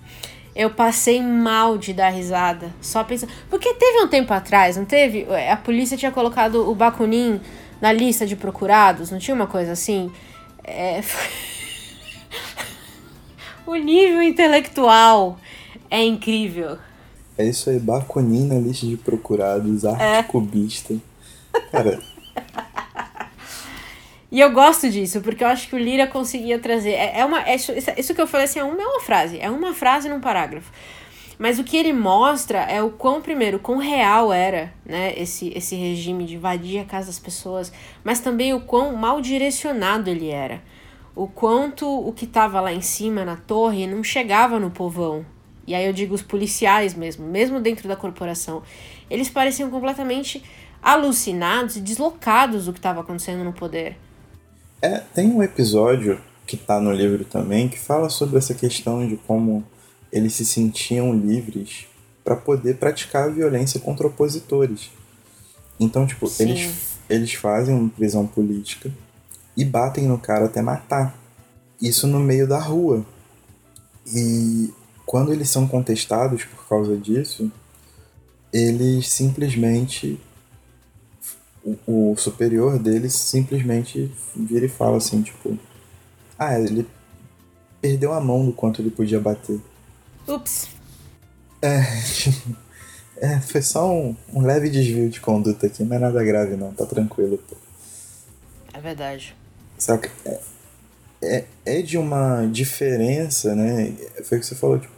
Eu 0.55 0.71
passei 0.71 1.23
mal 1.23 1.77
de 1.77 1.93
dar 1.93 2.09
risada, 2.09 2.71
só 2.81 3.05
pensando. 3.05 3.33
Porque 3.49 3.75
teve 3.75 4.01
um 4.01 4.09
tempo 4.09 4.33
atrás, 4.33 4.77
não 4.77 4.85
teve? 4.85 5.27
A 5.51 5.57
polícia 5.57 5.97
tinha 5.97 6.11
colocado 6.11 6.69
o 6.69 6.75
Bakunin 6.75 7.41
na 7.81 7.93
lista 7.93 8.27
de 8.27 8.37
procurados, 8.37 9.11
não 9.11 9.19
tinha 9.19 9.35
uma 9.35 9.47
coisa 9.47 9.73
assim? 9.73 10.11
É... 10.65 11.01
o 13.67 13.75
nível 13.77 14.23
intelectual 14.23 15.39
é 15.91 16.05
incrível. 16.05 16.79
É 17.39 17.45
isso 17.45 17.71
aí, 17.71 17.79
Bakunin 17.79 18.47
na 18.47 18.57
lista 18.57 18.87
de 18.87 18.97
procurados, 18.97 19.85
arte 19.85 20.03
é. 20.03 20.23
cubista. 20.23 20.95
Cara, 21.73 22.01
e 24.31 24.41
eu 24.41 24.53
gosto 24.53 24.89
disso, 24.89 25.21
porque 25.21 25.43
eu 25.43 25.49
acho 25.49 25.69
que 25.69 25.75
o 25.75 25.79
Lira 25.79 26.07
conseguia 26.07 26.59
trazer. 26.59 26.93
É, 26.93 27.21
é 27.21 27.25
uma, 27.25 27.43
é, 27.43 27.57
isso 27.57 28.15
que 28.15 28.21
eu 28.21 28.29
falei 28.29 28.45
assim, 28.45 28.61
é 28.61 28.65
uma, 28.65 28.81
é 28.81 28.87
uma 28.87 29.01
frase, 29.01 29.39
é 29.41 29.51
uma 29.51 29.75
frase 29.75 30.09
num 30.09 30.21
parágrafo. 30.21 30.71
Mas 31.41 31.59
o 31.59 31.65
que 31.65 31.75
ele 31.75 31.91
mostra 31.91 32.59
é 32.59 32.83
o 32.83 32.91
quão, 32.91 33.23
primeiro, 33.23 33.59
quão 33.59 33.79
real 33.79 34.31
era 34.31 34.75
né, 34.85 35.15
esse, 35.17 35.51
esse 35.57 35.75
regime 35.75 36.27
de 36.27 36.35
invadir 36.35 36.79
a 36.79 36.85
casa 36.85 37.07
das 37.07 37.19
pessoas, 37.19 37.73
mas 38.05 38.21
também 38.21 38.53
o 38.53 38.61
quão 38.61 38.95
mal 38.95 39.23
direcionado 39.23 40.11
ele 40.11 40.29
era. 40.29 40.63
O 41.17 41.27
quanto 41.27 41.89
o 41.89 42.13
que 42.13 42.27
estava 42.27 42.61
lá 42.61 42.71
em 42.75 42.83
cima, 42.83 43.25
na 43.25 43.37
torre, 43.37 43.87
não 43.87 44.05
chegava 44.05 44.61
no 44.61 44.71
povão. 44.71 45.25
e 45.67 45.75
aí 45.75 45.87
eu 45.87 45.95
digo 45.95 46.15
os 46.15 46.21
policiais 46.21 46.93
mesmo, 46.93 47.27
mesmo 47.27 47.59
dentro 47.59 47.89
da 47.89 47.97
corporação, 47.97 48.63
eles 49.09 49.31
pareciam 49.31 49.71
completamente 49.71 50.45
alucinados 50.83 51.75
e 51.77 51.81
deslocados 51.81 52.67
do 52.67 52.75
que 52.75 52.79
estava 52.79 53.01
acontecendo 53.01 53.43
no 53.43 53.55
poder. 53.55 53.97
É, 54.83 54.99
tem 55.15 55.33
um 55.33 55.43
episódio 55.43 56.21
que 56.47 56.59
tá 56.59 56.79
no 56.79 56.93
livro 56.93 57.25
também 57.25 57.67
que 57.67 57.79
fala 57.79 58.11
sobre 58.11 58.37
essa 58.37 58.53
questão 58.53 59.09
de 59.09 59.17
como 59.17 59.65
eles 60.13 60.35
se 60.35 60.45
sentiam 60.45 61.15
livres 61.15 61.87
para 62.25 62.37
poder 62.37 62.77
praticar 62.77 63.33
violência 63.33 63.81
contra 63.81 64.07
opositores. 64.07 64.91
Então, 65.79 66.07
tipo, 66.07 66.31
eles, 66.39 66.99
eles 67.09 67.35
fazem 67.35 67.75
uma 67.75 67.89
prisão 67.89 68.27
política 68.27 68.93
e 69.57 69.65
batem 69.65 70.07
no 70.07 70.19
cara 70.19 70.47
até 70.47 70.61
matar. 70.61 71.19
Isso 71.81 72.07
no 72.07 72.21
meio 72.21 72.47
da 72.47 72.59
rua. 72.59 73.05
E 74.07 74.73
quando 75.07 75.33
eles 75.33 75.49
são 75.49 75.67
contestados 75.67 76.45
por 76.45 76.69
causa 76.69 76.97
disso, 76.97 77.51
eles 78.53 79.09
simplesmente. 79.09 80.21
O, 81.63 82.13
o 82.13 82.17
superior 82.17 82.79
deles 82.79 83.15
simplesmente 83.15 84.11
vira 84.35 84.67
e 84.67 84.69
fala 84.69 84.99
assim, 84.99 85.23
tipo. 85.23 85.59
Ah, 86.39 86.59
ele 86.59 86.87
perdeu 87.81 88.13
a 88.13 88.21
mão 88.21 88.45
do 88.47 88.53
quanto 88.53 88.81
ele 88.81 88.91
podia 88.91 89.21
bater. 89.21 89.61
Ups. 90.31 90.69
É, 91.61 91.83
é 93.37 93.41
foi 93.41 93.63
só 93.63 93.91
um, 93.93 94.17
um 94.33 94.43
leve 94.43 94.71
desvio 94.71 95.11
de 95.11 95.21
conduta 95.21 95.67
aqui, 95.67 95.85
não 95.85 95.97
é 95.97 95.99
nada 95.99 96.25
grave 96.25 96.57
não, 96.57 96.73
tá 96.73 96.87
tranquilo, 96.87 97.39
pô. 97.39 97.57
É 98.73 98.81
verdade. 98.81 99.37
Saca? 99.77 100.11
É, 100.25 100.41
é, 101.23 101.45
é 101.67 101.83
de 101.83 101.99
uma 101.99 102.47
diferença, 102.47 103.55
né? 103.55 103.93
Foi 104.25 104.39
o 104.39 104.41
que 104.41 104.47
você 104.47 104.55
falou, 104.55 104.79
tipo, 104.79 104.93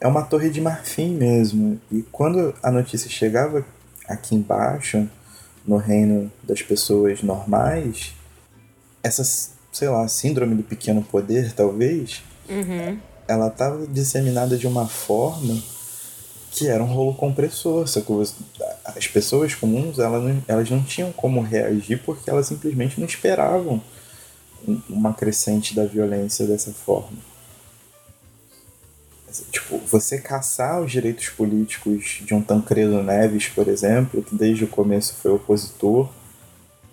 é 0.00 0.06
uma 0.06 0.22
torre 0.22 0.50
de 0.50 0.60
marfim 0.60 1.14
mesmo. 1.14 1.80
E 1.90 2.02
quando 2.02 2.54
a 2.62 2.70
notícia 2.70 3.10
chegava 3.10 3.64
aqui 4.06 4.34
embaixo, 4.34 5.08
no 5.66 5.76
reino 5.76 6.32
das 6.42 6.62
pessoas 6.62 7.22
normais, 7.22 8.14
essa, 9.02 9.22
sei 9.70 9.88
lá, 9.88 10.08
síndrome 10.08 10.54
do 10.54 10.62
pequeno 10.62 11.02
poder, 11.02 11.52
talvez, 11.52 12.22
uhum. 12.48 12.98
Ela 13.28 13.48
estava 13.48 13.86
disseminada 13.86 14.56
de 14.56 14.66
uma 14.66 14.88
forma 14.88 15.62
que 16.50 16.66
era 16.66 16.82
um 16.82 16.86
rolo 16.86 17.14
compressor? 17.14 17.84
As 18.84 19.06
pessoas 19.06 19.54
comuns, 19.54 19.98
elas 19.98 20.24
não, 20.24 20.42
elas 20.48 20.70
não 20.70 20.82
tinham 20.82 21.12
como 21.12 21.42
reagir 21.42 22.02
porque 22.04 22.28
elas 22.28 22.46
simplesmente 22.46 22.98
não 22.98 23.06
esperavam 23.06 23.80
uma 24.88 25.12
crescente 25.12 25.74
da 25.74 25.84
violência 25.84 26.46
dessa 26.46 26.72
forma. 26.72 27.18
Tipo, 29.52 29.78
você 29.78 30.18
caçar 30.18 30.80
os 30.80 30.90
direitos 30.90 31.28
políticos 31.28 32.22
de 32.24 32.34
um 32.34 32.42
Tancredo 32.42 33.02
Neves, 33.02 33.48
por 33.48 33.68
exemplo, 33.68 34.22
que 34.22 34.34
desde 34.34 34.64
o 34.64 34.68
começo 34.68 35.14
foi 35.14 35.30
opositor 35.30 36.08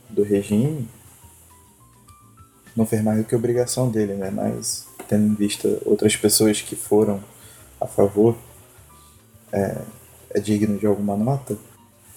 do 0.09 0.21
regime, 0.21 0.87
não 2.75 2.85
fez 2.85 3.01
mais 3.01 3.19
do 3.19 3.23
que 3.23 3.35
obrigação 3.35 3.89
dele, 3.89 4.15
né? 4.15 4.29
Mas, 4.29 4.85
tendo 5.07 5.25
em 5.25 5.35
vista 5.35 5.79
outras 5.85 6.15
pessoas 6.15 6.61
que 6.61 6.75
foram 6.75 7.23
a 7.79 7.87
favor, 7.87 8.35
é, 9.51 9.77
é 10.31 10.39
digno 10.39 10.77
de 10.77 10.85
alguma 10.85 11.15
nota. 11.15 11.57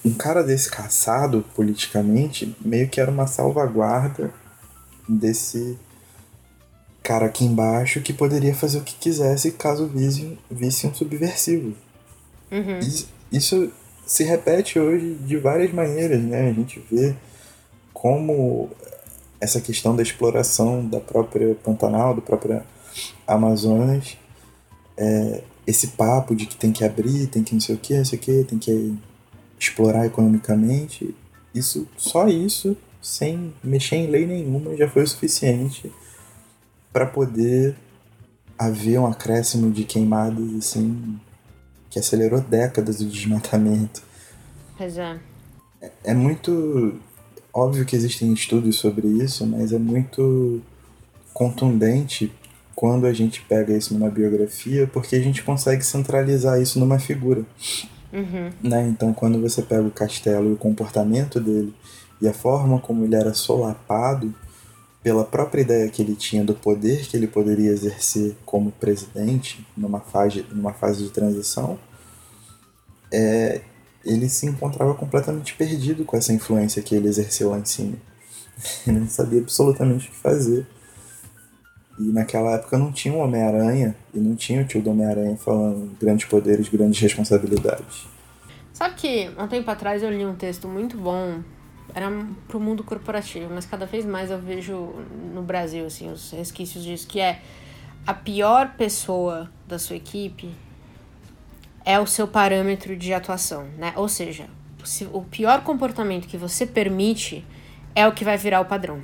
Um 0.04 0.12
cara 0.12 0.42
desse 0.42 0.70
caçado 0.70 1.44
politicamente 1.54 2.56
meio 2.60 2.88
que 2.88 3.00
era 3.00 3.10
uma 3.10 3.26
salvaguarda 3.26 4.32
desse 5.08 5.78
cara 7.02 7.26
aqui 7.26 7.44
embaixo 7.44 8.02
que 8.02 8.12
poderia 8.12 8.54
fazer 8.54 8.78
o 8.78 8.82
que 8.82 8.94
quisesse 8.94 9.52
caso 9.52 9.86
visse, 9.86 10.38
visse 10.50 10.86
um 10.86 10.94
subversivo. 10.94 11.74
Uhum. 12.50 12.78
Isso, 13.32 13.72
se 14.06 14.24
repete 14.24 14.78
hoje 14.78 15.14
de 15.14 15.36
várias 15.36 15.72
maneiras, 15.72 16.20
né? 16.22 16.48
A 16.48 16.52
gente 16.52 16.82
vê 16.90 17.14
como 17.92 18.70
essa 19.40 19.60
questão 19.60 19.94
da 19.94 20.02
exploração 20.02 20.84
da 20.86 21.00
própria 21.00 21.54
Pantanal, 21.56 22.14
do 22.14 22.22
próprio 22.22 22.62
Amazonas, 23.28 24.16
é, 24.96 25.44
esse 25.66 25.88
papo 25.88 26.34
de 26.34 26.46
que 26.46 26.56
tem 26.56 26.72
que 26.72 26.82
abrir, 26.82 27.26
tem 27.26 27.44
que 27.44 27.52
não 27.52 27.60
sei 27.60 27.74
o 27.74 27.78
que, 27.78 27.96
não 27.96 28.04
sei 28.04 28.18
o 28.18 28.22
que, 28.22 28.44
tem 28.44 28.58
que 28.58 28.96
explorar 29.58 30.06
economicamente, 30.06 31.14
isso, 31.54 31.86
só 31.96 32.26
isso 32.26 32.76
sem 33.02 33.52
mexer 33.62 33.96
em 33.96 34.06
lei 34.06 34.26
nenhuma, 34.26 34.76
já 34.76 34.88
foi 34.88 35.02
o 35.02 35.06
suficiente 35.06 35.92
para 36.92 37.06
poder 37.06 37.76
haver 38.58 38.98
um 38.98 39.06
acréscimo 39.06 39.70
de 39.70 39.84
queimadas 39.84 40.52
assim 40.54 41.18
que 41.90 41.98
acelerou 41.98 42.40
décadas 42.40 42.98
do 42.98 43.06
desmatamento. 43.06 44.02
Pois 44.76 44.98
é. 44.98 45.18
é. 45.80 45.90
É 46.04 46.14
muito 46.14 46.98
óbvio 47.52 47.84
que 47.84 47.96
existem 47.96 48.32
estudos 48.32 48.76
sobre 48.76 49.06
isso, 49.06 49.46
mas 49.46 49.72
é 49.72 49.78
muito 49.78 50.60
contundente 51.32 52.32
quando 52.78 53.08
a 53.08 53.12
gente 53.12 53.40
pega 53.40 53.76
isso 53.76 53.92
numa 53.92 54.08
biografia, 54.08 54.86
porque 54.86 55.16
a 55.16 55.20
gente 55.20 55.42
consegue 55.42 55.84
centralizar 55.84 56.62
isso 56.62 56.78
numa 56.78 56.96
figura. 56.96 57.44
Uhum. 58.12 58.52
Né? 58.62 58.86
Então, 58.86 59.12
quando 59.12 59.40
você 59.40 59.62
pega 59.62 59.82
o 59.82 59.90
castelo 59.90 60.50
e 60.50 60.52
o 60.52 60.56
comportamento 60.56 61.40
dele 61.40 61.74
e 62.22 62.28
a 62.28 62.32
forma 62.32 62.78
como 62.78 63.04
ele 63.04 63.16
era 63.16 63.34
solapado 63.34 64.32
pela 65.02 65.24
própria 65.24 65.62
ideia 65.62 65.88
que 65.88 66.00
ele 66.00 66.14
tinha 66.14 66.44
do 66.44 66.54
poder 66.54 67.04
que 67.08 67.16
ele 67.16 67.26
poderia 67.26 67.72
exercer 67.72 68.36
como 68.46 68.70
presidente 68.70 69.66
numa 69.76 69.98
fase, 69.98 70.46
numa 70.52 70.72
fase 70.72 71.02
de 71.02 71.10
transição, 71.10 71.76
é, 73.10 73.60
ele 74.04 74.28
se 74.28 74.46
encontrava 74.46 74.94
completamente 74.94 75.52
perdido 75.54 76.04
com 76.04 76.16
essa 76.16 76.32
influência 76.32 76.80
que 76.80 76.94
ele 76.94 77.08
exerceu 77.08 77.50
lá 77.50 77.58
em 77.58 77.64
cima. 77.64 77.96
Ele 78.86 79.00
não 79.00 79.08
sabia 79.08 79.40
absolutamente 79.40 80.06
o 80.06 80.10
que 80.12 80.16
fazer. 80.16 80.64
E 81.98 82.12
naquela 82.12 82.54
época 82.54 82.78
não 82.78 82.92
tinha 82.92 83.14
o 83.14 83.18
Homem-Aranha 83.18 83.96
e 84.14 84.18
não 84.18 84.36
tinha 84.36 84.62
o 84.62 84.64
tio 84.64 84.80
do 84.80 84.90
Homem-Aranha 84.90 85.36
falando 85.36 85.96
grandes 86.00 86.26
poderes, 86.26 86.68
grandes 86.68 87.00
responsabilidades. 87.00 88.06
Sabe 88.72 88.94
que 88.94 89.30
um 89.36 89.48
tempo 89.48 89.68
atrás 89.70 90.02
eu 90.02 90.10
li 90.10 90.24
um 90.24 90.36
texto 90.36 90.68
muito 90.68 90.96
bom 90.96 91.42
era 91.94 92.10
pro 92.46 92.60
mundo 92.60 92.84
corporativo, 92.84 93.52
mas 93.52 93.64
cada 93.64 93.86
vez 93.86 94.04
mais 94.04 94.30
eu 94.30 94.38
vejo 94.38 94.94
no 95.34 95.42
Brasil, 95.42 95.86
assim, 95.86 96.10
os 96.10 96.30
resquícios 96.32 96.84
disso, 96.84 97.06
que 97.06 97.20
é 97.20 97.40
a 98.06 98.14
pior 98.14 98.74
pessoa 98.76 99.50
da 99.66 99.78
sua 99.78 99.96
equipe 99.96 100.54
é 101.84 101.98
o 101.98 102.06
seu 102.06 102.28
parâmetro 102.28 102.96
de 102.96 103.14
atuação, 103.14 103.66
né? 103.78 103.92
Ou 103.96 104.08
seja, 104.08 104.46
se 104.84 105.08
o 105.12 105.22
pior 105.22 105.62
comportamento 105.62 106.26
que 106.26 106.36
você 106.36 106.66
permite 106.66 107.44
é 107.94 108.06
o 108.06 108.12
que 108.12 108.24
vai 108.24 108.36
virar 108.36 108.60
o 108.60 108.64
padrão. 108.66 109.00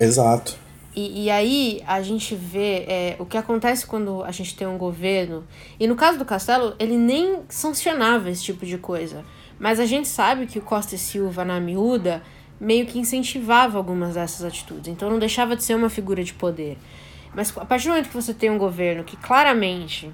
Exato. 0.00 0.58
E, 0.94 1.24
e 1.24 1.30
aí 1.30 1.82
a 1.86 2.00
gente 2.02 2.34
vê 2.34 2.84
é, 2.86 3.16
o 3.18 3.26
que 3.26 3.36
acontece 3.36 3.86
quando 3.86 4.22
a 4.22 4.30
gente 4.30 4.54
tem 4.54 4.66
um 4.66 4.78
governo. 4.78 5.44
E 5.78 5.86
no 5.86 5.96
caso 5.96 6.18
do 6.18 6.24
Castelo, 6.24 6.74
ele 6.78 6.96
nem 6.96 7.40
sancionava 7.48 8.30
esse 8.30 8.44
tipo 8.44 8.64
de 8.64 8.78
coisa. 8.78 9.24
Mas 9.58 9.80
a 9.80 9.86
gente 9.86 10.08
sabe 10.08 10.46
que 10.46 10.58
o 10.58 10.62
Costa 10.62 10.94
e 10.94 10.98
Silva, 10.98 11.44
na 11.44 11.58
miúda, 11.60 12.22
meio 12.60 12.86
que 12.86 12.98
incentivava 12.98 13.76
algumas 13.78 14.14
dessas 14.14 14.44
atitudes. 14.44 14.88
Então 14.88 15.10
não 15.10 15.18
deixava 15.18 15.56
de 15.56 15.64
ser 15.64 15.74
uma 15.74 15.88
figura 15.88 16.22
de 16.22 16.32
poder. 16.32 16.78
Mas 17.34 17.56
a 17.56 17.64
partir 17.64 17.86
do 17.86 17.90
momento 17.90 18.08
que 18.08 18.14
você 18.14 18.32
tem 18.32 18.50
um 18.50 18.58
governo 18.58 19.02
que 19.02 19.16
claramente 19.16 20.10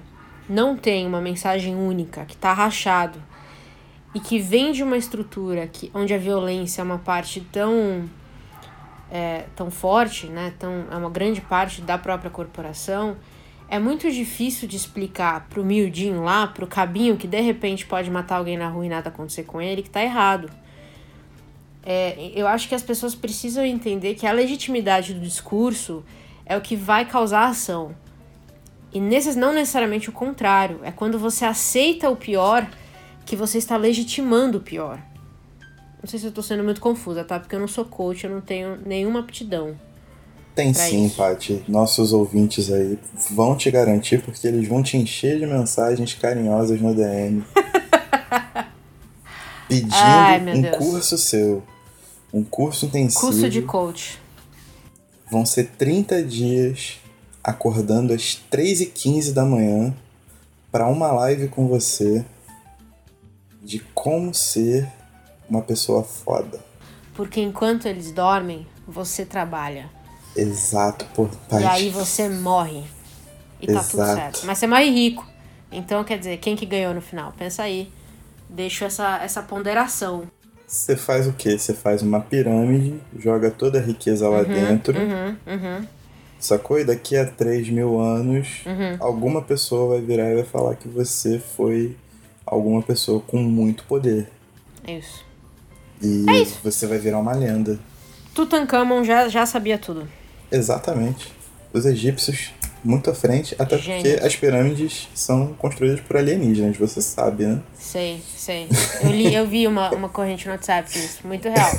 não 0.49 0.75
tem 0.75 1.05
uma 1.05 1.21
mensagem 1.21 1.75
única, 1.75 2.25
que 2.25 2.33
está 2.33 2.51
rachado, 2.53 3.21
e 4.13 4.19
que 4.19 4.39
vem 4.39 4.71
de 4.71 4.83
uma 4.83 4.97
estrutura 4.97 5.67
que, 5.67 5.89
onde 5.93 6.13
a 6.13 6.17
violência 6.17 6.81
é 6.81 6.83
uma 6.83 6.97
parte 6.97 7.39
tão, 7.51 8.09
é, 9.11 9.45
tão 9.55 9.69
forte, 9.69 10.27
né, 10.27 10.53
tão, 10.57 10.85
é 10.89 10.95
uma 10.95 11.09
grande 11.09 11.41
parte 11.41 11.81
da 11.81 11.97
própria 11.97 12.31
corporação, 12.31 13.17
é 13.67 13.77
muito 13.77 14.11
difícil 14.11 14.67
de 14.67 14.75
explicar 14.75 15.47
pro 15.49 15.63
miudinho 15.63 16.23
lá, 16.23 16.47
pro 16.47 16.67
cabinho 16.67 17.15
que 17.15 17.27
de 17.27 17.39
repente 17.39 17.85
pode 17.85 18.09
matar 18.09 18.37
alguém 18.37 18.57
na 18.57 18.67
rua 18.67 18.85
e 18.85 18.89
nada 18.89 19.09
acontecer 19.09 19.43
com 19.43 19.61
ele, 19.61 19.81
que 19.81 19.89
tá 19.89 20.01
errado. 20.03 20.49
É, 21.83 22.31
eu 22.35 22.47
acho 22.47 22.67
que 22.67 22.75
as 22.75 22.83
pessoas 22.83 23.15
precisam 23.15 23.65
entender 23.65 24.15
que 24.15 24.27
a 24.27 24.31
legitimidade 24.31 25.13
do 25.13 25.21
discurso 25.21 26.03
é 26.45 26.57
o 26.57 26.61
que 26.61 26.75
vai 26.75 27.05
causar 27.05 27.43
a 27.43 27.47
ação. 27.47 27.95
E 28.93 28.99
nesses, 28.99 29.37
não 29.37 29.53
necessariamente 29.53 30.09
o 30.09 30.11
contrário. 30.11 30.81
É 30.83 30.91
quando 30.91 31.17
você 31.17 31.45
aceita 31.45 32.09
o 32.09 32.15
pior 32.15 32.67
que 33.25 33.37
você 33.37 33.57
está 33.57 33.77
legitimando 33.77 34.57
o 34.57 34.61
pior. 34.61 35.01
Não 36.01 36.09
sei 36.09 36.19
se 36.19 36.25
eu 36.25 36.31
tô 36.31 36.41
sendo 36.41 36.63
muito 36.63 36.81
confusa, 36.81 37.23
tá? 37.23 37.39
Porque 37.39 37.55
eu 37.55 37.59
não 37.59 37.67
sou 37.67 37.85
coach, 37.85 38.23
eu 38.23 38.31
não 38.31 38.41
tenho 38.41 38.77
nenhuma 38.85 39.19
aptidão. 39.19 39.75
Tem 40.55 40.73
sim, 40.73 41.05
isso. 41.05 41.15
Paty. 41.15 41.63
Nossos 41.67 42.11
ouvintes 42.11 42.71
aí 42.71 42.99
vão 43.29 43.55
te 43.55 43.71
garantir 43.71 44.21
porque 44.21 44.47
eles 44.47 44.67
vão 44.67 44.83
te 44.83 44.97
encher 44.97 45.39
de 45.39 45.45
mensagens 45.45 46.13
carinhosas 46.15 46.81
no 46.81 46.93
DM. 46.93 47.43
pedindo 49.71 49.93
Ai, 49.93 50.41
um 50.41 50.61
Deus. 50.61 50.77
curso 50.77 51.17
seu. 51.17 51.63
Um 52.33 52.43
curso 52.43 52.85
intensivo. 52.85 53.21
Curso 53.21 53.49
de 53.49 53.61
coach. 53.61 54.19
Vão 55.31 55.45
ser 55.45 55.67
30 55.77 56.21
dias 56.23 56.99
acordando 57.41 58.13
às 58.13 58.37
3h15 58.51 59.31
da 59.31 59.45
manhã 59.45 59.95
para 60.69 60.87
uma 60.87 61.11
live 61.13 61.47
com 61.47 61.67
você 61.67 62.25
de 63.63 63.79
como 63.93 64.33
ser 64.33 64.87
uma 65.51 65.61
pessoa 65.61 66.01
foda. 66.03 66.59
Porque 67.13 67.41
enquanto 67.41 67.85
eles 67.87 68.11
dormem, 68.11 68.65
você 68.87 69.25
trabalha. 69.25 69.89
Exato, 70.35 71.05
por 71.13 71.29
E 71.59 71.63
aí 71.65 71.89
você 71.89 72.29
morre. 72.29 72.83
E 73.61 73.67
tá 73.67 73.83
tudo 73.83 74.01
Exato. 74.01 74.15
certo. 74.19 74.41
Mas 74.45 74.57
você 74.57 74.65
morre 74.65 74.89
rico. 74.89 75.27
Então, 75.71 76.03
quer 76.03 76.17
dizer, 76.17 76.37
quem 76.37 76.55
que 76.55 76.65
ganhou 76.65 76.93
no 76.93 77.01
final? 77.01 77.33
Pensa 77.37 77.63
aí. 77.63 77.91
Deixo 78.49 78.83
essa, 78.85 79.17
essa 79.21 79.41
ponderação. 79.43 80.23
Você 80.65 80.95
faz 80.95 81.27
o 81.27 81.33
quê? 81.33 81.57
Você 81.57 81.73
faz 81.73 82.01
uma 82.01 82.21
pirâmide, 82.21 82.95
joga 83.19 83.51
toda 83.51 83.77
a 83.77 83.81
riqueza 83.81 84.27
lá 84.29 84.41
dentro, 84.43 84.97
Uhum, 84.97 85.35
uhum. 85.45 85.85
sacou? 86.39 86.79
E 86.79 86.85
daqui 86.85 87.17
a 87.17 87.25
3 87.25 87.69
mil 87.69 87.99
anos, 87.99 88.61
Uhum. 88.65 88.95
alguma 89.01 89.41
pessoa 89.41 89.95
vai 89.97 90.01
virar 90.05 90.31
e 90.31 90.35
vai 90.35 90.43
falar 90.45 90.75
que 90.75 90.87
você 90.87 91.39
foi 91.39 91.97
alguma 92.45 92.81
pessoa 92.81 93.19
com 93.21 93.37
muito 93.37 93.83
poder. 93.83 94.29
É 94.87 94.97
isso. 94.97 95.25
E 96.01 96.25
É 96.29 96.39
isso. 96.41 96.59
você 96.63 96.87
vai 96.87 96.97
virar 96.97 97.19
uma 97.19 97.33
lenda. 97.33 97.79
Tutankhamon 98.33 99.03
já, 99.03 99.27
já 99.27 99.45
sabia 99.45 99.77
tudo. 99.77 100.07
Exatamente. 100.51 101.31
Os 101.73 101.85
egípcios, 101.85 102.51
muito 102.83 103.09
à 103.09 103.13
frente, 103.13 103.55
até 103.59 103.77
Gênios. 103.77 104.09
porque 104.09 104.25
as 104.25 104.35
pirâmides 104.35 105.07
são 105.13 105.53
construídas 105.53 105.99
por 106.01 106.17
alienígenas, 106.17 106.77
você 106.77 107.01
sabe, 107.01 107.45
né? 107.45 107.61
Sei, 107.77 108.21
sei. 108.35 108.67
Eu, 109.03 109.09
li, 109.11 109.33
eu 109.33 109.47
vi 109.47 109.67
uma, 109.67 109.91
uma 109.91 110.09
corrente 110.09 110.45
no 110.47 110.51
WhatsApp 110.53 110.91
disso. 110.91 111.19
Muito 111.25 111.47
real. 111.47 111.71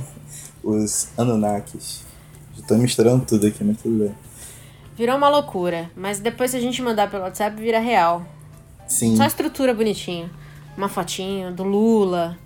Os 0.62 1.08
Anunnakis. 1.16 2.02
Já 2.56 2.64
tô 2.66 2.74
misturando 2.76 3.24
tudo 3.24 3.46
aqui, 3.46 3.64
mas 3.64 3.78
tudo 3.80 4.04
bem. 4.04 4.14
Virou 4.96 5.16
uma 5.16 5.28
loucura. 5.28 5.90
Mas 5.96 6.20
depois 6.20 6.50
se 6.50 6.56
a 6.56 6.60
gente 6.60 6.82
mandar 6.82 7.10
pelo 7.10 7.22
WhatsApp, 7.22 7.56
vira 7.60 7.78
real. 7.78 8.24
Sim, 8.86 9.16
Só 9.16 9.24
estrutura 9.24 9.72
bonitinha. 9.72 10.30
Uma 10.76 10.88
fotinho 10.88 11.52
do 11.52 11.62
Lula. 11.62 12.36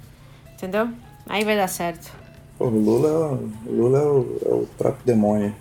Entendeu? 0.55 0.89
Aí 1.27 1.45
vai 1.45 1.57
dar 1.57 1.69
certo. 1.69 2.13
Pô, 2.59 2.67
o 2.67 2.71
Lula, 2.71 3.09
é 3.09 3.69
o, 3.69 3.73
Lula 3.73 3.99
é, 3.99 4.03
o, 4.03 4.39
é 4.47 4.55
o 4.55 4.69
próprio 4.79 5.05
demônio. 5.05 5.55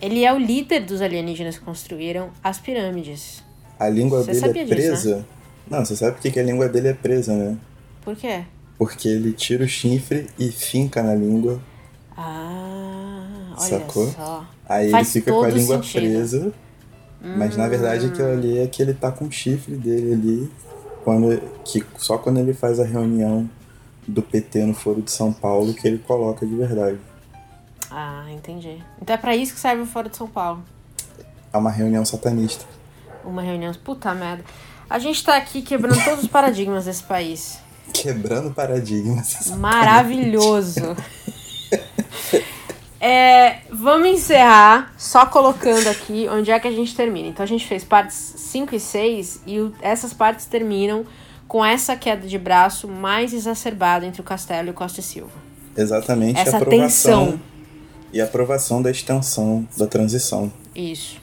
Ele 0.00 0.24
é 0.24 0.32
o 0.32 0.38
líder 0.38 0.80
dos 0.80 1.02
alienígenas 1.02 1.58
que 1.58 1.64
construíram 1.64 2.30
as 2.42 2.58
pirâmides. 2.58 3.42
A 3.78 3.86
língua 3.88 4.22
Você 4.22 4.32
dele 4.48 4.60
é 4.60 4.64
disso, 4.64 4.74
presa. 4.74 5.26
Não, 5.70 5.84
você 5.84 5.94
sabe 5.94 6.12
por 6.12 6.22
que, 6.22 6.30
que 6.30 6.40
a 6.40 6.42
língua 6.42 6.68
dele 6.70 6.88
é 6.88 6.94
presa, 6.94 7.34
né? 7.34 7.56
Por 8.02 8.16
quê? 8.16 8.44
Porque 8.78 9.08
ele 9.08 9.32
tira 9.32 9.62
o 9.64 9.68
chifre 9.68 10.26
e 10.38 10.48
finca 10.50 11.02
na 11.02 11.14
língua. 11.14 11.60
Ah, 12.16 13.52
olha 13.58 13.58
Sacou? 13.80 14.06
só. 14.08 14.46
Aí 14.66 14.90
Faz 14.90 15.14
ele 15.14 15.20
fica 15.24 15.32
com 15.32 15.42
a 15.42 15.48
língua 15.50 15.76
sentido. 15.76 16.00
presa. 16.00 16.52
Mas 17.22 17.56
na 17.58 17.68
verdade 17.68 18.06
Hum. 18.06 18.08
aquilo 18.08 18.32
ali 18.32 18.58
é 18.58 18.66
que 18.66 18.80
ele 18.80 18.94
tá 18.94 19.12
com 19.12 19.26
o 19.26 19.30
chifre 19.30 19.76
dele 19.76 20.14
ali. 20.14 20.50
Quando, 21.04 21.38
que 21.64 21.84
só 21.98 22.16
quando 22.16 22.38
ele 22.40 22.54
faz 22.54 22.80
a 22.80 22.84
reunião 22.84 23.48
do 24.10 24.22
PT 24.22 24.64
no 24.66 24.74
Foro 24.74 25.00
de 25.02 25.10
São 25.10 25.32
Paulo 25.32 25.72
que 25.74 25.86
ele 25.86 25.98
coloca 25.98 26.46
de 26.46 26.54
verdade. 26.54 26.98
Ah, 27.90 28.24
entendi. 28.30 28.82
Então 29.00 29.14
é 29.14 29.18
pra 29.18 29.34
isso 29.34 29.54
que 29.54 29.60
serve 29.60 29.82
o 29.82 29.86
Fora 29.86 30.08
de 30.08 30.16
São 30.16 30.28
Paulo. 30.28 30.62
É 31.52 31.56
uma 31.56 31.70
reunião 31.70 32.04
satanista. 32.04 32.64
Uma 33.24 33.42
reunião. 33.42 33.72
Puta 33.74 34.14
merda. 34.14 34.44
A 34.88 34.98
gente 34.98 35.22
tá 35.24 35.36
aqui 35.36 35.62
quebrando 35.62 36.02
todos 36.04 36.24
os 36.24 36.28
paradigmas 36.28 36.84
desse 36.84 37.02
país. 37.02 37.58
Quebrando 37.92 38.52
paradigmas. 38.52 39.50
Maravilhoso. 39.56 40.96
É, 43.02 43.60
vamos 43.70 44.08
encerrar 44.08 44.92
só 44.98 45.24
colocando 45.24 45.86
aqui 45.86 46.28
onde 46.30 46.50
é 46.50 46.60
que 46.60 46.68
a 46.68 46.70
gente 46.70 46.94
termina. 46.94 47.28
Então 47.28 47.42
a 47.42 47.46
gente 47.46 47.66
fez 47.66 47.82
partes 47.82 48.14
5 48.36 48.74
e 48.74 48.78
6 48.78 49.42
e 49.46 49.70
essas 49.80 50.12
partes 50.12 50.44
terminam 50.44 51.06
com 51.50 51.64
essa 51.64 51.96
queda 51.96 52.28
de 52.28 52.38
braço 52.38 52.86
mais 52.86 53.32
exacerbada 53.34 54.06
entre 54.06 54.20
o 54.20 54.24
Castelo 54.24 54.68
e 54.68 54.70
o 54.70 54.74
Costa 54.74 55.00
e 55.00 55.02
Silva. 55.02 55.32
Exatamente 55.76 56.38
Essa 56.38 56.58
a 56.58 56.60
aprovação. 56.60 57.24
tensão. 57.26 57.40
E 58.12 58.20
a 58.20 58.24
aprovação 58.24 58.80
da 58.80 58.88
extensão 58.88 59.66
da 59.76 59.84
transição. 59.84 60.52
Isso. 60.72 61.20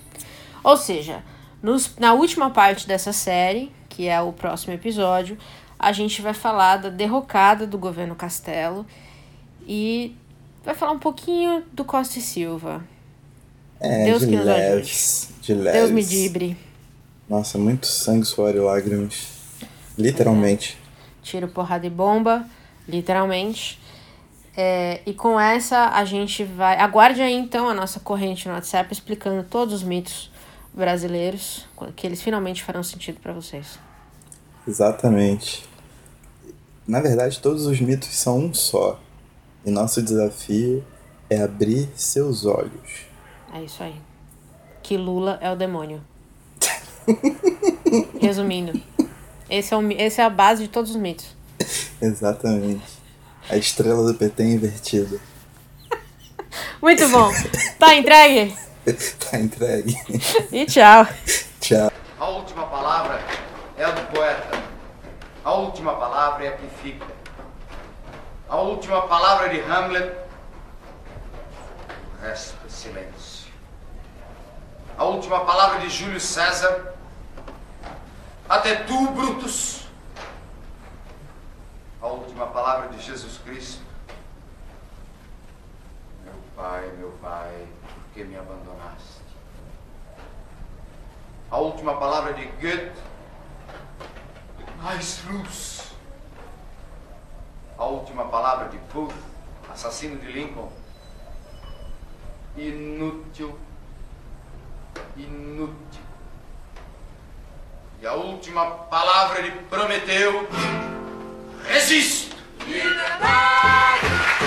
Ou 0.61 0.75
seja, 0.75 1.23
nos- 1.63 1.95
na 1.97 2.13
última 2.13 2.49
parte 2.49 2.85
dessa 2.85 3.13
série, 3.13 3.71
que 3.87 4.09
é 4.09 4.19
o 4.19 4.33
próximo 4.33 4.73
episódio, 4.73 5.37
a 5.79 5.93
gente 5.93 6.21
vai 6.21 6.33
falar 6.33 6.75
da 6.75 6.89
derrocada 6.89 7.65
do 7.65 7.77
governo 7.77 8.13
Castelo 8.13 8.85
e 9.65 10.13
vai 10.65 10.75
falar 10.75 10.91
um 10.91 10.99
pouquinho 10.99 11.63
do 11.71 11.85
Costa 11.85 12.19
e 12.19 12.21
Silva. 12.21 12.83
É, 13.79 14.03
Deus 14.03 14.19
de 14.19 14.27
que 14.27 14.35
nos 14.35 14.45
leves. 14.45 15.29
De 15.41 15.53
leves. 15.53 15.79
Deus 15.79 15.91
me 15.91 16.03
dibre. 16.03 16.57
Nossa, 17.29 17.57
muito 17.57 17.87
sangue, 17.87 18.25
suor 18.25 18.53
e 18.53 18.59
lágrimas. 18.59 19.36
Literalmente. 19.97 20.77
Tiro, 21.23 21.47
porrada 21.47 21.85
e 21.85 21.89
bomba, 21.89 22.45
literalmente. 22.87 23.79
É, 24.55 25.01
e 25.05 25.13
com 25.13 25.39
essa 25.39 25.89
a 25.89 26.03
gente 26.05 26.43
vai. 26.43 26.77
Aguarde 26.79 27.21
aí 27.21 27.33
então 27.33 27.69
a 27.69 27.73
nossa 27.73 27.99
corrente 27.99 28.47
no 28.47 28.53
WhatsApp 28.53 28.91
explicando 28.91 29.43
todos 29.43 29.73
os 29.73 29.83
mitos 29.83 30.31
brasileiros, 30.73 31.67
que 31.95 32.05
eles 32.05 32.21
finalmente 32.21 32.63
farão 32.63 32.83
sentido 32.83 33.19
pra 33.19 33.33
vocês. 33.33 33.79
Exatamente. 34.67 35.63
Na 36.87 37.01
verdade, 37.01 37.39
todos 37.39 37.65
os 37.65 37.79
mitos 37.81 38.09
são 38.09 38.39
um 38.39 38.53
só. 38.53 38.99
E 39.65 39.71
nosso 39.71 40.01
desafio 40.01 40.83
é 41.29 41.41
abrir 41.41 41.89
seus 41.95 42.45
olhos. 42.45 43.05
É 43.53 43.61
isso 43.61 43.83
aí. 43.83 43.95
Que 44.81 44.97
Lula 44.97 45.37
é 45.41 45.51
o 45.51 45.55
demônio. 45.55 46.01
Resumindo, 48.19 48.79
esse 49.49 49.73
é, 49.73 49.77
o, 49.77 49.91
esse 49.91 50.21
é 50.21 50.23
a 50.23 50.29
base 50.29 50.63
de 50.63 50.69
todos 50.69 50.91
os 50.91 50.97
mitos. 50.97 51.35
Exatamente. 52.01 52.97
A 53.49 53.55
estrela 53.55 54.05
do 54.05 54.13
PT 54.13 54.43
invertida. 54.43 55.19
Muito 56.81 57.07
bom. 57.09 57.31
Tá 57.79 57.95
entregue? 57.95 58.55
tá 59.19 59.37
entregue. 59.39 59.95
E 60.51 60.65
tchau. 60.65 61.07
Tchau. 61.59 61.91
A 62.19 62.29
última 62.29 62.65
palavra 62.65 63.21
é 63.77 63.83
a 63.85 63.91
do 63.91 64.11
poeta. 64.11 64.57
A 65.43 65.53
última 65.53 65.93
palavra 65.95 66.45
é 66.45 66.49
a 66.49 66.57
que 66.57 66.67
fica. 66.81 67.05
A 68.49 68.57
última 68.57 69.07
palavra 69.07 69.49
de 69.49 69.59
Hamlet. 69.61 70.13
O 72.17 72.21
resto 72.21 72.57
é 72.65 72.69
silêncio. 72.69 73.47
A 74.97 75.05
última 75.05 75.45
palavra 75.45 75.79
de 75.79 75.89
Júlio 75.89 76.19
César. 76.19 76.96
Até 78.49 78.75
tu, 78.83 79.11
Brutus. 79.11 79.85
A 82.01 82.07
última 82.07 82.47
palavra 82.47 82.87
de 82.89 83.01
Jesus 83.01 83.39
Cristo. 83.39 83.83
Meu 86.23 86.33
pai, 86.55 86.87
meu 86.97 87.11
pai, 87.21 87.67
por 87.81 88.13
que 88.13 88.23
me 88.23 88.37
abandonaste? 88.37 89.21
A 91.51 91.57
última 91.57 91.97
palavra 91.97 92.33
de 92.33 92.45
Goethe. 92.45 93.01
Mais 94.81 95.23
luz. 95.25 95.91
A 97.77 97.85
última 97.85 98.25
palavra 98.25 98.69
de 98.69 98.77
Booth, 98.93 99.13
assassino 99.69 100.17
de 100.19 100.31
Lincoln. 100.31 100.71
Inútil. 102.55 103.59
Inútil. 105.15 106.06
E 107.99 108.05
a 108.05 108.13
última 108.13 108.65
palavra 108.65 109.39
ele 109.39 109.51
prometeu: 109.69 110.47
resiste! 111.67 112.29
Liberdade! 112.67 114.46